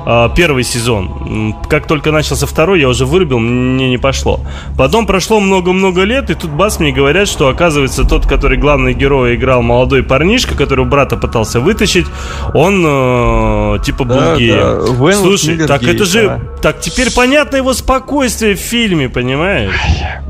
А, 0.04 0.28
первый 0.28 0.64
сезон. 0.64 1.54
Как 1.68 1.86
только 1.86 2.10
начался 2.10 2.46
второй, 2.46 2.80
я 2.80 2.88
уже 2.88 3.06
вырубил, 3.06 3.38
мне 3.38 3.90
не 3.90 3.98
пошло. 3.98 4.40
Потом 4.76 5.06
прошло 5.06 5.40
много-много 5.40 6.02
лет, 6.02 6.30
и 6.30 6.34
тут 6.34 6.50
бас 6.50 6.80
мне 6.80 6.92
говорят, 6.92 7.28
что 7.28 7.48
оказывается 7.48 8.04
тот, 8.04 8.26
который 8.26 8.58
главный 8.58 8.94
герой 8.94 9.36
играл 9.36 9.62
молодой 9.62 10.02
парнишка, 10.02 10.54
которого 10.54 10.86
брата 10.86 11.16
пытался 11.16 11.60
вытащить, 11.60 12.06
он 12.54 12.82
э, 12.84 13.78
типа 13.84 14.04
был 14.04 14.16
да, 14.16 14.36
геем. 14.36 14.98
Да. 14.98 15.12
Слушай, 15.12 15.66
так 15.66 15.82
гей, 15.82 15.94
это 15.94 16.04
же... 16.04 16.26
Да. 16.26 16.40
Так 16.62 16.80
теперь 16.80 17.12
понятно 17.12 17.56
его 17.56 17.72
спокойствие 17.74 18.54
в 18.54 18.60
фильме, 18.60 19.08
понимаешь? 19.08 19.72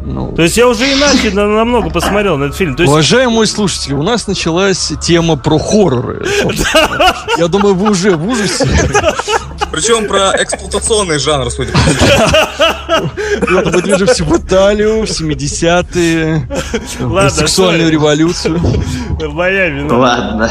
Ну... 0.05 0.33
То 0.33 0.43
есть 0.43 0.57
я 0.57 0.67
уже 0.67 0.85
иначе 0.85 1.31
намного 1.31 1.91
посмотрел 1.91 2.37
на 2.37 2.45
этот 2.45 2.57
фильм. 2.57 2.75
То 2.75 2.83
есть... 2.83 2.93
Уважаемые 2.93 3.47
слушатели, 3.47 3.95
у 3.95 4.03
нас 4.03 4.27
началась 4.27 4.93
тема 5.01 5.37
про 5.37 5.59
хорроры. 5.59 6.27
Я 7.39 7.49
думаю, 7.49 7.75
вы 7.75 7.91
уже 7.91 8.17
в 8.17 8.29
ужасе. 8.29 8.69
Причем 9.73 10.07
про 10.07 10.33
эксплуатационный 10.39 11.19
жанр, 11.19 11.51
судя 11.51 11.73
по 11.73 11.79
всему. 11.79 13.11
Мы 13.73 13.83
движемся 13.83 14.25
в 14.25 14.37
Италию, 14.37 15.07
в 15.07 15.11
70-е, 15.11 16.49
в 17.01 17.31
сексуальную 17.31 17.91
революцию. 17.91 18.59
В 18.59 19.35
Майами. 19.35 19.83
Ну 19.83 19.99
ладно. 19.99 20.51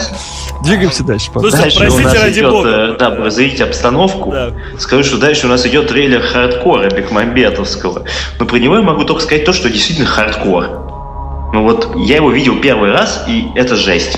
Двигаемся 0.64 1.04
дальше. 1.04 1.30
Слушайте, 1.32 1.58
дальше 1.58 1.80
простите, 1.80 2.02
у 2.02 2.06
нас 2.06 2.22
ради 2.22 2.40
идет, 2.40 2.52
бога. 2.52 2.70
Э, 2.70 2.96
да, 2.98 3.16
разрядить 3.16 3.62
обстановку. 3.62 4.32
Да. 4.32 4.54
Скажу, 4.80 5.04
что 5.04 5.18
дальше 5.18 5.48
у 5.48 5.50
нас 5.50 5.66
идет 5.66 5.88
трейлер 5.88 6.22
хардкора 6.22 6.90
Бекмамбетовского. 6.90 8.06
Но 8.40 8.46
про 8.46 8.58
него 8.58 8.76
я 8.76 8.82
могу 8.82 9.04
только 9.06 9.22
сказать 9.22 9.46
то, 9.46 9.54
что 9.54 9.70
действительно 9.70 10.08
хардкор. 10.08 11.50
Ну 11.54 11.64
вот, 11.64 11.96
я 11.96 12.18
его 12.18 12.32
видел 12.32 12.60
первый 12.62 12.92
раз, 12.92 13.26
и 13.28 13.48
это 13.56 13.76
жесть. 13.76 14.18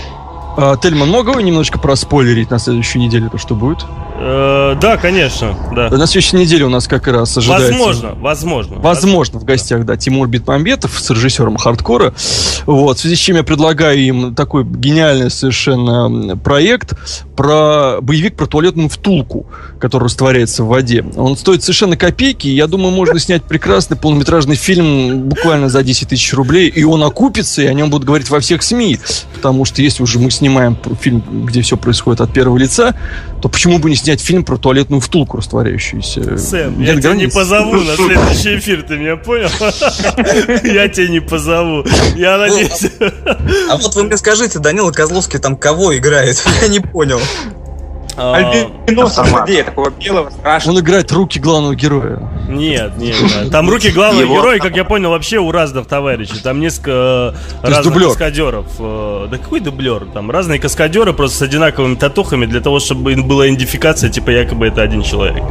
А, 0.56 0.78
Тельман, 0.78 1.10
могу 1.10 1.39
немножечко 1.39 1.80
проспойлерить 1.80 2.51
на 2.51 2.60
следующую 2.60 3.01
неделю, 3.01 3.30
то 3.30 3.38
что 3.38 3.56
будет? 3.56 3.86
Э, 4.26 4.76
да, 4.80 4.96
конечно, 4.96 5.54
да. 5.76 5.90
На 5.90 6.08
следующей 6.08 6.38
неделе 6.38 6.64
у 6.64 6.70
нас 6.70 6.88
как 6.88 7.08
раз 7.08 7.38
ожидается... 7.38 7.74
Возможно, 7.74 8.14
возможно. 8.16 8.76
Возможно, 8.78 9.40
в 9.40 9.44
гостях, 9.44 9.84
да, 9.84 9.98
Тимур 9.98 10.30
Бекмамбетов 10.30 10.98
с 10.98 11.10
режиссером 11.10 11.58
хардкора. 11.58 12.14
Вот, 12.66 12.98
в 12.98 13.02
связи 13.02 13.16
с 13.16 13.20
чем 13.20 13.36
я 13.36 13.44
предлагаю 13.44 14.00
им 14.00 14.34
такой 14.34 14.64
гениальный 14.64 15.30
совершенно 15.30 16.38
проект 16.38 16.94
про 17.36 17.98
боевик 18.02 18.38
про 18.38 18.46
туалетную 18.46 18.88
втулку, 18.88 19.46
который 19.80 20.06
растворяется 20.06 20.64
в 20.64 20.68
воде. 20.68 21.04
Он 21.18 21.36
стоит 21.36 21.62
совершенно 21.62 21.98
копейки, 21.98 22.48
и 22.48 22.56
я 22.56 22.68
думаю, 22.68 22.92
можно 22.92 23.20
снять 23.20 23.44
прекрасный 23.44 23.98
полнометражный 23.98 24.56
фильм 24.56 25.24
буквально 25.24 25.68
за 25.68 25.84
10 25.84 26.08
тысяч 26.08 26.34
рублей, 26.34 26.70
и 26.70 26.86
он 26.86 27.04
окупится, 27.04 27.62
и 27.62 27.66
о 27.66 27.74
нем 27.74 27.90
будут 27.90 28.08
говорить 28.08 28.30
во 28.30 28.40
всех 28.40 28.64
СМИ. 28.64 29.00
Потому 29.34 29.66
что 29.66 29.82
если 29.82 30.02
уже 30.02 30.20
мы 30.20 30.32
снимаем 30.32 30.78
фильм, 31.02 31.22
где 31.46 31.62
все 31.62 31.76
происходит 31.76 32.22
от 32.22 32.32
первого 32.32 32.58
лица, 32.58 32.96
то 33.42 33.50
почему 33.50 33.80
бы 33.80 33.90
не 33.90 33.98
снять 33.98 34.12
снять 34.14 34.22
фильм 34.22 34.43
про 34.43 34.57
туалетную 34.57 34.99
втулку 34.99 35.38
растворяющуюся. 35.38 36.38
Сэм, 36.38 36.80
Нет 36.80 36.95
я 36.95 37.01
тебя 37.01 37.16
не 37.16 37.28
позову 37.28 37.76
на 37.76 37.95
следующий 37.95 38.57
эфир, 38.57 38.84
ты 38.84 38.97
меня 38.97 39.16
понял? 39.16 39.49
Я 40.64 40.88
тебя 40.88 41.07
не 41.07 41.20
позову. 41.20 41.84
Я 42.16 42.38
ну, 42.38 42.47
надеюсь. 42.47 42.91
А 43.70 43.78
вот 43.78 43.95
вы 43.95 44.03
мне 44.03 44.18
скажите, 44.18 44.59
Данила 44.59 44.91
Козловский 44.91 45.39
там 45.39 45.55
кого 45.55 45.95
играет? 45.97 46.43
Я 46.61 46.68
не 46.68 46.80
понял. 46.80 47.20
А, 48.16 48.36
Альбиноса 48.36 49.24
злодея, 49.24 49.64
такого 49.64 49.89
белого, 49.89 50.30
страшного. 50.30 50.78
Он 50.78 50.84
играет 50.84 51.11
руки 51.11 51.39
главного 51.39 51.76
героя. 51.76 52.20
Нет, 52.47 52.97
нет, 52.97 53.16
нет. 53.22 53.51
Там 53.51 53.70
руки 53.70 53.89
главного 53.89 54.26
героя, 54.26 54.59
как 54.59 54.76
я 54.76 54.84
понял, 54.84 55.09
вообще 55.09 55.39
у 55.39 55.51
разных 55.51 55.88
товарищей. 55.88 56.39
Там 56.43 56.59
несколько 56.59 57.36
разных 57.61 57.93
каскадеров. 58.03 58.66
Э, 58.80 59.28
да 59.32 59.38
какой 59.38 59.59
дублер? 59.59 60.05
Там 60.14 60.30
разные 60.30 60.59
каскадеры 60.59 61.14
просто 61.14 61.38
с 61.38 61.41
одинаковыми 61.41 61.95
татухами 61.95 62.45
для 62.45 62.61
того, 62.61 62.80
чтобы 62.80 63.16
была 63.16 63.47
идентификация, 63.47 64.09
типа 64.09 64.30
якобы 64.30 64.68
это 64.68 64.82
один 64.82 65.01
человек. 65.03 65.43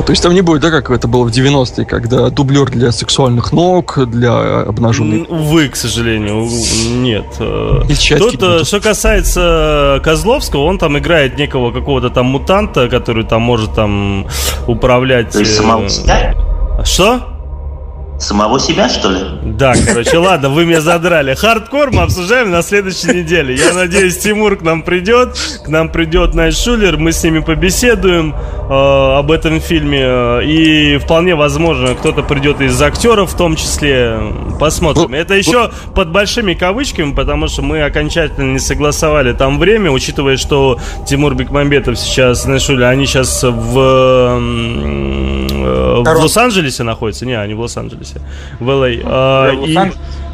А 0.00 0.02
то 0.02 0.12
есть 0.12 0.22
там 0.22 0.32
не 0.32 0.40
будет, 0.40 0.62
да, 0.62 0.70
как 0.70 0.90
это 0.90 1.06
было 1.08 1.24
в 1.24 1.30
90-е, 1.30 1.84
когда 1.84 2.30
дублер 2.30 2.70
для 2.70 2.90
сексуальных 2.90 3.52
ног, 3.52 3.98
для 4.08 4.60
обнаженной... 4.60 5.26
Увы, 5.28 5.68
к 5.68 5.76
сожалению, 5.76 6.48
нет. 6.88 7.26
Тут, 7.36 8.42
э, 8.42 8.64
что 8.64 8.80
касается 8.80 10.00
Козловского, 10.02 10.62
он 10.62 10.78
там 10.78 10.96
играет 10.96 11.36
некого 11.36 11.70
какого-то 11.70 12.08
там 12.08 12.26
мутанта, 12.26 12.88
который 12.88 13.24
там 13.24 13.42
может 13.42 13.74
там 13.74 14.26
управлять... 14.66 15.32
То 15.32 15.40
есть 15.40 15.54
самого 15.54 15.84
э, 15.84 15.88
себя? 15.90 16.34
Что? 16.82 17.39
Самого 18.20 18.60
себя, 18.60 18.86
что 18.90 19.10
ли? 19.10 19.20
Да, 19.42 19.72
короче, 19.86 20.18
ладно, 20.18 20.50
вы 20.50 20.66
меня 20.66 20.82
задрали. 20.82 21.34
Хардкор 21.34 21.90
мы 21.90 22.02
обсуждаем 22.02 22.50
на 22.50 22.60
следующей 22.60 23.08
неделе. 23.08 23.54
Я 23.54 23.72
надеюсь, 23.72 24.18
Тимур 24.18 24.56
к 24.56 24.62
нам 24.62 24.82
придет, 24.82 25.38
к 25.64 25.68
нам 25.68 25.88
придет 25.88 26.34
Найт 26.34 26.54
Шулер, 26.54 26.98
мы 26.98 27.12
с 27.12 27.24
ними 27.24 27.38
побеседуем 27.38 28.34
э, 28.34 29.18
об 29.18 29.30
этом 29.30 29.58
фильме. 29.58 30.40
И 30.44 30.98
вполне 30.98 31.34
возможно, 31.34 31.94
кто-то 31.94 32.22
придет 32.22 32.60
из 32.60 32.80
актеров 32.82 33.32
в 33.32 33.36
том 33.38 33.56
числе. 33.56 34.18
Посмотрим. 34.60 35.06
Ну, 35.10 35.16
Это 35.16 35.34
еще 35.34 35.70
под 35.94 36.10
большими 36.10 36.52
кавычками, 36.52 37.14
потому 37.14 37.48
что 37.48 37.62
мы 37.62 37.82
окончательно 37.82 38.52
не 38.52 38.58
согласовали 38.58 39.32
там 39.32 39.58
время, 39.58 39.90
учитывая, 39.90 40.36
что 40.36 40.78
Тимур 41.06 41.34
Бекмамбетов 41.34 41.98
сейчас, 41.98 42.44
Найт 42.44 42.60
Шулер, 42.60 42.84
они 42.84 43.06
сейчас 43.06 43.42
в, 43.42 44.38
э, 45.70 46.02
в 46.02 46.22
Лос-Анджелесе 46.22 46.82
находятся. 46.82 47.26
Не, 47.26 47.34
они 47.34 47.54
в 47.54 47.60
Лос-Анджелесе. 47.60 48.20
В 48.58 48.68
LA. 48.68 49.02
А, 49.04 49.52
и, 49.52 49.74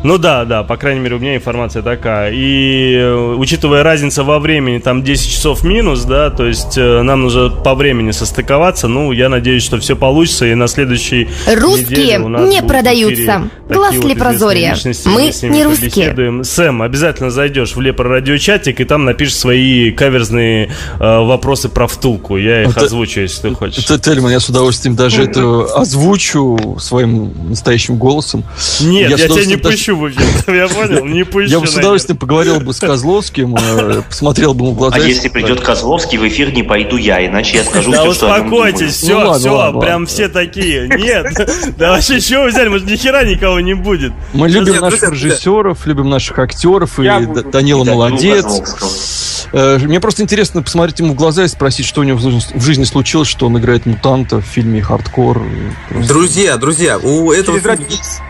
ну 0.06 0.18
да, 0.18 0.44
да, 0.44 0.62
по 0.62 0.76
крайней 0.76 1.00
мере, 1.00 1.16
у 1.16 1.18
меня 1.18 1.34
информация 1.34 1.82
такая. 1.82 2.32
И 2.32 2.94
э, 2.94 3.34
учитывая 3.36 3.82
разницу 3.82 4.24
во 4.24 4.38
времени, 4.38 4.78
там 4.78 5.02
10 5.02 5.30
часов 5.30 5.64
минус, 5.64 6.04
да, 6.04 6.30
то 6.30 6.46
есть 6.46 6.78
э, 6.78 7.02
нам 7.02 7.22
нужно 7.22 7.50
по 7.50 7.74
времени 7.74 8.12
состыковаться. 8.12 8.86
Ну, 8.86 9.10
я 9.10 9.28
надеюсь, 9.28 9.64
что 9.64 9.78
все 9.78 9.96
получится, 9.96 10.46
и 10.46 10.54
на 10.54 10.68
следующей 10.68 11.28
Русские 11.52 12.20
у 12.20 12.28
нас 12.28 12.48
не 12.48 12.62
продаются. 12.62 13.50
Глаз 13.68 13.96
вот 13.96 14.04
Лепрозория. 14.04 14.76
Мы 15.06 15.32
не 15.48 15.64
русские. 15.64 16.10
Побеседуем. 16.10 16.44
Сэм, 16.44 16.82
обязательно 16.82 17.30
зайдешь 17.30 17.74
в 17.74 17.80
Лепро 17.80 18.08
радиочатик 18.08 18.80
и 18.80 18.84
там 18.84 19.04
напишешь 19.04 19.34
свои 19.34 19.90
каверзные 19.90 20.70
э, 21.00 21.00
вопросы 21.00 21.68
про 21.68 21.88
втулку. 21.88 22.36
Я 22.36 22.62
их 22.62 22.70
это, 22.70 22.84
озвучу, 22.84 23.22
если 23.22 23.48
ты 23.48 23.54
хочешь. 23.54 23.84
Это, 23.84 23.98
Тельман, 23.98 24.30
я 24.30 24.38
с 24.38 24.48
удовольствием 24.48 24.94
даже 24.94 25.24
это 25.24 25.64
озвучу 25.74 26.76
своим 26.78 27.32
настоящим 27.48 27.96
голосом. 27.96 28.44
Нет, 28.80 29.10
я, 29.10 29.16
я 29.16 29.28
тебя 29.28 29.44
не 29.44 29.56
даже... 29.56 29.76
пущу 29.76 29.95
эфир, 30.04 30.54
я 30.54 30.68
понял, 30.68 31.04
не 31.04 31.24
пущу. 31.24 31.50
Я 31.50 31.60
бы 31.60 31.66
с 31.66 31.74
удовольствием 31.74 32.18
поговорил 32.18 32.60
бы 32.60 32.72
с 32.72 32.80
Козловским, 32.80 33.56
э, 33.56 34.02
посмотрел 34.08 34.54
бы 34.54 34.64
ему 34.66 34.74
в 34.74 34.78
глаза. 34.78 34.96
А 34.96 34.98
если 34.98 35.28
придет 35.28 35.60
Козловский, 35.60 36.18
в 36.18 36.26
эфир 36.26 36.52
не 36.52 36.62
пойду 36.62 36.96
я, 36.96 37.24
иначе 37.26 37.58
я 37.58 37.64
скажу 37.64 37.92
Да 37.92 38.04
успокойтесь, 38.04 38.94
все, 38.94 39.34
все, 39.34 39.80
прям 39.80 40.06
все 40.06 40.28
такие. 40.28 40.88
Нет, 40.88 41.26
да 41.78 41.92
вообще 41.92 42.20
чего 42.20 42.44
вы 42.44 42.48
взяли, 42.50 42.68
может 42.68 42.86
ни 42.86 42.96
хера 42.96 43.24
никого 43.24 43.60
не 43.60 43.74
будет. 43.74 44.12
Мы 44.32 44.48
любим 44.48 44.80
наших 44.80 45.12
режиссеров, 45.12 45.86
любим 45.86 46.10
наших 46.10 46.38
актеров, 46.38 46.98
и 46.98 47.08
Данила 47.50 47.84
молодец. 47.84 49.46
Э, 49.52 49.78
мне 49.78 50.00
просто 50.00 50.22
интересно 50.22 50.62
посмотреть 50.62 50.98
ему 50.98 51.12
в 51.12 51.16
глаза 51.16 51.44
и 51.44 51.48
спросить, 51.48 51.86
что 51.86 52.00
у 52.00 52.04
него 52.04 52.18
в 52.18 52.62
жизни 52.62 52.84
случилось, 52.84 53.28
что 53.28 53.46
он 53.46 53.58
играет 53.58 53.86
мутанта 53.86 54.40
в 54.40 54.44
фильме 54.44 54.82
«Хардкор». 54.82 55.42
Друзья, 55.90 56.56
друзья, 56.56 56.98
у 56.98 57.32
этого 57.32 57.58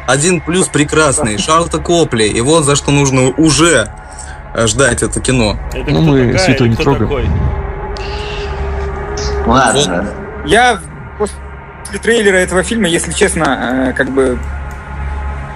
один 0.06 0.40
плюс 0.40 0.68
прекрасный. 0.68 1.38
Шарлта 1.46 1.78
Копли. 1.78 2.24
И 2.24 2.40
вот 2.40 2.64
за 2.64 2.76
что 2.76 2.90
нужно 2.90 3.30
уже 3.30 3.88
ждать 4.66 5.02
это 5.02 5.20
кино. 5.20 5.58
Это 5.72 5.90
ну, 5.90 6.02
мы 6.02 6.26
такая, 6.26 6.38
святой 6.38 6.68
не 6.68 6.76
трогаем. 6.76 7.08
Такой? 7.08 7.28
Ладно. 9.46 10.08
Я 10.44 10.80
после 11.18 11.36
трейлера 12.02 12.36
этого 12.36 12.62
фильма, 12.62 12.88
если 12.88 13.12
честно, 13.12 13.88
э, 13.88 13.92
как 13.92 14.10
бы... 14.10 14.38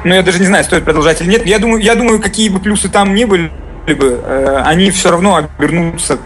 Ну, 0.04 0.14
я 0.14 0.22
даже 0.22 0.38
не 0.38 0.46
знаю, 0.46 0.64
стоит 0.64 0.84
продолжать 0.84 1.20
или 1.20 1.28
нет. 1.28 1.44
Я 1.44 1.58
думаю, 1.58 1.82
я 1.82 1.94
думаю 1.94 2.20
какие 2.20 2.48
бы 2.48 2.60
плюсы 2.60 2.88
там 2.88 3.14
ни 3.14 3.24
были 3.24 3.50
бы, 3.86 4.20
э, 4.24 4.62
они 4.64 4.90
все 4.90 5.10
равно 5.10 5.36
обернутся 5.36 6.18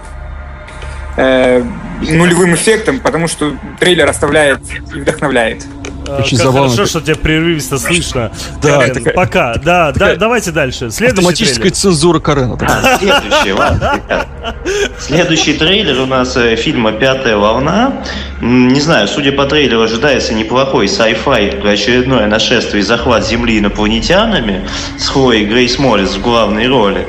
э, 1.16 1.62
нулевым 2.02 2.54
эффектом, 2.54 3.00
потому 3.00 3.28
что 3.28 3.52
трейлер 3.80 4.08
оставляет 4.08 4.60
и 4.94 5.00
вдохновляет. 5.00 5.64
Э, 6.07 6.18
Очень 6.20 6.36
как 6.36 6.46
забавно. 6.46 6.70
Хорошо, 6.70 6.86
что 6.86 7.00
тебя 7.00 7.16
прерывисто 7.16 7.78
слышно. 7.78 8.30
Да, 8.62 8.78
Карен, 8.78 8.94
такая, 8.94 9.14
пока. 9.14 9.55
Да, 9.57 9.92
такая, 9.92 10.14
да, 10.14 10.20
давайте 10.20 10.50
дальше. 10.50 10.90
Следующий 10.90 11.18
автоматическая 11.18 11.57
трейлер. 11.57 11.76
цензура 11.76 12.20
Карена. 12.20 12.59
А, 12.61 12.98
следующий, 12.98 13.52
ладно, 13.52 14.00
Следующий 14.98 15.55
трейлер 15.55 16.00
у 16.00 16.07
нас 16.07 16.36
э, 16.36 16.57
фильма 16.57 16.92
«Пятая 16.92 17.36
волна». 17.36 18.05
Не 18.40 18.80
знаю, 18.80 19.09
судя 19.09 19.32
по 19.32 19.46
трейлеру, 19.46 19.82
ожидается 19.82 20.34
неплохой 20.34 20.86
sci-fi 20.86 21.66
очередное 21.66 22.26
нашествие 22.26 22.82
и 22.82 22.84
захват 22.84 23.26
Земли 23.26 23.59
инопланетянами 23.59 24.68
с 24.98 25.09
Хлоей 25.09 25.46
Грейс 25.46 25.78
Моррис 25.78 26.14
в 26.16 26.20
главной 26.20 26.68
роли. 26.68 27.07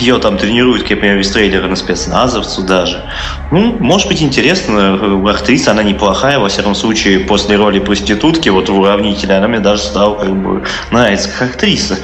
Ее 0.00 0.18
там 0.18 0.38
тренируют, 0.38 0.82
как 0.82 0.90
я 0.92 0.96
понимаю, 0.96 1.20
из 1.20 1.30
трейлера 1.30 1.66
на 1.66 1.76
спецназовцу 1.76 2.62
даже. 2.62 3.04
Ну, 3.50 3.76
может 3.78 4.08
быть, 4.08 4.22
интересно. 4.22 4.98
Актриса, 5.30 5.72
она 5.72 5.82
неплохая, 5.82 6.38
во 6.38 6.48
всяком 6.48 6.74
случае, 6.74 7.20
после 7.20 7.56
роли 7.56 7.78
проститутки, 7.78 8.48
вот 8.48 8.68
в 8.68 8.78
«Уравнителе», 8.78 9.34
она 9.34 9.48
мне 9.48 9.60
даже 9.60 9.82
стала 9.82 10.16
как 10.16 10.34
бы 10.34 10.64
нравится 10.90 11.28
как 11.38 11.50
актриса. 11.50 11.98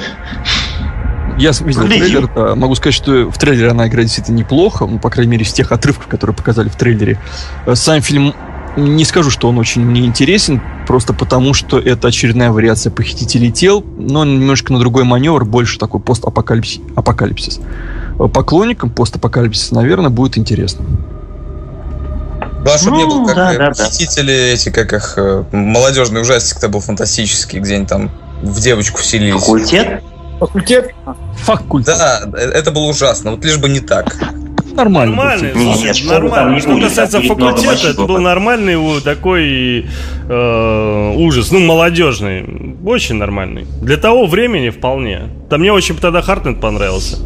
Я 1.39 1.51
видел 1.51 1.83
Глядим. 1.83 2.05
трейлер, 2.05 2.29
да, 2.35 2.55
могу 2.55 2.75
сказать, 2.75 2.93
что 2.93 3.29
в 3.29 3.37
трейлере 3.37 3.69
она 3.69 3.87
играет 3.87 4.07
действительно 4.07 4.35
неплохо, 4.35 4.85
ну, 4.85 4.99
по 4.99 5.09
крайней 5.09 5.31
мере, 5.31 5.43
из 5.45 5.53
тех 5.53 5.71
отрывков, 5.71 6.07
которые 6.07 6.35
показали 6.35 6.67
в 6.67 6.75
трейлере. 6.75 7.17
Э, 7.65 7.75
сам 7.75 8.01
фильм 8.01 8.33
не 8.75 9.05
скажу, 9.05 9.29
что 9.29 9.49
он 9.49 9.57
очень 9.57 9.83
мне 9.83 10.05
интересен, 10.05 10.61
просто 10.87 11.13
потому, 11.13 11.53
что 11.53 11.79
это 11.79 12.07
очередная 12.07 12.51
вариация 12.51 12.91
похитителей 12.91 13.51
тел, 13.51 13.83
но 13.97 14.25
немножко 14.25 14.73
на 14.73 14.79
другой 14.79 15.03
маневр, 15.03 15.45
больше 15.45 15.79
такой 15.79 15.99
постапокалипсис. 15.99 16.81
Апокалипсис. 16.95 17.59
Э, 18.19 18.27
поклонникам 18.27 18.89
постапокалипсиса, 18.89 19.75
наверное, 19.75 20.09
будет 20.09 20.37
интересно. 20.37 20.85
Да, 22.63 22.77
чтобы 22.77 22.97
ну, 22.97 23.03
не 23.03 23.05
был 23.05 23.25
как 23.25 23.35
да, 23.35 23.53
да, 23.53 23.69
похитители 23.69 24.31
да. 24.31 24.53
эти, 24.53 24.69
как 24.69 24.93
их 24.93 25.13
э, 25.17 25.43
молодежный 25.51 26.21
ужастик-то 26.21 26.67
был 26.67 26.81
фантастический, 26.81 27.59
где 27.59 27.75
они 27.75 27.85
там 27.85 28.11
в 28.41 28.59
девочку 28.59 28.99
вселились. 28.99 29.41
Факультет? 29.41 30.03
Факультет? 30.39 30.91
Факультет. 31.37 31.97
Да, 31.97 32.21
э, 32.33 32.37
это 32.37 32.71
было 32.71 32.83
ужасно, 32.83 33.31
вот 33.31 33.45
лишь 33.45 33.57
бы 33.57 33.69
не 33.69 33.79
так. 33.79 34.15
Нормально. 34.79 35.15
Нормальный, 35.15 35.51
слушай, 35.53 35.83
нет, 35.83 36.05
нормально. 36.05 36.59
Что, 36.59 36.79
касается 36.79 37.21
факультета, 37.21 37.89
это 37.89 38.05
был 38.05 38.19
нормальный 38.19 39.01
такой 39.01 39.85
э, 40.29 41.13
ужас, 41.17 41.51
ну, 41.51 41.59
молодежный. 41.59 42.77
Очень 42.85 43.15
нормальный. 43.15 43.65
Для 43.81 43.97
того 43.97 44.25
времени 44.25 44.69
вполне. 44.69 45.23
Да 45.49 45.57
мне 45.57 45.73
очень 45.73 45.97
тогда 45.97 46.21
Хартнет 46.21 46.61
понравился. 46.61 47.17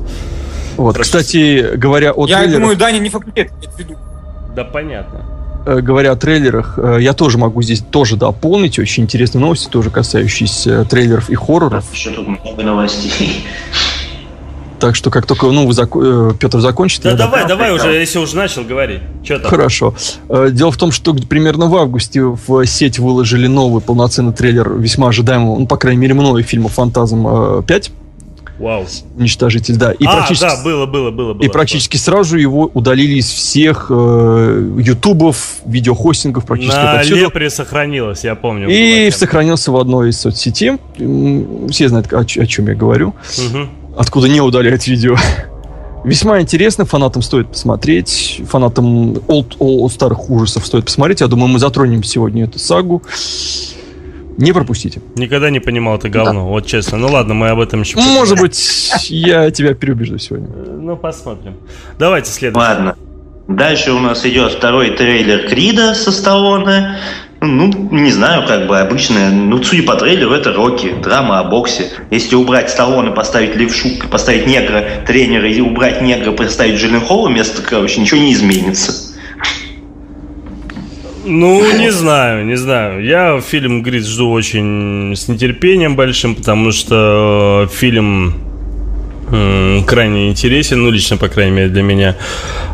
Вот, 0.78 0.96
Простите. 0.96 1.20
кстати, 1.20 1.76
говоря 1.78 2.12
о 2.12 2.26
Я 2.28 2.40
трейлерах... 2.40 2.62
думаю, 2.62 2.78
Даня 2.78 3.00
не 3.00 3.10
факультет, 3.10 3.52
Да 4.56 4.64
понятно. 4.64 5.26
Э, 5.66 5.80
говоря 5.80 6.12
о 6.12 6.16
трейлерах, 6.16 6.78
э, 6.78 6.98
я 7.02 7.14
тоже 7.14 7.38
могу 7.38 7.62
здесь 7.62 7.80
тоже 7.82 8.18
дополнить. 8.18 8.80
Очень 8.80 9.04
интересные 9.04 9.42
новости, 9.42 9.70
тоже 9.70 9.90
касающиеся 9.92 10.86
трейлеров 10.86 11.30
и 11.30 11.36
хорроров. 11.36 11.86
Еще 11.94 12.10
тут 12.12 12.28
много 12.28 12.64
новостей. 12.64 13.46
Так 14.84 14.96
что 14.98 15.10
как 15.10 15.26
только 15.26 15.46
ну, 15.46 15.72
зак... 15.72 15.96
Э, 15.96 16.34
Петр 16.38 16.60
закончит... 16.60 17.04
Да 17.04 17.12
я 17.12 17.16
давай, 17.16 17.48
давай 17.48 17.72
уже, 17.72 17.88
если 17.94 18.20
уже 18.20 18.36
начал, 18.36 18.66
говори. 18.66 19.00
Что 19.24 19.40
там? 19.40 19.50
Хорошо. 19.50 19.96
Дело 20.28 20.72
в 20.74 20.78
том, 20.78 20.92
что 20.92 21.14
примерно 21.14 21.68
в 21.68 21.76
августе 21.78 22.22
в 22.22 22.66
сеть 22.66 23.00
выложили 23.00 23.48
новый 23.48 23.82
полноценный 23.82 24.34
трейлер 24.34 24.74
весьма 24.74 25.08
ожидаемого, 25.08 25.58
ну, 25.58 25.68
по 25.68 25.78
крайней 25.78 26.02
мере, 26.02 26.16
мною 26.16 26.44
фильма 26.44 26.68
«Фантазм 26.68 27.26
5». 27.26 27.92
Вау. 28.60 28.86
Уничтожитель, 29.18 29.78
да. 29.78 29.94
И 29.94 30.06
а, 30.06 30.18
практически, 30.18 30.44
да, 30.44 30.64
было, 30.64 30.86
было, 30.86 31.12
было. 31.12 31.34
было 31.34 31.46
и 31.46 31.50
практически 31.50 31.96
было. 31.96 32.02
сразу 32.02 32.38
его 32.38 32.70
удалили 32.74 33.16
из 33.16 33.30
всех 33.30 33.88
э, 33.90 34.72
ютубов, 34.80 35.60
видеохостингов, 35.66 36.46
практически 36.46 36.76
На 36.76 36.92
отовсюду. 36.92 37.22
Лепре 37.22 37.50
сохранилось, 37.50 38.24
я 38.26 38.36
помню. 38.36 38.68
И 38.70 39.10
сохранился 39.12 39.72
в 39.72 39.78
одной 39.78 40.10
из 40.10 40.20
соцсетей. 40.20 40.74
Все 41.70 41.88
знают, 41.88 42.12
о, 42.12 42.20
о 42.20 42.26
чем 42.26 42.68
я 42.68 42.76
говорю. 42.76 43.16
Угу. 43.38 43.70
Откуда 43.96 44.28
не 44.28 44.42
удаляют 44.42 44.88
видео. 44.88 45.16
Весьма 46.04 46.42
интересно, 46.42 46.86
фанатам 46.86 47.22
стоит 47.22 47.48
посмотреть, 47.48 48.42
фанатам 48.48 49.14
old, 49.14 49.58
old, 49.60 49.90
старых 49.90 50.30
ужасов 50.30 50.66
стоит 50.66 50.86
посмотреть. 50.86 51.22
Я 51.22 51.28
думаю, 51.28 51.48
мы 51.48 51.60
затронем 51.60 52.04
сегодня 52.04 52.44
эту 52.44 52.60
сагу. 52.60 53.02
Не 54.38 54.52
пропустите. 54.52 55.02
Никогда 55.16 55.50
не 55.50 55.60
понимал 55.60 55.98
это 55.98 56.10
говно, 56.10 56.34
да. 56.34 56.40
вот 56.40 56.66
честно. 56.66 56.98
Ну 56.98 57.08
ладно, 57.08 57.36
мы 57.36 57.50
об 57.50 57.60
этом 57.60 57.82
еще 57.82 57.98
Может 57.98 58.40
быть, 58.40 58.92
я 59.10 59.52
тебя 59.52 59.76
переубежду 59.76 60.18
сегодня. 60.18 60.48
Ну, 60.48 60.98
посмотрим. 60.98 61.56
Давайте 62.00 62.32
следующий. 62.32 62.60
Ладно. 62.60 62.96
Дальше 63.48 63.92
у 63.92 64.00
нас 64.00 64.26
идет 64.26 64.54
второй 64.54 64.92
трейлер 64.92 65.48
Крида 65.48 65.94
со 65.94 66.12
Сталлоне. 66.12 66.98
Ну, 67.46 67.90
не 67.92 68.10
знаю, 68.10 68.48
как 68.48 68.68
бы 68.68 68.80
обычная. 68.80 69.30
Ну, 69.30 69.62
судя 69.62 69.84
по 69.84 69.96
трейлеру, 69.96 70.32
это 70.32 70.54
Рокки, 70.54 70.94
драма 71.04 71.40
о 71.40 71.44
боксе. 71.44 71.90
Если 72.10 72.36
убрать 72.36 72.70
Сталлоне, 72.70 73.12
поставить 73.12 73.58
левшу, 73.58 73.90
поставить 74.10 74.48
негра 74.48 74.86
тренера 75.06 75.50
и 75.50 75.60
убрать 75.60 76.02
негра, 76.02 76.32
поставить 76.32 76.80
Джилленхола 76.80 77.28
вместо, 77.28 77.62
короче, 77.62 78.00
ничего 78.00 78.22
не 78.22 78.32
изменится. 78.32 79.14
Ну, 81.26 81.78
не 81.78 81.92
знаю, 81.92 82.46
не 82.46 82.56
знаю. 82.56 83.04
Я 83.04 83.42
фильм 83.42 83.84
Грид 83.84 84.06
жду 84.06 84.32
очень 84.32 85.14
с 85.14 85.28
нетерпением 85.28 85.98
большим, 85.98 86.36
потому 86.36 86.72
что 86.72 87.68
э, 87.68 87.76
фильм 87.76 88.53
крайне 89.88 90.30
интересен, 90.30 90.84
ну, 90.84 90.92
лично, 90.92 91.18
по 91.18 91.28
крайней 91.28 91.56
мере, 91.56 91.70
для 91.70 91.82
меня. 91.82 92.16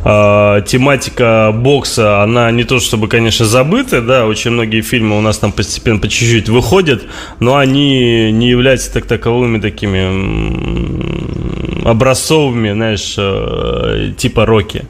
А, 0.04 0.62
тематика 0.62 1.52
бокса, 1.54 2.24
она 2.24 2.52
не 2.52 2.64
то 2.64 2.80
чтобы, 2.80 3.08
конечно, 3.08 3.46
забыта, 3.46 4.02
да, 4.02 4.26
очень 4.26 4.52
многие 4.52 4.82
фильмы 4.82 5.18
у 5.18 5.22
нас 5.22 5.38
там 5.38 5.52
постепенно 5.52 6.00
по 6.00 6.08
чуть-чуть 6.08 6.50
выходят, 6.50 7.04
но 7.40 7.58
они 7.58 8.32
не 8.32 8.50
являются 8.50 8.94
так 8.94 9.06
таковыми 9.06 9.60
такими 9.60 10.10
образцовыми, 11.88 12.72
знаешь, 12.74 13.16
э, 13.18 14.14
типа 14.18 14.46
Рокки. 14.46 14.86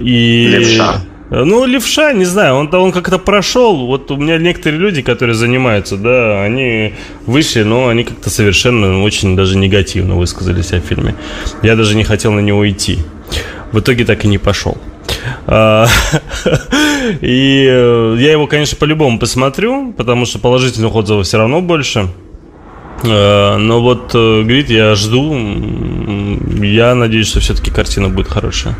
И... 0.00 0.46
Левша. 0.48 1.00
Ну, 1.30 1.64
левша, 1.64 2.12
не 2.12 2.24
знаю, 2.24 2.56
он, 2.56 2.74
он 2.74 2.90
как-то 2.90 3.18
прошел. 3.18 3.86
Вот 3.86 4.10
у 4.10 4.16
меня 4.16 4.36
некоторые 4.38 4.80
люди, 4.80 5.00
которые 5.00 5.36
занимаются, 5.36 5.96
да, 5.96 6.42
они 6.42 6.94
вышли, 7.24 7.62
но 7.62 7.88
они 7.88 8.02
как-то 8.02 8.30
совершенно 8.30 9.02
очень 9.02 9.36
даже 9.36 9.56
негативно 9.56 10.16
высказались 10.16 10.72
о 10.72 10.80
фильме. 10.80 11.14
Я 11.62 11.76
даже 11.76 11.94
не 11.94 12.02
хотел 12.02 12.32
на 12.32 12.40
него 12.40 12.68
идти. 12.68 12.98
В 13.70 13.78
итоге 13.78 14.04
так 14.04 14.24
и 14.24 14.28
не 14.28 14.38
пошел. 14.38 14.76
А, 15.46 15.86
и 17.20 17.66
э, 17.68 18.16
я 18.18 18.32
его, 18.32 18.48
конечно, 18.48 18.76
по-любому 18.76 19.20
посмотрю, 19.20 19.92
потому 19.92 20.26
что 20.26 20.40
положительных 20.40 20.92
отзывов 20.96 21.26
все 21.26 21.38
равно 21.38 21.60
больше. 21.60 22.08
А, 23.04 23.56
но 23.56 23.80
вот, 23.80 24.10
э, 24.14 24.42
говорит, 24.42 24.68
я 24.68 24.96
жду. 24.96 25.32
Я 26.60 26.96
надеюсь, 26.96 27.28
что 27.28 27.38
все-таки 27.38 27.70
картина 27.70 28.08
будет 28.08 28.26
хорошая. 28.26 28.74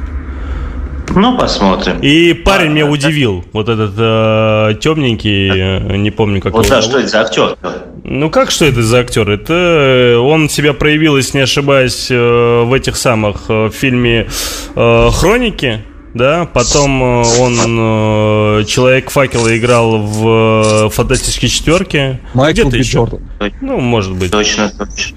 Ну, 1.14 1.36
посмотрим. 1.36 1.98
И 2.00 2.32
парень 2.32 2.70
а, 2.70 2.72
меня 2.72 2.84
да, 2.84 2.90
удивил. 2.90 3.44
Вот 3.52 3.68
этот 3.68 3.94
э, 3.96 4.74
темненький, 4.80 5.50
э, 5.50 5.96
не 5.96 6.10
помню, 6.10 6.40
как 6.40 6.52
вот 6.52 6.66
его 6.66 6.76
да, 6.76 6.82
что 6.82 6.98
это 6.98 7.08
за 7.08 7.20
актер? 7.20 7.56
Ну, 8.04 8.30
как 8.30 8.50
что 8.50 8.64
это 8.64 8.82
за 8.82 9.00
актер? 9.00 9.28
Это 9.28 9.52
э, 9.52 10.16
он 10.16 10.48
себя 10.48 10.72
проявил, 10.72 11.16
если 11.16 11.38
не 11.38 11.44
ошибаюсь, 11.44 12.08
э, 12.10 12.62
в 12.64 12.72
этих 12.72 12.96
самых 12.96 13.48
в 13.48 13.70
фильме 13.70 14.28
«Хроники». 14.74 15.84
Да, 16.12 16.48
потом 16.52 17.02
он 17.02 18.64
Человек 18.66 19.10
факела 19.10 19.56
играл 19.56 19.98
в 19.98 20.90
Фантастической 20.90 21.48
четверке. 21.48 22.18
Майкл 22.34 22.62
Где-то 22.62 22.76
еще. 22.76 23.08
Ну, 23.60 23.78
может 23.78 24.14
быть. 24.14 24.32
Точно, 24.32 24.72
точно. 24.76 25.16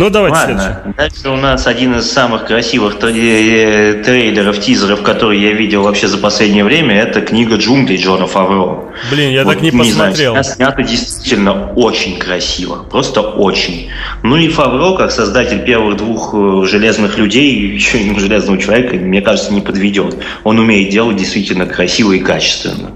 Ну, 0.00 0.08
давайте 0.08 0.38
Ладно, 0.38 0.62
следующий. 0.62 0.96
дальше 0.96 1.28
у 1.28 1.36
нас 1.36 1.66
один 1.66 1.94
из 1.96 2.10
самых 2.10 2.46
красивых 2.46 2.96
э, 3.02 4.02
трейлеров, 4.02 4.58
тизеров, 4.58 5.02
которые 5.02 5.42
я 5.42 5.52
видел 5.52 5.82
вообще 5.82 6.08
за 6.08 6.16
последнее 6.16 6.64
время, 6.64 6.98
это 6.98 7.20
книга 7.20 7.56
джунглей 7.56 7.98
Джона 7.98 8.26
Фавро. 8.26 8.94
Блин, 9.10 9.30
я 9.30 9.44
вот, 9.44 9.52
так 9.52 9.62
не, 9.62 9.70
не 9.70 9.78
посмотрел. 9.78 10.32
Знаю, 10.32 10.44
снято 10.44 10.82
действительно 10.82 11.72
очень 11.74 12.18
красиво, 12.18 12.82
просто 12.90 13.20
очень. 13.20 13.90
Ну 14.22 14.36
и 14.36 14.48
Фавро, 14.48 14.96
как 14.96 15.10
создатель 15.10 15.62
первых 15.66 15.98
двух 15.98 16.32
э, 16.32 16.66
железных 16.66 17.18
людей, 17.18 17.54
еще 17.74 17.98
и 17.98 18.18
железного 18.18 18.58
человека, 18.58 18.96
мне 18.96 19.20
кажется, 19.20 19.52
не 19.52 19.60
подведет. 19.60 20.16
Он 20.44 20.58
умеет 20.58 20.88
делать 20.88 21.18
действительно 21.18 21.66
красиво 21.66 22.12
и 22.12 22.20
качественно. 22.20 22.92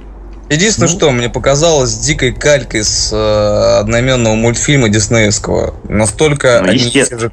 Единственное, 0.54 0.88
ну. 0.88 0.96
что 0.96 1.10
мне 1.10 1.28
показалось 1.28 1.96
дикой 1.98 2.32
калькой 2.32 2.84
с 2.84 3.10
э, 3.12 3.78
одноименного 3.80 4.34
мультфильма 4.34 4.88
диснеевского. 4.88 5.74
Настолько 5.88 6.60
ну, 6.62 6.70
одни, 6.70 6.88
и 6.88 6.90
те 6.90 7.18
же, 7.18 7.32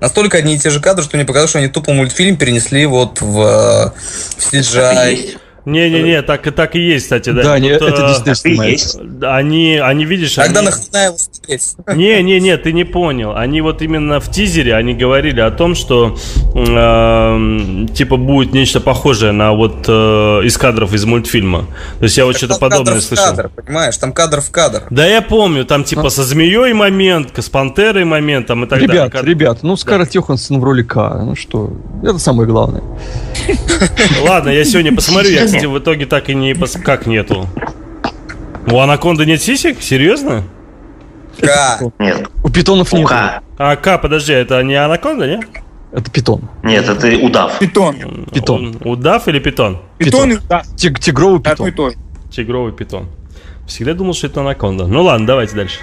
настолько 0.00 0.38
одни 0.38 0.56
и 0.56 0.58
те 0.58 0.70
же 0.70 0.80
кадры, 0.80 1.04
что 1.04 1.16
мне 1.16 1.24
показалось, 1.24 1.50
что 1.50 1.58
они 1.58 1.68
тупо 1.68 1.92
мультфильм 1.92 2.36
перенесли 2.36 2.86
вот 2.86 3.20
в, 3.20 3.40
э, 3.40 3.90
в 4.38 4.52
CGI. 4.52 5.38
Не-не-не, 5.66 6.22
так, 6.22 6.46
и 6.46 6.52
так 6.52 6.76
и 6.76 6.80
есть, 6.80 7.06
кстати, 7.06 7.30
да. 7.30 7.42
Да, 7.42 7.58
не, 7.58 7.70
это 7.70 7.90
действительно 7.90 8.34
снимается. 8.36 9.00
Они, 9.22 9.76
они, 9.76 10.04
видишь... 10.04 10.34
Тогда 10.34 10.60
они... 10.60 10.68
нахрена 10.68 11.04
его 11.06 11.18
смотреть? 11.18 11.74
Не-не-не, 11.96 12.56
ты 12.56 12.72
не 12.72 12.84
понял. 12.84 13.34
Они 13.34 13.60
вот 13.60 13.82
именно 13.82 14.20
в 14.20 14.30
тизере, 14.30 14.76
они 14.76 14.94
говорили 14.94 15.40
о 15.40 15.50
том, 15.50 15.74
что 15.74 16.16
э, 16.54 17.86
типа 17.94 18.16
будет 18.16 18.54
нечто 18.54 18.80
похожее 18.80 19.32
на 19.32 19.54
вот 19.54 19.86
э, 19.88 19.92
из 20.44 20.56
кадров 20.56 20.94
из 20.94 21.04
мультфильма. 21.04 21.66
То 21.98 22.04
есть 22.04 22.16
я 22.16 22.26
вот 22.26 22.36
что-то 22.36 22.60
подобное 22.60 23.00
слышал. 23.00 23.26
Кадр, 23.26 23.48
понимаешь, 23.48 23.96
там 23.96 24.12
кадр 24.12 24.40
в 24.40 24.50
кадр. 24.52 24.84
Да 24.90 25.04
я 25.04 25.20
помню, 25.20 25.64
там 25.64 25.82
типа 25.82 26.06
а? 26.06 26.10
со 26.10 26.22
змеей 26.22 26.74
момент, 26.74 27.30
с 27.36 27.48
пантерой 27.48 28.04
момент, 28.04 28.46
там 28.46 28.64
и 28.64 28.68
так 28.68 28.80
ребят, 28.80 29.10
далее. 29.10 29.30
Ребят, 29.30 29.64
ну 29.64 29.76
Скарлетт 29.76 30.12
да. 30.12 30.18
Йоханссон 30.20 30.60
в 30.60 30.64
роли 30.64 30.84
К, 30.84 31.22
ну 31.24 31.34
что, 31.34 31.72
это 32.04 32.18
самое 32.20 32.48
главное. 32.48 32.84
Ладно, 34.22 34.50
я 34.50 34.64
сегодня 34.64 34.94
посмотрю, 34.94 35.30
я, 35.30 35.48
кстати, 35.56 35.66
в 35.66 35.78
итоге 35.78 36.06
так 36.06 36.28
и 36.28 36.34
не... 36.34 36.54
Пос... 36.54 36.72
Как 36.82 37.06
нету? 37.06 37.48
У 38.70 38.78
анаконды 38.78 39.26
нет 39.26 39.42
сисек? 39.42 39.80
Серьезно? 39.80 40.44
К. 41.40 41.80
Нет. 41.98 42.28
У 42.42 42.50
питонов 42.50 42.92
нет. 42.92 43.10
А 43.10 43.76
К, 43.76 43.98
подожди, 43.98 44.32
это 44.32 44.62
не 44.62 44.74
анаконда, 44.74 45.26
нет? 45.26 45.46
Это 45.92 46.10
питон. 46.10 46.42
Нет, 46.62 46.88
это 46.88 47.08
удав. 47.24 47.58
Питон. 47.58 48.26
Питон. 48.32 48.76
Удав 48.84 49.28
или 49.28 49.38
питон? 49.38 49.78
Питон, 49.98 50.30
питон. 50.30 50.30
и 50.30 50.34
удав. 50.44 50.66
Тиг, 50.76 51.00
тигровый 51.00 51.40
питон. 51.40 51.94
Тигровый 52.30 52.72
питон. 52.72 53.08
Всегда 53.66 53.94
думал, 53.94 54.14
что 54.14 54.26
это 54.26 54.40
анаконда. 54.40 54.86
Ну 54.86 55.02
ладно, 55.02 55.26
давайте 55.26 55.56
дальше. 55.56 55.78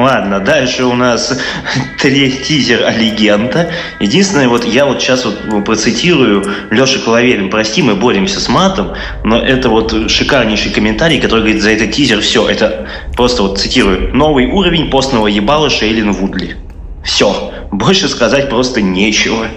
Ладно, 0.00 0.40
дальше 0.40 0.84
у 0.84 0.94
нас 0.94 1.38
тизер 1.98 2.86
о 2.86 2.90
легенда. 2.90 3.70
Единственное, 3.98 4.48
вот 4.48 4.64
я 4.64 4.86
вот 4.86 5.02
сейчас 5.02 5.26
вот 5.26 5.64
процитирую 5.66 6.42
Леша 6.70 7.00
Коловерин, 7.00 7.50
прости, 7.50 7.82
мы 7.82 7.94
боремся 7.94 8.40
с 8.40 8.48
матом, 8.48 8.94
но 9.24 9.36
это 9.36 9.68
вот 9.68 10.10
шикарнейший 10.10 10.72
комментарий, 10.72 11.20
который 11.20 11.40
говорит, 11.40 11.62
за 11.62 11.72
этот 11.72 11.92
тизер 11.92 12.22
все, 12.22 12.48
это 12.48 12.88
просто 13.14 13.42
вот 13.42 13.58
цитирую, 13.58 14.16
новый 14.16 14.46
уровень 14.46 14.88
постного 14.88 15.26
ебала 15.26 15.68
Шейлин 15.68 16.12
Вудли. 16.12 16.56
Все, 17.04 17.52
больше 17.70 18.08
сказать 18.08 18.48
просто 18.48 18.80
нечего. 18.80 19.48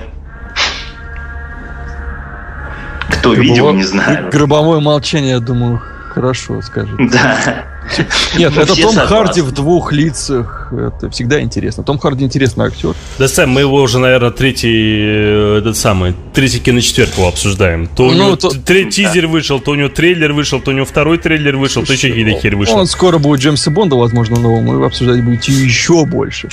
Кто 3.07 3.29
Гробово... 3.29 3.41
видел, 3.41 3.73
не 3.73 3.83
знаю. 3.83 4.29
Гробовое 4.29 4.81
молчание, 4.81 5.31
я 5.31 5.39
думаю, 5.39 5.81
хорошо 6.13 6.61
скажет. 6.61 6.97
Да. 7.11 7.72
Нет, 8.37 8.57
это 8.57 8.75
Том 8.75 8.95
Харди 8.95 9.41
в 9.41 9.51
двух 9.51 9.91
лицах. 9.91 10.71
Это 10.71 11.09
всегда 11.09 11.41
интересно. 11.41 11.83
Том 11.83 11.99
Харди 11.99 12.23
интересный 12.25 12.65
актер. 12.65 12.95
Да, 13.19 13.27
Сэм, 13.27 13.49
мы 13.49 13.61
его 13.61 13.81
уже, 13.81 13.99
наверное, 13.99 14.31
третий, 14.31 15.01
э, 15.05 15.57
этот 15.59 15.77
самый, 15.77 16.15
третий 16.33 16.59
киночетверг 16.59 17.17
его 17.17 17.27
обсуждаем. 17.27 17.87
То 17.87 18.07
у 18.07 18.11
ну, 18.11 18.25
него 18.25 18.35
то... 18.35 18.49
тизер 18.49 19.27
вышел, 19.27 19.59
то 19.59 19.71
у 19.71 19.75
него 19.75 19.89
трейлер 19.89 20.33
вышел, 20.33 20.59
то 20.59 20.71
у 20.71 20.73
него 20.73 20.85
второй 20.85 21.17
трейлер 21.17 21.57
вышел, 21.57 21.83
то 21.83 21.93
еще 21.93 22.09
какие-то 22.09 22.39
хер 22.39 22.55
вышел. 22.55 22.77
Он 22.77 22.87
скоро 22.87 23.17
будет 23.17 23.41
Джеймса 23.41 23.71
Бонда, 23.71 23.95
возможно, 23.95 24.39
нового. 24.39 24.61
Мы 24.61 24.85
обсуждать 24.85 25.23
будете 25.23 25.51
еще 25.51 26.05
больше. 26.05 26.49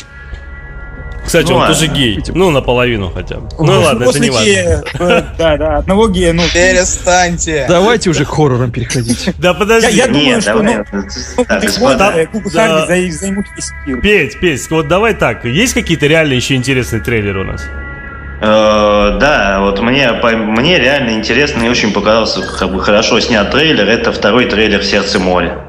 Кстати, 1.30 1.46
ну, 1.46 1.54
он 1.54 1.60
ладно. 1.60 1.74
тоже 1.76 1.86
гей. 1.86 2.20
Ну, 2.34 2.50
наполовину 2.50 3.12
хотя 3.14 3.36
бы. 3.36 3.48
Ну, 3.56 3.66
ну 3.66 3.80
ладно, 3.82 4.02
это 4.02 4.18
не 4.18 4.30
важно. 4.30 4.82
Э, 4.98 5.22
да, 5.38 5.56
да, 5.56 5.76
одного 5.76 6.08
гея, 6.08 6.32
ну... 6.32 6.42
Перестаньте. 6.52 7.66
Давайте 7.68 8.10
уже 8.10 8.24
к 8.24 8.30
хоррорам 8.30 8.72
переходить. 8.72 9.30
Да 9.38 9.54
подожди. 9.54 9.96
Я 9.96 10.08
думаю, 10.08 10.40
что, 10.40 10.60
займут 13.12 13.46
весь 13.54 14.00
Петь, 14.02 14.40
Петь, 14.40 14.70
вот 14.70 14.88
давай 14.88 15.14
так. 15.14 15.44
Есть 15.44 15.72
какие-то 15.72 16.08
реально 16.08 16.32
еще 16.32 16.56
интересные 16.56 17.00
трейлеры 17.00 17.42
у 17.42 17.44
нас? 17.44 17.62
Э, 18.42 19.16
да, 19.20 19.60
вот 19.60 19.80
мне, 19.80 20.10
мне 20.10 20.80
реально 20.80 21.10
интересно 21.10 21.62
и 21.62 21.68
очень 21.68 21.92
показался 21.92 22.42
как 22.42 22.72
бы, 22.72 22.82
хорошо 22.82 23.20
снят 23.20 23.48
трейлер. 23.52 23.88
Это 23.88 24.10
второй 24.10 24.46
трейлер 24.46 24.82
«Сердце 24.82 25.20
моря» 25.20 25.60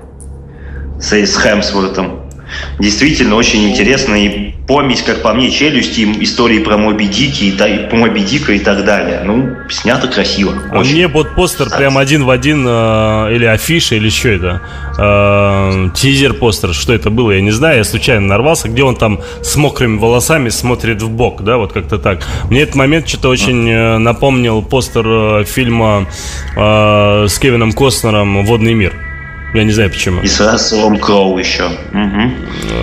с, 1.00 1.14
с 1.14 1.38
Хемсвортом. 1.38 2.32
Действительно 2.80 3.36
очень 3.36 3.70
интересно 3.70 4.16
и 4.16 4.51
помесь, 4.72 5.02
как 5.02 5.22
по 5.22 5.34
мне, 5.34 5.52
челюсти, 5.52 6.08
истории 6.22 6.60
про 6.60 6.78
Моби 6.78 7.06
Дики 7.06 7.44
и, 7.44 7.88
про 7.90 7.98
Моби 7.98 8.22
Дика 8.22 8.54
и 8.54 8.60
так 8.60 8.86
далее. 8.86 9.22
Ну, 9.26 9.58
снято 9.70 10.08
красиво. 10.08 10.54
А 10.72 10.80
очень. 10.80 10.94
мне 10.94 11.08
вот 11.10 11.36
постер 11.36 11.66
Кстати. 11.66 11.82
прям 11.82 11.98
один 11.98 12.24
в 12.24 12.30
один, 12.30 12.66
э, 12.66 13.36
или 13.36 13.44
афиша, 13.44 13.96
или 13.96 14.08
что 14.08 14.30
это? 14.30 14.62
Э, 14.98 15.90
тизер-постер, 15.94 16.74
что 16.74 16.94
это 16.94 17.10
было, 17.10 17.32
я 17.32 17.42
не 17.42 17.52
знаю, 17.52 17.80
я 17.80 17.84
случайно 17.84 18.28
нарвался, 18.28 18.70
где 18.70 18.84
он 18.84 18.96
там 18.96 19.20
с 19.42 19.58
мокрыми 19.58 19.98
волосами 19.98 20.48
смотрит 20.48 21.02
в 21.02 21.10
бок, 21.10 21.44
да, 21.44 21.58
вот 21.58 21.74
как-то 21.74 21.98
так. 21.98 22.26
Мне 22.50 22.62
этот 22.62 22.76
момент 22.76 23.10
что-то 23.10 23.28
очень 23.28 23.70
э, 23.70 23.98
напомнил 23.98 24.62
постер 24.62 25.06
э, 25.06 25.44
фильма 25.44 26.08
э, 26.56 27.26
с 27.28 27.38
Кевином 27.40 27.74
Костнером 27.74 28.46
«Водный 28.46 28.74
мир». 28.74 29.11
Я 29.54 29.64
не 29.66 29.72
знаю 29.72 29.90
почему. 29.90 30.22
И 30.22 30.28
с 30.28 30.40
Расселом 30.40 30.98
Кроу 30.98 31.38
еще. 31.38 31.66
Угу. 31.66 32.32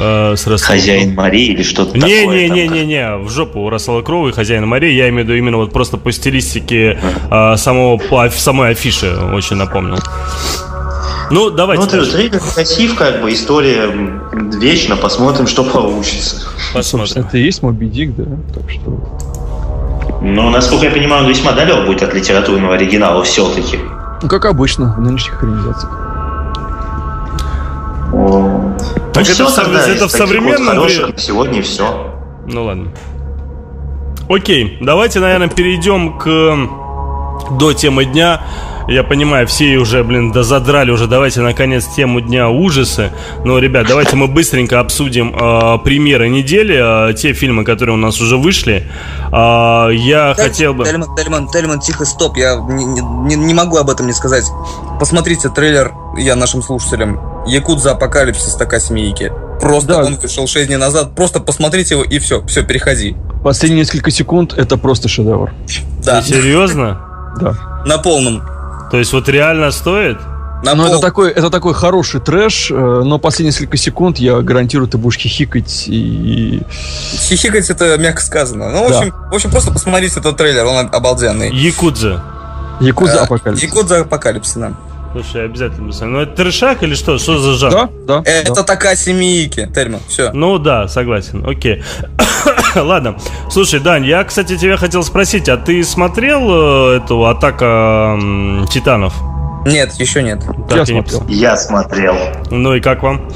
А, 0.01 0.35
с 0.37 0.47
Расселом 0.47 0.79
Хозяин 0.79 1.15
Марии 1.15 1.53
или 1.53 1.63
что-то 1.63 1.95
не, 1.95 2.01
такое. 2.01 2.49
Не-не-не-не, 2.49 3.17
в 3.17 3.31
жопу 3.31 3.61
у 3.61 3.71
Рассела 3.71 4.03
Кроу 4.03 4.29
и 4.29 4.33
Хозяина 4.33 4.67
Марии. 4.67 4.93
Я 4.93 5.09
имею 5.09 5.25
в 5.25 5.29
виду 5.29 5.39
именно 5.39 5.57
вот 5.57 5.73
просто 5.73 5.97
по 5.97 6.13
стилистике 6.13 6.99
а, 7.31 7.57
самого, 7.57 7.97
по 7.97 8.29
самой 8.31 8.73
афиши 8.73 9.17
очень 9.33 9.57
напомнил. 9.57 9.99
Ну, 11.31 11.51
давайте. 11.51 11.85
Ну, 11.85 11.91
ты 11.91 12.11
трейлер 12.11 12.41
красив, 12.41 12.97
как 12.97 13.21
бы, 13.21 13.33
история 13.33 13.91
вечно, 14.59 14.97
посмотрим, 14.97 15.47
что 15.47 15.65
получится. 15.65 16.49
Посмотрим. 16.73 17.23
Это 17.23 17.39
и 17.39 17.43
есть 17.43 17.63
Моби 17.63 17.87
Дик, 17.87 18.15
да? 18.17 18.25
Так 18.55 18.71
что... 18.71 19.19
Ну, 20.23 20.51
насколько 20.51 20.87
я 20.87 20.91
понимаю, 20.91 21.25
он 21.25 21.31
весьма 21.31 21.53
далек 21.53 21.87
будет 21.87 22.03
от 22.03 22.15
литературного 22.15 22.75
оригинала 22.75 23.23
все-таки. 23.25 23.79
Ну, 24.23 24.29
как 24.29 24.47
обычно 24.47 24.95
в 24.97 25.01
нынешних 25.01 25.35
экранизациях. 25.35 26.08
Так 28.11 29.27
ну, 29.27 29.33
это, 29.33 29.47
все, 29.47 29.65
в, 29.65 29.89
это 29.89 30.09
в 30.09 30.11
современном 30.11 30.81
времени? 30.81 31.15
Сегодня 31.19 31.63
все. 31.63 32.15
Ну 32.47 32.65
ладно. 32.65 32.93
Окей, 34.29 34.79
давайте, 34.81 35.21
наверное, 35.21 35.49
перейдем 35.49 36.19
к 36.19 36.29
до 37.59 37.73
темы 37.73 38.05
дня. 38.05 38.43
Я 38.89 39.03
понимаю, 39.03 39.47
все 39.47 39.77
уже, 39.77 40.03
блин, 40.03 40.33
да 40.33 40.43
задрали 40.43 40.91
уже. 40.91 41.07
Давайте, 41.07 41.43
наконец, 41.43 41.87
тему 41.87 42.23
дня 42.23 42.49
ужасы. 42.49 43.13
Но, 43.45 43.59
ребят, 43.59 43.87
давайте 43.87 44.17
мы 44.17 44.29
быстренько 44.29 44.81
обсудим 44.81 45.35
э, 45.39 45.79
премьеры 45.85 46.31
недели, 46.31 47.11
э, 47.11 47.13
те 47.13 47.35
фильмы, 47.35 47.65
которые 47.65 47.97
у 47.97 47.99
нас 47.99 48.19
уже 48.19 48.39
вышли. 48.39 48.91
Э, 49.31 49.91
я 49.93 50.33
Дальше, 50.35 50.43
хотел 50.43 50.73
бы... 50.73 50.85
Тельман, 50.85 51.15
Тельман, 51.17 51.49
Тельман, 51.49 51.81
тихо, 51.81 52.07
стоп, 52.07 52.39
я 52.39 52.57
не, 52.57 52.85
не, 52.87 53.35
не 53.35 53.53
могу 53.53 53.77
об 53.77 53.91
этом 53.91 54.07
не 54.07 54.15
сказать. 54.15 54.45
Посмотрите 54.99 55.51
трейлер, 55.51 55.93
я 56.17 56.35
нашим 56.35 56.63
слушателям. 56.63 57.21
Якудза 57.49 57.93
Апокалипсис 57.93 58.55
такая 58.55 58.81
семейки. 58.81 59.33
Просто 59.61 59.89
да. 59.89 60.05
он 60.05 60.17
вышел 60.17 60.47
6 60.47 60.67
дней 60.67 60.77
назад. 60.77 61.15
Просто 61.15 61.41
посмотрите 61.41 61.95
его 61.95 62.05
и 62.05 62.19
все, 62.19 62.45
все, 62.47 62.63
переходи. 62.63 63.17
Последние 63.43 63.81
несколько 63.81 64.11
секунд 64.11 64.55
это 64.57 64.77
просто 64.77 65.09
шедевр. 65.09 65.53
Да. 66.05 66.23
Ты 66.23 66.29
серьезно? 66.29 67.05
Да. 67.39 67.55
На 67.87 67.99
полном. 67.99 68.43
То 68.91 68.99
есть 68.99 69.13
вот 69.13 69.29
реально 69.29 69.71
стоит? 69.71 70.19
На 70.65 70.75
ну, 70.75 70.87
это 70.87 70.99
такой, 70.99 71.31
это 71.31 71.51
такой 71.51 71.73
хороший 71.73 72.21
трэш, 72.21 72.73
э, 72.73 72.75
но 72.75 73.19
последние 73.19 73.53
несколько 73.53 73.77
секунд 73.77 74.19
я 74.19 74.41
гарантирую, 74.41 74.89
ты 74.89 74.99
будешь 74.99 75.19
хихикать 75.19 75.85
и... 75.87 76.63
Хихикать 77.13 77.71
это 77.71 77.97
мягко 77.97 78.23
сказано. 78.23 78.71
Ну, 78.71 78.85
в 78.85 78.87
общем, 78.89 79.11
да. 79.11 79.29
в 79.31 79.35
общем, 79.35 79.51
просто 79.53 79.71
посмотрите 79.71 80.19
этот 80.19 80.37
трейлер, 80.37 80.65
он 80.65 80.89
обалденный. 80.93 81.55
Якудза. 81.55 82.25
Якудза 82.81 83.23
Апокалипсис. 83.23 83.69
Якудза 83.69 84.01
Апокалипсис, 84.01 84.55
да. 84.55 84.73
Слушай, 85.13 85.47
обязательно 85.47 85.87
посмотрю. 85.89 86.17
Ну, 86.17 86.21
это 86.21 86.37
трешак 86.37 86.83
или 86.83 86.95
что? 86.95 87.19
Что 87.19 87.39
за 87.39 87.55
жанр? 87.55 87.89
Да, 88.07 88.23
да. 88.23 88.31
Это 88.31 88.55
да. 88.55 88.63
такая 88.63 88.95
семейки, 88.95 89.69
Тельман, 89.75 90.01
все. 90.07 90.33
Ну 90.33 90.59
да, 90.59 90.87
согласен, 90.89 91.47
окей. 91.47 91.83
Ладно. 92.75 93.17
Слушай, 93.51 93.81
Дань, 93.81 94.05
я, 94.05 94.23
кстати, 94.25 94.57
тебя 94.57 94.77
хотел 94.77 95.03
спросить, 95.03 95.49
а 95.49 95.57
ты 95.57 95.83
смотрел 95.83 96.93
э, 96.93 96.97
эту 96.99 97.25
«Атака 97.27 98.19
э, 98.21 98.67
Титанов»? 98.71 99.15
Нет, 99.67 99.93
еще 99.95 100.23
нет. 100.23 100.41
Так, 100.69 100.79
я 100.79 100.87
смотрел. 100.87 101.25
Я 101.29 101.57
смотрел. 101.57 102.17
Ну 102.51 102.75
и 102.75 102.81
как 102.81 103.03
вам? 103.03 103.29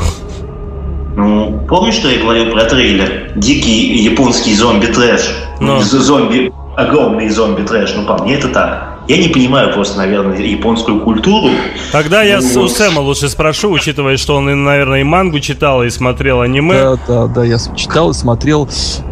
Ну, 1.16 1.66
помнишь, 1.68 1.94
что 1.94 2.08
я 2.08 2.20
говорил 2.20 2.52
про 2.52 2.64
трейлер? 2.64 3.32
Дикий 3.36 3.96
японский 4.02 4.54
зомби-трэш. 4.54 5.34
Но... 5.60 5.80
Зомби, 5.80 6.52
огромный 6.76 7.28
зомби-трэш. 7.28 7.94
Ну, 7.96 8.06
по 8.06 8.22
мне 8.22 8.36
это 8.36 8.48
так. 8.48 8.91
Я 9.09 9.16
не 9.18 9.28
понимаю 9.28 9.72
просто, 9.72 9.98
наверное, 9.98 10.38
японскую 10.38 11.00
культуру. 11.00 11.50
Тогда 11.90 12.22
я 12.22 12.40
ну, 12.40 12.62
у 12.62 12.68
Сэма 12.68 13.00
лучше 13.00 13.28
спрошу, 13.28 13.72
учитывая, 13.72 14.16
что 14.16 14.36
он, 14.36 14.64
наверное, 14.64 15.00
и 15.00 15.05
мангу 15.05 15.40
читал, 15.40 15.82
и 15.82 15.90
смотрел 15.90 16.40
аниме. 16.40 16.74
Да, 16.74 16.98
да, 17.09 17.26
да, 17.26 17.44
я 17.44 17.59
читал 17.76 18.11
и 18.11 18.14
смотрел. 18.14 18.68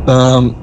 Эм, 0.07 0.57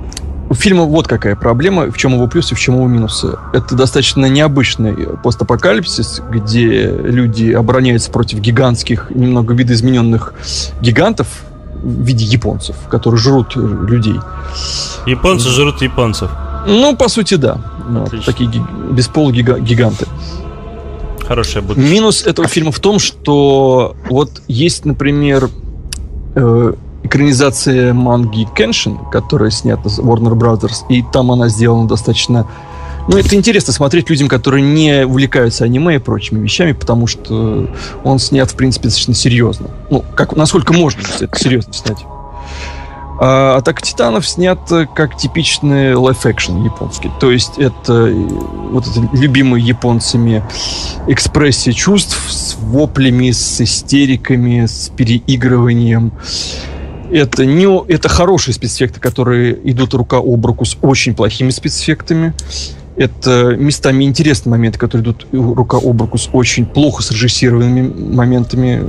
у 0.50 0.54
фильма 0.54 0.84
вот 0.84 1.08
какая 1.08 1.36
проблема, 1.36 1.92
в 1.92 1.98
чем 1.98 2.14
его 2.14 2.28
плюсы, 2.28 2.56
в 2.56 2.60
чем 2.60 2.76
его 2.76 2.88
минусы. 2.88 3.38
Это 3.52 3.76
достаточно 3.76 4.28
необычный 4.28 4.96
постапокалипсис, 5.22 6.22
где 6.30 6.90
люди 6.90 7.52
обороняются 7.52 8.10
против 8.12 8.40
гигантских, 8.40 9.08
немного 9.10 9.54
видоизмененных 9.54 10.34
гигантов 10.82 11.28
в 11.76 12.02
виде 12.02 12.26
японцев, 12.26 12.76
которые 12.90 13.20
жрут 13.20 13.56
людей. 13.56 14.20
Японцы 15.06 15.50
жрут 15.50 15.82
японцев. 15.82 16.32
Ну, 16.68 16.96
по 16.96 17.08
сути, 17.08 17.36
да. 17.36 17.62
Вот, 17.90 18.26
такие 18.26 18.50
ги- 18.50 18.62
бесполугиганты. 18.92 20.06
Хорошая 21.26 21.64
будет. 21.64 21.78
Минус 21.78 22.26
этого 22.26 22.48
фильма 22.48 22.72
в 22.72 22.80
том, 22.80 23.00
что 23.00 23.96
вот 24.10 24.42
есть, 24.48 24.86
например, 24.86 25.50
э, 26.36 26.74
экранизация 27.04 27.94
манги 27.94 28.48
Кеншин, 28.56 28.98
которая 29.12 29.50
снята 29.50 29.90
с 29.90 30.00
Warner 30.00 30.34
Brothers, 30.34 30.86
и 30.90 31.04
там 31.04 31.32
она 31.32 31.50
сделана 31.50 31.88
достаточно... 31.88 32.48
Ну, 33.10 33.18
это 33.18 33.36
интересно 33.36 33.72
смотреть 33.72 34.10
людям, 34.10 34.28
которые 34.28 34.62
не 34.62 35.06
увлекаются 35.06 35.64
аниме 35.64 35.96
и 35.96 36.00
прочими 36.00 36.40
вещами, 36.42 36.74
потому 36.74 37.08
что 37.08 37.70
он 38.04 38.20
снят, 38.20 38.52
в 38.52 38.56
принципе, 38.56 38.86
достаточно 38.90 39.14
серьезно. 39.14 39.68
Ну, 39.90 40.04
как, 40.16 40.36
насколько 40.36 40.74
можно 40.74 41.02
это 41.20 41.40
серьезно 41.40 41.72
снять. 41.72 42.06
А 43.20 43.58
«Атака 43.58 43.82
титанов» 43.82 44.28
снят 44.28 44.60
как 44.94 45.18
типичный 45.18 45.96
live-action 45.96 46.64
японский. 46.64 47.12
То 47.20 47.32
есть 47.32 47.58
это 47.58 48.08
э, 48.08 48.14
вот 48.14 48.86
это 48.86 49.10
любимый 49.14 49.62
японцами 49.62 50.44
экспрессия 51.08 51.74
чувств 51.74 52.18
с 52.30 52.56
воплями, 52.60 53.32
с 53.32 53.60
истериками, 53.62 54.68
с 54.68 54.92
переигрыванием. 54.96 56.12
Это, 57.10 57.46
не, 57.46 57.66
это 57.88 58.10
хорошие 58.10 58.54
спецэффекты, 58.54 59.00
которые 59.00 59.58
идут 59.72 59.94
рука 59.94 60.18
об 60.18 60.46
руку 60.46 60.66
с 60.66 60.78
очень 60.82 61.16
плохими 61.16 61.50
спецэффектами. 61.50 62.34
Это 62.98 63.56
местами 63.56 64.04
интересные 64.04 64.52
моменты, 64.52 64.78
которые 64.78 65.04
идут 65.04 65.28
рука 65.32 65.78
об 65.78 66.02
руку 66.02 66.18
с 66.18 66.30
очень 66.34 66.66
плохо 66.66 67.02
срежиссированными 67.02 68.14
моментами 68.14 68.84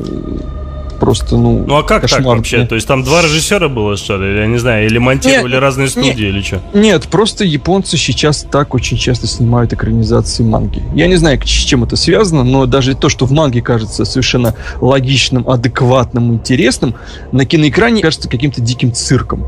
просто, 0.99 1.36
ну, 1.36 1.64
Ну, 1.66 1.76
а 1.76 1.82
как 1.82 2.03
кошмар. 2.03 2.22
так 2.22 2.36
вообще? 2.36 2.66
То 2.66 2.74
есть 2.74 2.86
там 2.86 3.03
два 3.03 3.22
режиссера 3.22 3.68
было, 3.68 3.96
что 3.96 4.16
ли? 4.16 4.38
Я 4.38 4.46
не 4.46 4.59
знаю, 4.59 4.86
или 4.86 4.99
монтировали 4.99 5.53
нет, 5.53 5.62
разные 5.62 5.88
студии, 5.88 6.09
нет, 6.09 6.18
или 6.18 6.42
что? 6.42 6.61
Нет, 6.74 7.09
просто 7.09 7.44
японцы 7.44 7.96
сейчас 7.96 8.46
так 8.51 8.74
очень 8.74 8.96
часто 8.96 9.26
снимают 9.26 9.72
экранизации 9.72 10.42
манги. 10.42 10.82
Я 10.94 11.07
не 11.07 11.16
знаю, 11.16 11.40
с 11.42 11.49
чем 11.49 11.84
это 11.84 11.96
связано, 11.96 12.44
но 12.44 12.66
даже 12.66 12.94
то, 12.94 13.09
что 13.09 13.26
в 13.26 13.32
манге 13.32 13.62
кажется 13.62 14.05
совершенно 14.05 14.55
логичным, 14.80 15.49
адекватным, 15.49 16.34
интересным, 16.34 16.94
на 17.32 17.44
киноэкране 17.44 18.03
кажется 18.03 18.28
каким-то 18.28 18.61
диким 18.61 18.92
цирком 18.92 19.46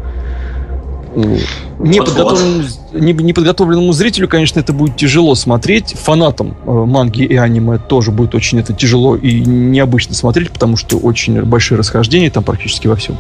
неподготовленному, 1.15 2.65
неподготовленному 2.93 3.93
зрителю, 3.93 4.29
конечно, 4.29 4.61
это 4.61 4.73
будет 4.73 4.97
тяжело 4.97 5.35
смотреть. 5.35 5.95
Фанатам 5.99 6.57
э, 6.65 6.71
манги 6.71 7.23
и 7.23 7.37
аниме 7.37 7.79
тоже 7.79 8.11
будет 8.11 8.35
очень 8.35 8.61
это 8.61 8.73
тяжело 8.73 9.17
и 9.17 9.41
необычно 9.41 10.15
смотреть, 10.15 10.51
потому 10.51 10.77
что 10.77 10.99
очень 10.99 11.43
большие 11.43 11.79
расхождения 11.79 12.31
там 12.31 12.45
практически 12.45 12.87
во 12.87 12.97
всем. 12.97 13.17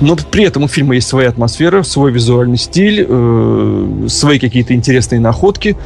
Но 0.00 0.16
при 0.16 0.44
этом 0.44 0.64
у 0.64 0.68
фильма 0.68 0.96
есть 0.96 1.06
своя 1.06 1.28
атмосфера, 1.28 1.82
свой 1.82 2.10
визуальный 2.10 2.58
стиль, 2.58 3.06
э, 3.08 4.06
свои 4.08 4.38
какие-то 4.38 4.74
интересные 4.74 5.20
находки, 5.20 5.76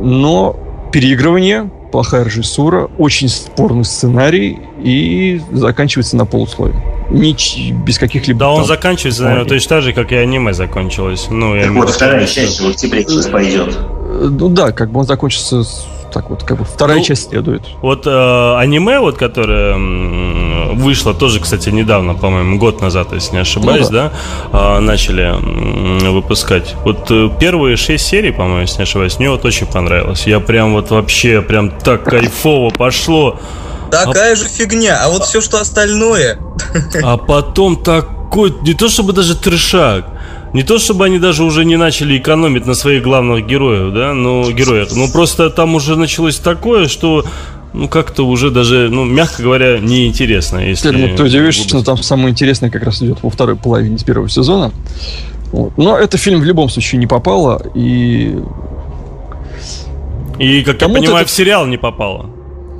но 0.00 0.56
переигрывание, 0.92 1.70
плохая 1.90 2.24
режиссура, 2.24 2.90
очень 2.98 3.28
спорный 3.28 3.84
сценарий 3.84 4.60
и 4.82 5.40
заканчивается 5.52 6.16
на 6.16 6.26
полусловие 6.26 6.80
нич, 7.14 7.70
без 7.72 7.98
каких-либо... 7.98 8.40
Да, 8.40 8.50
он 8.50 8.64
заканчивается, 8.64 9.24
наверное, 9.24 9.48
точно 9.48 9.68
так 9.68 9.82
же, 9.82 9.92
как 9.92 10.12
и 10.12 10.16
аниме 10.16 10.52
закончилось. 10.52 11.28
Ну, 11.30 11.58
так 11.60 11.70
вот, 11.70 11.90
вторая 11.90 12.26
часть 12.26 12.60
в 12.60 12.68
октябре 12.68 13.04
сейчас 13.04 13.26
пойдет. 13.26 13.78
Ну 14.06 14.48
да, 14.48 14.72
как 14.72 14.90
бы 14.90 15.00
он 15.00 15.06
закончится 15.06 15.64
так 16.14 16.30
вот, 16.30 16.44
как 16.44 16.58
бы 16.58 16.64
вторая 16.64 16.98
ну, 16.98 17.04
часть 17.04 17.30
следует. 17.30 17.62
Вот 17.82 18.06
э, 18.06 18.56
аниме, 18.56 19.00
вот, 19.00 19.18
которое 19.18 19.74
э, 19.74 20.72
вышло 20.74 21.12
тоже, 21.12 21.40
кстати, 21.40 21.70
недавно, 21.70 22.14
по-моему, 22.14 22.56
год 22.56 22.80
назад, 22.80 23.08
если 23.12 23.34
не 23.34 23.40
ошибаюсь, 23.40 23.90
ну, 23.90 23.96
да, 23.96 24.12
да 24.52 24.76
э, 24.76 24.80
начали 24.80 25.34
э, 25.34 26.10
выпускать. 26.10 26.76
Вот 26.84 27.10
э, 27.10 27.30
первые 27.40 27.76
шесть 27.76 28.06
серий, 28.06 28.30
по-моему, 28.30 28.60
если 28.60 28.78
не 28.78 28.82
ошибаюсь, 28.84 29.18
мне 29.18 29.28
вот 29.28 29.44
очень 29.44 29.66
понравилось. 29.66 30.24
Я 30.28 30.38
прям 30.38 30.74
вот 30.74 30.90
вообще, 30.90 31.42
прям 31.42 31.70
так 31.70 32.04
кайфово 32.04 32.70
пошло. 32.70 33.40
Такая 33.94 34.32
а... 34.32 34.36
же 34.36 34.44
фигня, 34.44 35.00
а 35.02 35.08
вот 35.08 35.24
все, 35.24 35.40
что 35.40 35.60
остальное... 35.60 36.38
А 37.02 37.16
потом 37.16 37.82
так 37.82 38.08
какой, 38.34 38.52
не 38.62 38.74
то 38.74 38.88
чтобы 38.88 39.12
даже 39.12 39.36
трешак, 39.36 40.06
не 40.52 40.64
то 40.64 40.78
чтобы 40.78 41.04
они 41.04 41.20
даже 41.20 41.44
уже 41.44 41.64
не 41.64 41.76
начали 41.76 42.18
экономить 42.18 42.66
на 42.66 42.74
своих 42.74 43.04
главных 43.04 43.46
героев, 43.46 43.94
да, 43.94 44.12
ну, 44.12 44.50
героях, 44.50 44.88
но 44.96 45.06
просто 45.06 45.50
там 45.50 45.76
уже 45.76 45.94
началось 45.96 46.38
такое, 46.38 46.88
что 46.88 47.24
ну, 47.72 47.86
как-то 47.86 48.26
уже 48.26 48.50
даже, 48.50 48.88
ну, 48.90 49.04
мягко 49.04 49.40
говоря, 49.40 49.78
неинтересно. 49.78 50.58
Если 50.58 50.90
Теперь, 50.90 51.14
ты 51.14 51.22
удивишься, 51.22 51.68
что 51.68 51.84
там 51.84 52.02
самое 52.02 52.30
интересное 52.30 52.70
как 52.70 52.82
раз 52.82 53.00
идет 53.02 53.18
во 53.22 53.30
второй 53.30 53.54
половине 53.54 53.98
первого 53.98 54.28
сезона. 54.28 54.72
Вот. 55.52 55.78
Но 55.78 55.96
это 55.96 56.18
фильм 56.18 56.40
в 56.40 56.44
любом 56.44 56.68
случае 56.68 56.98
не 56.98 57.06
попало, 57.06 57.62
и... 57.76 58.36
И, 60.40 60.62
как 60.62 60.82
я 60.82 60.88
понимаю, 60.88 61.18
это... 61.18 61.26
в 61.26 61.30
сериал 61.30 61.66
не 61.66 61.76
попало. 61.76 62.33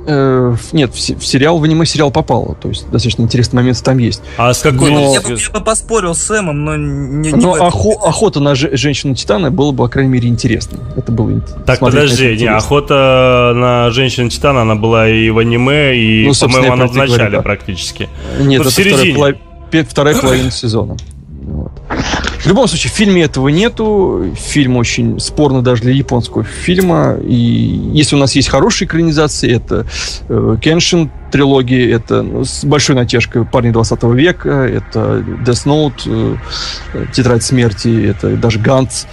Э, 0.07 0.55
нет, 0.71 0.91
в, 0.91 0.95
в 0.95 1.25
сериал, 1.25 1.57
в 1.57 1.63
аниме 1.63 1.85
сериал 1.85 2.11
попало. 2.11 2.55
То 2.55 2.69
есть 2.69 2.89
достаточно 2.91 3.23
интересный 3.23 3.57
момент 3.57 3.83
там 3.83 3.97
есть. 3.97 4.21
А 4.37 4.53
с 4.53 4.59
какой? 4.61 4.91
Но... 4.91 5.13
Я, 5.13 5.21
бы, 5.21 5.29
я 5.29 5.49
бы 5.51 5.63
поспорил 5.63 6.13
с 6.13 6.21
Сэмом, 6.23 6.63
но 6.63 6.75
не, 6.75 7.31
не 7.31 7.41
Но 7.41 7.55
охо- 7.55 7.99
охота 8.03 8.39
на 8.39 8.55
ж- 8.55 8.69
женщину-титана 8.73 9.49
было 9.51 9.71
бы, 9.71 9.83
по 9.83 9.89
крайней 9.89 10.11
мере, 10.11 10.29
интересно. 10.29 10.79
Это 10.95 11.11
было 11.11 11.41
Так, 11.65 11.79
подожди, 11.79 12.37
не, 12.37 12.45
охота 12.45 13.53
на 13.55 13.89
женщину-титана, 13.91 14.61
она 14.61 14.75
была 14.75 15.09
и 15.09 15.29
в 15.29 15.39
аниме, 15.39 15.97
и, 15.97 16.27
ну, 16.27 16.33
по-моему, 16.39 16.73
она 16.73 16.87
в 16.87 16.95
начале 16.95 17.17
говорю, 17.17 17.31
да. 17.37 17.41
практически. 17.41 18.09
Нет, 18.39 18.61
ну, 18.61 18.61
это 18.61 18.69
в 18.69 18.73
середине. 18.73 19.13
Вторая, 19.13 19.33
полов... 19.71 19.87
вторая 19.89 20.15
половина 20.15 20.51
сезона. 20.51 20.97
Вот. 21.41 21.71
В 22.45 22.47
любом 22.47 22.67
случае, 22.67 22.91
в 22.91 22.93
фильме 22.93 23.23
этого 23.23 23.47
нету. 23.47 24.31
Фильм 24.35 24.77
очень 24.77 25.19
спорно 25.19 25.63
даже 25.63 25.81
для 25.81 25.93
японского 25.93 26.43
фильма. 26.43 27.17
И 27.23 27.33
если 27.33 28.15
у 28.15 28.19
нас 28.19 28.35
есть 28.35 28.49
хорошие 28.49 28.85
экранизации, 28.85 29.51
это 29.51 29.87
э, 30.29 30.55
Кеншин 30.61 31.09
трилогии, 31.31 31.91
это 31.91 32.21
ну, 32.21 32.45
с 32.45 32.63
большой 32.63 32.95
натяжкой 32.95 33.45
«Парни 33.45 33.71
20 33.71 34.03
века», 34.03 34.49
это 34.49 35.25
Death 35.43 35.65
Note, 35.65 36.37
э, 36.93 37.05
«Тетрадь 37.11 37.41
смерти», 37.41 38.09
это 38.11 38.37
даже 38.37 38.59
«Ганс», 38.59 39.07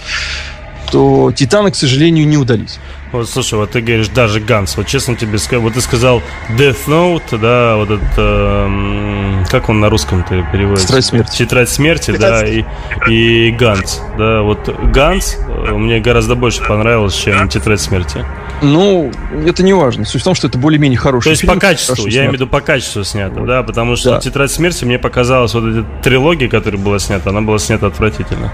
то 0.91 1.33
«Титаны», 1.35 1.71
к 1.71 1.75
сожалению, 1.75 2.27
не 2.27 2.37
удались. 2.37 2.77
Вот, 3.13 3.29
слушай, 3.29 3.53
вот 3.53 3.69
ты 3.69 3.81
говоришь 3.81 4.07
даже 4.07 4.39
Ганс. 4.39 4.75
Вот 4.75 4.87
честно 4.87 5.15
тебе 5.15 5.37
скажу, 5.37 5.61
вот 5.61 5.75
ты 5.75 5.81
сказал 5.81 6.23
Death 6.57 6.87
Note, 6.87 7.37
да, 7.37 7.75
вот 7.75 7.91
это, 7.91 8.01
э, 8.17 9.43
как 9.51 9.69
он 9.69 9.79
на 9.79 9.89
русском-то 9.89 10.43
переводится? 10.51 10.87
Тетрадь 10.87 11.05
смерти. 11.05 11.37
Тетрадь 11.37 11.69
смерти, 11.69 12.17
да, 12.17 12.43
и, 12.43 12.65
и 13.07 13.51
Ганс, 13.51 14.01
да, 14.17 14.41
вот 14.41 14.67
Ганс 14.91 15.37
э, 15.47 15.73
мне 15.73 15.99
гораздо 15.99 16.33
больше 16.33 16.63
понравилось, 16.63 17.13
чем 17.13 17.47
Тетрадь 17.49 17.81
смерти. 17.81 18.25
Ну, 18.63 19.11
это 19.45 19.61
не 19.61 19.73
важно. 19.73 20.05
Суть 20.05 20.21
в 20.21 20.23
том, 20.23 20.33
что 20.33 20.47
это 20.47 20.57
более-менее 20.57 20.97
хороший 20.97 21.25
То 21.25 21.29
есть 21.31 21.41
фильм, 21.41 21.53
по 21.53 21.59
качеству, 21.59 22.07
я 22.07 22.21
имею 22.21 22.31
в 22.31 22.33
виду 22.33 22.47
по 22.47 22.61
качеству 22.61 23.03
снято, 23.03 23.41
да, 23.41 23.61
потому 23.61 23.95
что 23.95 24.11
да. 24.11 24.21
«Тетрадь 24.21 24.51
смерти» 24.51 24.85
мне 24.85 24.97
показалось, 24.97 25.53
вот 25.53 25.65
эта 25.65 25.85
трилогия, 26.01 26.49
которая 26.49 26.81
была 26.81 26.97
снята, 26.97 27.29
она 27.29 27.41
была 27.41 27.59
снята 27.59 27.87
отвратительно. 27.87 28.51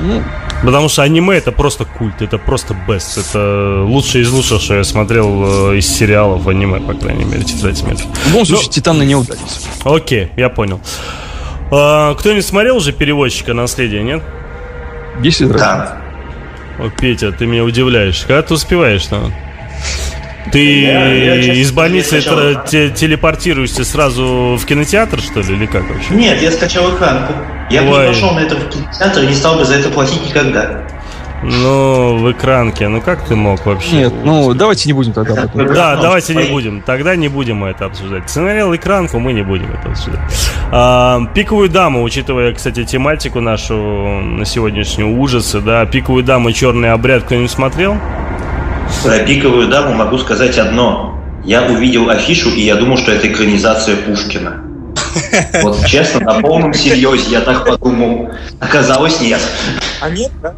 Ну, 0.00 0.22
потому 0.64 0.88
что 0.88 1.02
аниме 1.02 1.36
это 1.36 1.52
просто 1.52 1.84
культ, 1.84 2.22
это 2.22 2.38
просто 2.38 2.74
бест, 2.86 3.18
это 3.18 3.84
лучшее 3.98 4.22
из 4.22 4.30
лучшего, 4.30 4.60
что 4.60 4.74
я 4.74 4.84
смотрел 4.84 5.72
э, 5.72 5.78
из 5.78 5.88
сериалов 5.88 6.42
в 6.42 6.48
аниме, 6.48 6.78
по 6.80 6.94
крайней 6.94 7.24
мере, 7.24 7.42
«Тетрадь 7.42 7.78
смерти». 7.78 8.04
В 8.24 8.28
любом 8.28 8.46
случае, 8.46 8.66
Но... 8.66 8.72
«Титаны» 8.72 9.02
не 9.02 9.16
удались. 9.16 9.66
Окей, 9.84 10.28
я 10.36 10.48
понял. 10.48 10.80
А, 11.72 12.14
кто-нибудь 12.14 12.46
смотрел 12.46 12.76
уже 12.76 12.92
«Переводчика. 12.92 13.54
Наследие», 13.54 14.02
нет? 14.02 14.22
Десять 15.20 15.50
раз. 15.50 15.60
Да. 15.60 15.96
О, 16.78 16.90
Петя, 16.90 17.32
ты 17.32 17.46
меня 17.46 17.64
удивляешь. 17.64 18.20
Когда 18.20 18.42
ты 18.42 18.54
успеваешь 18.54 19.04
там? 19.06 19.34
Ты 20.52 20.82
я, 20.82 21.12
я, 21.12 21.54
из 21.54 21.72
больницы 21.72 22.18
это, 22.18 22.64
те, 22.66 22.90
телепортируешься 22.90 23.84
сразу 23.84 24.56
в 24.58 24.64
кинотеатр, 24.64 25.20
что 25.20 25.40
ли, 25.40 25.56
или 25.56 25.66
как 25.66 25.90
вообще? 25.90 26.14
Нет, 26.14 26.40
я 26.40 26.52
скачал 26.52 26.94
экранку. 26.94 27.34
Я 27.68 27.82
Ой. 27.82 27.90
бы 27.90 27.98
не 28.02 28.06
пошел 28.14 28.30
на 28.30 28.38
это 28.38 28.54
в 28.56 28.68
кинотеатр 28.68 29.24
и 29.24 29.26
не 29.26 29.34
стал 29.34 29.58
бы 29.58 29.64
за 29.64 29.74
это 29.74 29.90
платить 29.90 30.24
никогда. 30.24 30.86
Ну, 31.42 32.18
в 32.18 32.32
экранке, 32.32 32.88
ну 32.88 33.00
как 33.00 33.24
ты 33.24 33.36
мог 33.36 33.64
вообще? 33.64 33.96
Нет, 33.96 34.12
ну 34.24 34.54
давайте 34.54 34.88
не 34.88 34.92
будем 34.92 35.12
тогда 35.12 35.42
об 35.42 35.56
этом. 35.56 35.72
Да, 35.72 35.96
давайте 35.96 36.34
не 36.34 36.44
будем. 36.44 36.82
Тогда 36.82 37.14
не 37.14 37.28
будем 37.28 37.58
мы 37.58 37.68
это 37.68 37.86
обсуждать. 37.86 38.28
Смотрел 38.28 38.74
экранку, 38.74 39.18
мы 39.18 39.32
не 39.32 39.42
будем 39.42 39.70
это 39.72 39.90
обсуждать. 39.90 40.20
А, 40.72 41.24
пиковую 41.34 41.68
даму, 41.68 42.02
учитывая, 42.02 42.52
кстати, 42.52 42.84
тематику 42.84 43.40
нашу 43.40 43.74
на 43.76 44.44
сегодняшнюю 44.44 45.16
ужасы, 45.18 45.60
да, 45.60 45.86
пиковую 45.86 46.24
даму 46.24 46.50
черный 46.52 46.92
обряд 46.92 47.22
кто-нибудь 47.22 47.50
смотрел? 47.50 47.96
Про 49.04 49.18
пиковую 49.20 49.68
даму 49.68 49.94
могу 49.94 50.18
сказать 50.18 50.58
одно. 50.58 51.14
Я 51.44 51.62
увидел 51.62 52.10
афишу, 52.10 52.50
и 52.50 52.62
я 52.62 52.74
думал, 52.74 52.96
что 52.96 53.12
это 53.12 53.28
экранизация 53.28 53.96
Пушкина. 53.96 54.64
Вот 55.62 55.86
честно, 55.86 56.20
на 56.20 56.40
полном 56.40 56.74
серьезе 56.74 57.30
я 57.30 57.40
так 57.40 57.64
подумал. 57.64 58.30
Оказалось, 58.60 59.20
нет. 59.20 59.40
А 60.00 60.10
нет, 60.10 60.32
да? 60.42 60.54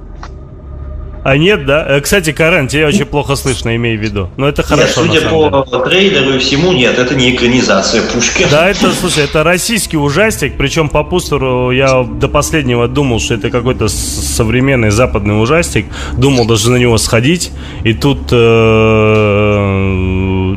А 1.23 1.37
нет, 1.37 1.67
да? 1.67 1.85
Э, 1.87 2.01
кстати, 2.01 2.33
Карен, 2.33 2.67
тебя 2.67 2.87
очень 2.89 3.05
плохо 3.05 3.37
слышно, 3.37 3.77
имей 3.77 3.99
в 3.99 4.01
виду. 4.01 4.31
Но 4.39 4.49
это 4.49 4.63
хорошо. 4.63 5.05
Нет, 5.05 5.23
судя 5.23 5.29
по 5.29 5.63
трейлеру 5.81 6.37
и 6.37 6.39
всему, 6.39 6.73
нет, 6.73 6.99
это 6.99 7.15
не 7.15 7.35
экранизация 7.35 8.03
Пушкина. 8.03 8.49
Да, 8.51 8.69
это, 8.71 8.91
слушай, 8.93 9.25
это 9.25 9.45
российский 9.45 9.99
ужастик, 9.99 10.55
причем 10.57 10.89
по 10.89 11.05
пустеру 11.05 11.71
я 11.73 12.03
до 12.03 12.29
последнего 12.29 12.89
думал, 12.89 13.21
что 13.21 13.35
это 13.35 13.51
какой-то 13.51 13.89
современный 13.89 14.91
западный 14.91 15.41
ужастик. 15.41 15.87
Думал 16.17 16.47
даже 16.47 16.71
на 16.71 16.77
него 16.77 16.97
сходить. 16.97 17.51
И 17.85 17.93
тут 17.93 18.29
э, 18.33 19.91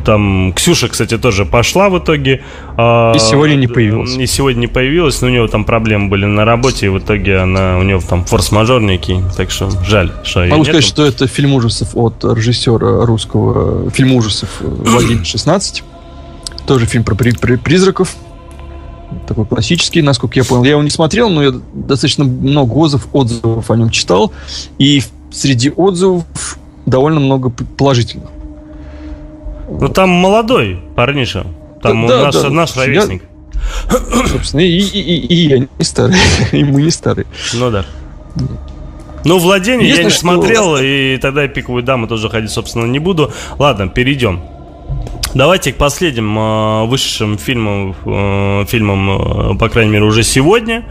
там 0.05 0.53
Ксюша, 0.53 0.87
кстати, 0.87 1.17
тоже 1.17 1.45
пошла 1.45 1.89
в 1.89 1.99
итоге. 1.99 2.41
Э, 2.77 3.13
и 3.15 3.19
сегодня 3.19 3.55
не 3.55 3.67
появилась. 3.67 4.15
И 4.15 4.25
сегодня 4.25 4.61
не 4.61 4.67
появилась, 4.67 5.21
но 5.21 5.27
у 5.27 5.29
нее 5.29 5.47
там 5.47 5.65
проблемы 5.65 6.09
были 6.09 6.25
на 6.25 6.45
работе, 6.45 6.87
и 6.87 6.89
в 6.89 6.99
итоге 6.99 7.39
она, 7.39 7.77
у 7.77 7.83
нее 7.83 7.99
там 8.01 8.25
форс-мажор 8.25 8.81
некий. 8.81 9.23
Так 9.37 9.51
что 9.51 9.69
жаль, 9.83 10.11
что 10.23 10.45
Могу 10.45 10.63
сказать, 10.63 10.83
что 10.83 11.05
это 11.05 11.27
фильм 11.27 11.53
ужасов 11.53 11.95
от 11.95 12.23
режиссера 12.23 13.05
русского, 13.05 13.89
фильм 13.91 14.13
ужасов 14.13 14.49
Владимир 14.61 15.25
16. 15.25 15.83
Тоже 16.65 16.85
фильм 16.85 17.03
про 17.03 17.15
при, 17.15 17.31
при, 17.31 17.57
призраков. 17.57 18.15
Такой 19.27 19.45
классический, 19.45 20.01
насколько 20.01 20.39
я 20.39 20.43
понял. 20.43 20.63
Я 20.63 20.71
его 20.71 20.83
не 20.83 20.89
смотрел, 20.89 21.29
но 21.29 21.43
я 21.43 21.53
достаточно 21.73 22.23
много 22.23 22.73
отзывов, 22.73 23.07
отзывов 23.13 23.69
о 23.69 23.75
нем 23.75 23.91
читал. 23.91 24.33
И 24.79 25.03
среди 25.31 25.69
отзывов 25.69 26.23
довольно 26.87 27.19
много 27.19 27.49
положительных. 27.49 28.29
Ну 29.69 29.87
там 29.89 30.09
молодой 30.09 30.79
парниша. 30.95 31.45
Там 31.83 32.07
да, 32.07 32.23
наш, 32.23 32.35
да, 32.35 32.49
наш 32.49 32.75
ровесник. 32.75 33.23
Я, 33.91 34.27
собственно, 34.27 34.61
и, 34.61 34.79
и, 34.79 34.99
и, 34.99 35.25
и 35.25 35.47
я 35.49 35.59
не 35.59 35.67
старый, 35.81 36.17
и 36.51 36.63
мы 36.63 36.81
не 36.81 36.91
старые. 36.91 37.27
Ну 37.53 37.69
да. 37.69 37.85
Ну, 39.25 39.37
владение 39.37 39.89
я 39.89 40.03
не 40.03 40.09
что... 40.09 40.19
смотрел, 40.19 40.77
и 40.79 41.17
тогда 41.17 41.43
я 41.43 41.47
пиковую 41.47 41.83
даму 41.83 42.07
тоже 42.07 42.29
ходить, 42.29 42.51
собственно, 42.51 42.85
не 42.85 42.99
буду. 42.99 43.31
Ладно, 43.57 43.87
перейдем. 43.87 44.41
Давайте 45.33 45.73
к 45.73 45.77
последним 45.77 46.37
э, 46.37 46.85
высшим 46.85 47.37
фильмам, 47.37 47.95
э, 48.05 48.65
фильмам, 48.67 49.53
э, 49.53 49.57
по 49.57 49.69
крайней 49.69 49.91
мере, 49.91 50.05
уже 50.05 50.23
сегодня. 50.23 50.85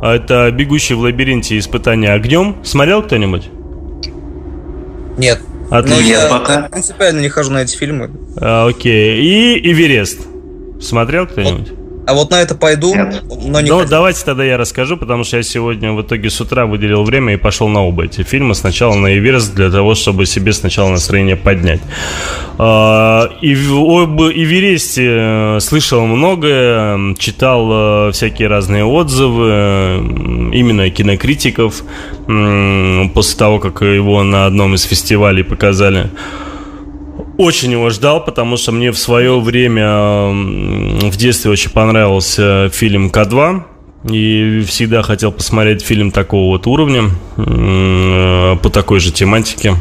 Это 0.00 0.50
«Бегущий 0.52 0.94
в 0.94 1.00
лабиринте. 1.00 1.58
Испытание 1.58 2.12
огнем». 2.12 2.56
Смотрел 2.62 3.02
кто-нибудь? 3.02 3.50
Нет. 5.16 5.40
Отлично. 5.70 6.00
Ну, 6.00 6.08
я 6.08 6.28
пока 6.28 6.68
принципиально 6.68 7.20
не 7.20 7.28
хожу 7.28 7.50
на 7.50 7.62
эти 7.62 7.76
фильмы. 7.76 8.10
А, 8.36 8.68
окей. 8.68 9.20
И 9.20 9.72
«Эверест». 9.72 10.27
Смотрел 10.80 11.26
кто-нибудь? 11.26 11.68
А 12.08 12.14
вот 12.14 12.30
на 12.30 12.40
это 12.40 12.54
пойду, 12.54 12.94
Нет. 12.94 13.22
но 13.28 13.60
не 13.60 13.68
Ну, 13.68 13.80
хочу. 13.80 13.90
давайте 13.90 14.24
тогда 14.24 14.42
я 14.42 14.56
расскажу, 14.56 14.96
потому 14.96 15.24
что 15.24 15.36
я 15.36 15.42
сегодня 15.42 15.92
в 15.92 16.00
итоге 16.00 16.30
с 16.30 16.40
утра 16.40 16.64
выделил 16.64 17.04
время 17.04 17.34
и 17.34 17.36
пошел 17.36 17.68
на 17.68 17.84
оба 17.84 18.06
эти 18.06 18.22
фильмы. 18.22 18.54
Сначала 18.54 18.94
на 18.94 19.18
Эверест 19.18 19.54
для 19.54 19.70
того, 19.70 19.94
чтобы 19.94 20.24
себе 20.24 20.54
сначала 20.54 20.88
настроение 20.88 21.36
поднять. 21.36 21.82
А, 22.56 23.28
и 23.42 23.52
об 23.52 24.22
Эвересте 24.22 25.06
э, 25.06 25.60
слышал 25.60 26.06
многое, 26.06 27.14
читал 27.16 28.08
э, 28.08 28.12
всякие 28.12 28.48
разные 28.48 28.84
отзывы, 28.86 29.98
именно 30.54 30.88
кинокритиков, 30.88 31.82
после 33.12 33.38
того, 33.38 33.58
как 33.58 33.82
его 33.82 34.22
на 34.22 34.46
одном 34.46 34.74
из 34.74 34.84
фестивалей 34.84 35.44
показали 35.44 36.08
очень 37.38 37.72
его 37.72 37.88
ждал, 37.88 38.22
потому 38.22 38.58
что 38.58 38.72
мне 38.72 38.90
в 38.90 38.98
свое 38.98 39.40
время 39.40 40.28
в 41.08 41.16
детстве 41.16 41.50
очень 41.50 41.70
понравился 41.70 42.68
фильм 42.70 43.08
К2. 43.08 43.62
И 44.10 44.62
всегда 44.66 45.02
хотел 45.02 45.32
посмотреть 45.32 45.82
фильм 45.82 46.12
такого 46.12 46.52
вот 46.52 46.66
уровня, 46.66 47.10
э, 47.36 48.56
по 48.62 48.70
такой 48.70 49.00
же 49.00 49.10
тематике. 49.10 49.74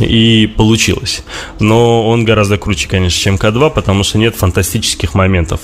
И 0.00 0.46
получилось. 0.56 1.24
Но 1.60 2.08
он 2.08 2.24
гораздо 2.24 2.58
круче, 2.58 2.88
конечно, 2.88 3.20
чем 3.20 3.36
К2, 3.36 3.70
потому 3.70 4.04
что 4.04 4.18
нет 4.18 4.34
фантастических 4.34 5.14
моментов. 5.14 5.60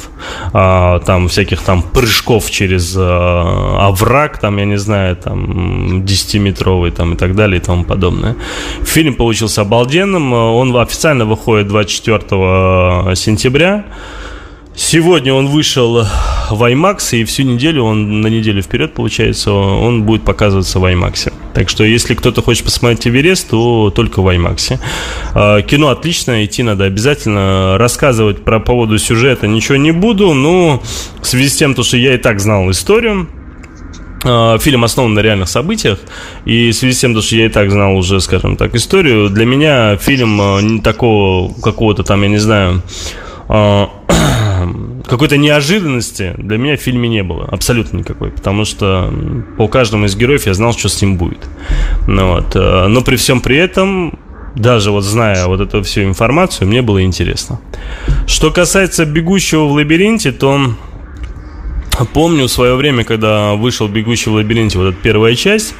А, 0.52 1.00
там 1.00 1.28
всяких 1.28 1.60
там 1.60 1.82
прыжков 1.82 2.50
через 2.50 2.94
а, 2.96 3.88
овраг, 3.88 4.38
там, 4.38 4.58
я 4.58 4.64
не 4.64 4.78
знаю, 4.78 5.16
там 5.16 6.02
10-метровый 6.02 6.90
там 6.90 7.14
и 7.14 7.16
так 7.16 7.34
далее 7.34 7.60
и 7.60 7.64
тому 7.64 7.84
подобное. 7.84 8.36
Фильм 8.84 9.14
получился 9.14 9.62
обалденным. 9.62 10.32
Он 10.32 10.76
официально 10.76 11.24
выходит 11.24 11.68
24 11.68 13.16
сентября. 13.16 13.84
Сегодня 14.74 15.34
он 15.34 15.48
вышел 15.48 16.06
в 16.50 16.62
IMAX, 16.62 17.18
и 17.18 17.24
всю 17.24 17.42
неделю, 17.42 17.84
он 17.84 18.20
на 18.20 18.28
неделю 18.28 18.62
вперед, 18.62 18.94
получается, 18.94 19.52
он 19.52 20.04
будет 20.04 20.22
показываться 20.22 20.78
в 20.78 20.84
IMAX. 20.84 21.32
Так 21.54 21.68
что, 21.68 21.84
если 21.84 22.14
кто-то 22.14 22.42
хочет 22.42 22.64
посмотреть 22.64 23.06
Эверест, 23.06 23.50
то 23.50 23.90
только 23.90 24.22
в 24.22 24.28
IMAX. 24.28 24.78
А, 25.34 25.62
кино 25.62 25.88
отличное, 25.88 26.44
идти 26.44 26.62
надо 26.62 26.84
обязательно. 26.84 27.76
Рассказывать 27.78 28.44
про 28.44 28.60
поводу 28.60 28.98
сюжета 28.98 29.46
ничего 29.46 29.76
не 29.76 29.90
буду, 29.90 30.32
но 30.32 30.82
в 31.20 31.26
связи 31.26 31.48
с 31.48 31.56
тем, 31.56 31.80
что 31.82 31.96
я 31.96 32.14
и 32.14 32.18
так 32.18 32.40
знал 32.40 32.70
историю, 32.70 33.28
а, 34.24 34.58
Фильм 34.58 34.84
основан 34.84 35.14
на 35.14 35.20
реальных 35.20 35.48
событиях, 35.48 35.98
и 36.44 36.70
в 36.70 36.74
связи 36.74 36.94
с 36.94 37.00
тем, 37.00 37.20
что 37.20 37.36
я 37.36 37.46
и 37.46 37.48
так 37.48 37.70
знал 37.70 37.96
уже, 37.96 38.20
скажем 38.20 38.56
так, 38.56 38.74
историю, 38.74 39.30
для 39.30 39.46
меня 39.46 39.96
фильм 39.96 40.40
а, 40.40 40.60
не 40.60 40.80
такого 40.80 41.52
какого-то 41.60 42.04
там, 42.04 42.22
я 42.22 42.28
не 42.28 42.38
знаю, 42.38 42.82
какой-то 45.10 45.36
неожиданности 45.36 46.34
для 46.38 46.56
меня 46.56 46.76
в 46.76 46.80
фильме 46.80 47.08
не 47.08 47.22
было. 47.22 47.44
Абсолютно 47.46 47.98
никакой. 47.98 48.30
Потому 48.30 48.64
что 48.64 49.12
по 49.58 49.68
каждому 49.68 50.06
из 50.06 50.16
героев 50.16 50.46
я 50.46 50.54
знал, 50.54 50.72
что 50.72 50.88
с 50.88 51.02
ним 51.02 51.16
будет. 51.16 51.40
Ну, 52.06 52.34
вот. 52.34 52.54
Э, 52.54 52.86
но 52.86 53.02
при 53.02 53.16
всем 53.16 53.40
при 53.40 53.56
этом 53.56 54.18
даже 54.54 54.90
вот 54.90 55.02
зная 55.02 55.46
вот 55.46 55.60
эту 55.60 55.82
всю 55.82 56.02
информацию, 56.02 56.68
мне 56.68 56.80
было 56.82 57.02
интересно. 57.02 57.60
Что 58.26 58.50
касается 58.50 59.04
«Бегущего 59.04 59.64
в 59.64 59.72
лабиринте», 59.72 60.32
то 60.32 60.74
Помню 62.14 62.48
свое 62.48 62.76
время, 62.76 63.04
когда 63.04 63.54
вышел 63.54 63.88
«Бегущий 63.88 64.30
в 64.30 64.34
лабиринте», 64.34 64.78
вот 64.78 64.88
эта 64.88 64.96
первая 65.02 65.34
часть, 65.34 65.74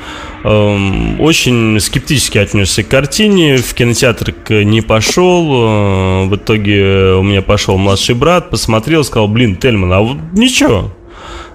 эм, 0.45 1.21
очень 1.21 1.81
скептически 1.81 2.39
отнесся 2.39 2.83
к 2.83 2.89
картине, 2.89 3.57
в 3.57 3.73
кинотеатр 3.73 4.35
не 4.65 4.83
пошел, 4.83 5.45
э, 5.45 6.27
в 6.27 6.37
итоге 6.37 7.15
у 7.15 7.23
меня 7.23 7.43
пошел 7.43 7.79
младший 7.79 8.15
брат, 8.15 8.51
посмотрел, 8.51 9.03
сказал, 9.05 9.29
блин, 9.29 9.57
Тельман, 9.57 9.93
а 9.93 10.01
вот 10.01 10.19
ничего, 10.35 10.91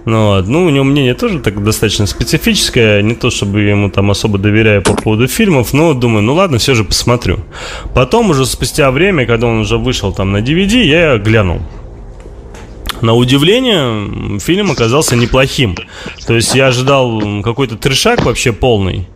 ну, 0.06 0.28
вот. 0.28 0.48
ну, 0.48 0.66
у 0.66 0.70
него 0.70 0.84
мнение 0.84 1.16
тоже 1.16 1.40
так 1.40 1.64
достаточно 1.64 2.06
специфическое, 2.06 3.02
не 3.02 3.16
то 3.16 3.32
чтобы 3.32 3.62
ему 3.62 3.90
там 3.90 4.12
особо 4.12 4.38
доверяю 4.38 4.84
по 4.84 4.94
поводу 4.94 5.28
фильмов, 5.28 5.74
но 5.74 5.94
думаю, 5.94 6.24
ну 6.24 6.36
ладно, 6.36 6.60
все 6.60 6.76
же 6.76 6.84
посмотрю. 6.84 7.40
Потом 7.96 8.30
уже 8.30 8.46
спустя 8.46 8.92
время, 8.92 9.26
когда 9.26 9.48
он 9.48 9.60
уже 9.60 9.78
вышел 9.78 10.14
там 10.14 10.32
на 10.32 10.38
DVD, 10.38 10.84
я 10.84 11.18
глянул. 11.18 11.62
На 13.06 13.14
удивление, 13.14 14.40
фильм 14.40 14.72
оказался 14.72 15.16
неплохим. 15.16 15.76
То 16.26 16.34
есть 16.34 16.56
я 16.56 16.68
ожидал 16.68 17.22
какой-то 17.44 17.76
трешак 17.76 18.26
вообще 18.26 18.52
полный. 18.52 19.08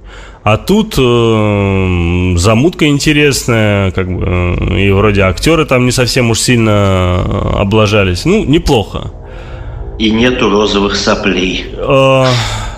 А 0.43 0.57
тут 0.57 0.93
э, 0.95 2.33
замутка 2.37 2.85
интересная, 2.85 3.89
как 3.89 4.15
бы, 4.15 4.55
э, 4.59 4.79
и 4.79 4.91
вроде 4.91 5.21
актеры 5.21 5.65
там 5.65 5.85
не 5.85 5.91
совсем 5.91 6.29
уж 6.29 6.39
сильно 6.39 7.23
э, 7.25 7.61
облажались. 7.61 8.25
Ну, 8.25 8.45
неплохо. 8.45 9.11
И 9.97 10.11
нету 10.11 10.51
розовых 10.51 10.95
соплей. 10.95 11.65
Э, 11.73 12.25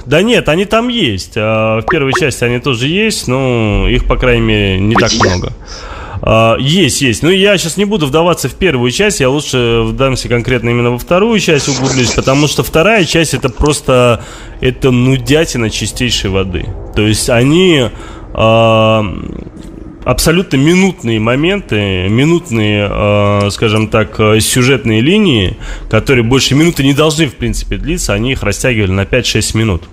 да 0.06 0.22
нет, 0.22 0.48
они 0.48 0.64
там 0.64 0.88
есть. 0.88 1.34
А 1.36 1.82
в 1.82 1.86
первой 1.88 2.14
части 2.18 2.46
они 2.46 2.60
тоже 2.60 2.88
есть, 2.88 3.28
но 3.28 3.86
их, 3.90 4.08
по 4.08 4.16
крайней 4.16 4.46
мере, 4.46 4.80
не 4.80 4.96
так 4.96 5.12
много. 5.16 5.52
А, 6.22 6.56
есть, 6.60 7.02
есть. 7.02 7.24
Ну, 7.24 7.30
я 7.30 7.58
сейчас 7.58 7.78
не 7.78 7.86
буду 7.86 8.06
вдаваться 8.06 8.48
в 8.48 8.54
первую 8.54 8.92
часть, 8.92 9.20
я 9.20 9.30
лучше 9.30 9.82
вдамся 9.84 10.30
конкретно 10.30 10.70
именно 10.70 10.92
во 10.92 11.00
вторую 11.00 11.40
часть 11.40 11.68
углублюсь, 11.68 12.12
потому 12.12 12.48
что 12.48 12.64
вторая 12.64 13.06
часть 13.06 13.34
это 13.34 13.50
просто 13.50 14.24
это 14.60 14.92
нудятина 14.92 15.70
чистейшей 15.70 16.30
воды. 16.30 16.66
То 16.96 17.02
есть 17.02 17.30
они 17.30 17.90
э, 18.34 19.04
абсолютно 20.04 20.58
минутные 20.58 21.20
моменты, 21.20 22.08
минутные, 22.08 22.88
э, 22.92 23.50
скажем 23.50 23.88
так, 23.88 24.20
сюжетные 24.42 25.02
линии, 25.02 25.58
которые 25.90 26.24
больше 26.24 26.54
минуты 26.54 26.84
не 26.84 26.94
должны, 26.94 27.28
в 27.28 27.36
принципе, 27.36 27.78
длиться, 27.78 28.14
они 28.14 28.34
их 28.34 28.44
растягивали 28.44 28.92
на 28.92 29.06
5-6 29.06 29.58
минут. 29.58 29.84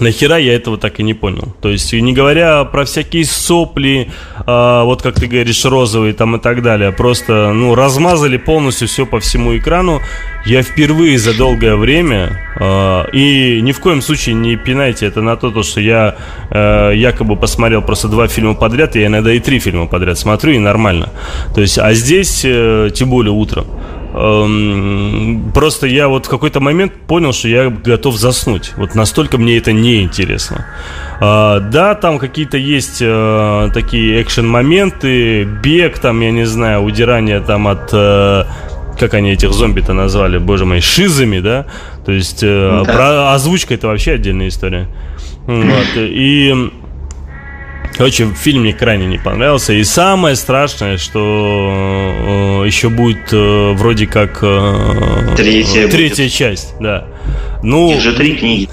Нахера 0.00 0.38
я 0.38 0.54
этого 0.54 0.78
так 0.78 1.00
и 1.00 1.02
не 1.02 1.14
понял. 1.14 1.54
То 1.60 1.68
есть, 1.70 1.92
не 1.92 2.12
говоря 2.12 2.64
про 2.64 2.84
всякие 2.84 3.24
сопли, 3.24 4.10
э, 4.46 4.82
вот 4.84 5.02
как 5.02 5.14
ты 5.14 5.26
говоришь, 5.26 5.64
розовые 5.64 6.12
там 6.12 6.36
и 6.36 6.38
так 6.38 6.62
далее, 6.62 6.92
просто, 6.92 7.52
ну, 7.52 7.74
размазали 7.74 8.36
полностью 8.36 8.88
все 8.88 9.06
по 9.06 9.18
всему 9.20 9.56
экрану. 9.56 10.00
Я 10.46 10.62
впервые 10.62 11.18
за 11.18 11.36
долгое 11.36 11.76
время, 11.76 12.40
э, 12.58 13.04
и 13.12 13.60
ни 13.62 13.72
в 13.72 13.80
коем 13.80 14.02
случае 14.02 14.34
не 14.34 14.56
пинайте 14.56 15.06
это 15.06 15.20
на 15.20 15.36
то, 15.36 15.50
то 15.50 15.62
что 15.62 15.80
я 15.80 16.16
э, 16.50 16.92
якобы 16.94 17.36
посмотрел 17.36 17.82
просто 17.82 18.08
два 18.08 18.28
фильма 18.28 18.54
подряд, 18.54 18.96
и 18.96 19.00
я 19.00 19.06
иногда 19.06 19.32
и 19.32 19.40
три 19.40 19.58
фильма 19.58 19.86
подряд 19.86 20.18
смотрю, 20.18 20.52
и 20.52 20.58
нормально. 20.58 21.10
То 21.54 21.60
есть, 21.60 21.78
а 21.78 21.92
здесь, 21.94 22.42
э, 22.44 22.90
тем 22.94 23.10
более 23.10 23.32
утром. 23.32 23.66
Эм, 24.20 25.52
просто 25.54 25.86
я 25.86 26.08
вот 26.08 26.26
в 26.26 26.28
какой-то 26.28 26.58
момент 26.58 26.92
понял, 27.06 27.32
что 27.32 27.46
я 27.46 27.70
готов 27.70 28.16
заснуть. 28.16 28.72
Вот 28.76 28.96
настолько 28.96 29.38
мне 29.38 29.56
это 29.58 29.72
не 29.72 30.02
интересно. 30.02 30.66
А, 31.20 31.60
да, 31.60 31.94
там 31.94 32.18
какие-то 32.18 32.56
есть 32.56 32.98
а, 33.00 33.70
такие 33.70 34.20
экшен-моменты, 34.20 35.44
бег, 35.44 36.00
там, 36.00 36.20
я 36.20 36.32
не 36.32 36.46
знаю, 36.46 36.82
удирание 36.82 37.40
там 37.40 37.68
от... 37.68 37.90
А, 37.92 38.46
как 38.98 39.14
они 39.14 39.30
этих 39.30 39.52
зомби-то 39.52 39.92
назвали, 39.92 40.38
боже 40.38 40.64
мой, 40.64 40.80
шизами, 40.80 41.38
да? 41.38 41.66
То 42.04 42.10
есть 42.10 42.40
да. 42.40 42.82
про 42.84 43.32
озвучка 43.32 43.74
это 43.74 43.86
вообще 43.86 44.14
отдельная 44.14 44.48
история. 44.48 44.88
Вот. 45.46 45.86
И 45.96 46.72
Короче, 47.98 48.28
фильм 48.32 48.62
мне 48.62 48.72
крайне 48.72 49.06
не 49.06 49.18
понравился. 49.18 49.72
И 49.72 49.82
самое 49.82 50.36
страшное, 50.36 50.98
что 50.98 52.62
э, 52.62 52.66
еще 52.66 52.90
будет 52.90 53.32
э, 53.32 53.72
вроде 53.72 54.06
как 54.06 54.38
э, 54.40 55.34
третья, 55.36 55.88
третья 55.88 56.22
будет. 56.22 56.32
часть, 56.32 56.74
да. 56.78 57.08
Ну, 57.64 57.90
Их 57.90 58.00
же 58.00 58.14
три 58.14 58.36
книги. 58.36 58.68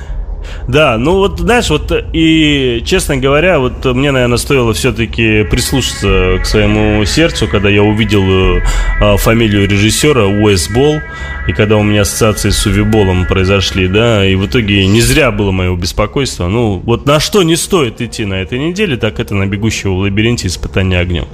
Да, 0.67 0.97
ну 0.97 1.17
вот, 1.17 1.39
знаешь, 1.39 1.69
вот 1.69 1.91
и, 2.13 2.81
честно 2.85 3.17
говоря, 3.17 3.59
вот 3.59 3.85
мне, 3.85 4.11
наверное, 4.11 4.37
стоило 4.37 4.73
все-таки 4.73 5.43
прислушаться 5.43 6.39
к 6.41 6.45
своему 6.45 7.05
сердцу, 7.05 7.47
когда 7.47 7.69
я 7.69 7.83
увидел 7.83 8.57
э, 8.99 9.17
фамилию 9.17 9.69
режиссера 9.69 10.25
Уэс 10.25 10.69
Болл, 10.69 11.01
и 11.47 11.53
когда 11.53 11.77
у 11.77 11.83
меня 11.83 12.01
ассоциации 12.01 12.49
с 12.49 12.65
Увиболом 12.65 13.27
произошли, 13.27 13.87
да, 13.87 14.25
и 14.25 14.35
в 14.35 14.47
итоге 14.47 14.87
не 14.87 15.01
зря 15.01 15.31
было 15.31 15.51
мое 15.51 15.75
беспокойство. 15.75 16.47
Ну, 16.47 16.81
вот 16.83 17.05
на 17.05 17.19
что 17.19 17.43
не 17.43 17.55
стоит 17.55 18.01
идти 18.01 18.25
на 18.25 18.35
этой 18.35 18.57
неделе, 18.57 18.97
так 18.97 19.19
это 19.19 19.35
на 19.35 19.45
«Бегущего 19.45 19.93
в 19.93 19.99
лабиринте. 19.99 20.47
Испытания 20.47 20.99
огнем». 20.99 21.27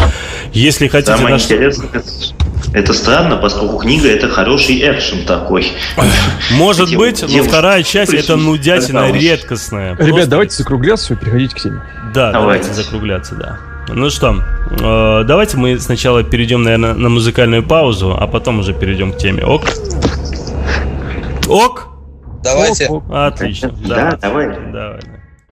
Если 0.53 0.87
хотите... 0.87 1.15
Самое 1.15 1.35
на 1.35 1.39
интересное, 1.39 1.89
это 2.73 2.93
странно, 2.93 3.37
поскольку 3.37 3.77
книга 3.77 4.09
это 4.09 4.29
хороший 4.29 4.79
экшен 4.79 5.25
такой. 5.25 5.67
Может 6.51 6.95
быть, 6.95 7.23
но 7.27 7.43
вторая 7.43 7.83
часть 7.83 8.13
это 8.13 8.35
нудятина 8.35 9.11
редкостная. 9.11 9.95
Ребят, 9.97 10.29
давайте 10.29 10.55
закругляться 10.55 11.13
и 11.13 11.17
переходить 11.17 11.53
к 11.53 11.59
теме. 11.59 11.81
Да, 12.13 12.31
давайте 12.31 12.73
закругляться, 12.73 13.35
да. 13.35 13.59
Ну 13.87 14.09
что, 14.09 14.43
э, 14.69 15.23
давайте 15.25 15.57
мы 15.57 15.77
сначала 15.79 16.23
перейдем, 16.23 16.63
наверное, 16.63 16.93
на 16.93 17.09
музыкальную 17.09 17.63
паузу, 17.63 18.15
а 18.17 18.27
потом 18.27 18.59
уже 18.59 18.73
перейдем 18.73 19.11
к 19.11 19.17
теме. 19.17 19.43
Ок? 19.43 19.63
Ок? 21.47 21.87
Давайте. 22.43 22.89
Отлично. 23.11 23.71
Да, 23.85 24.17
давай. 24.21 24.47
Давай. 24.71 24.99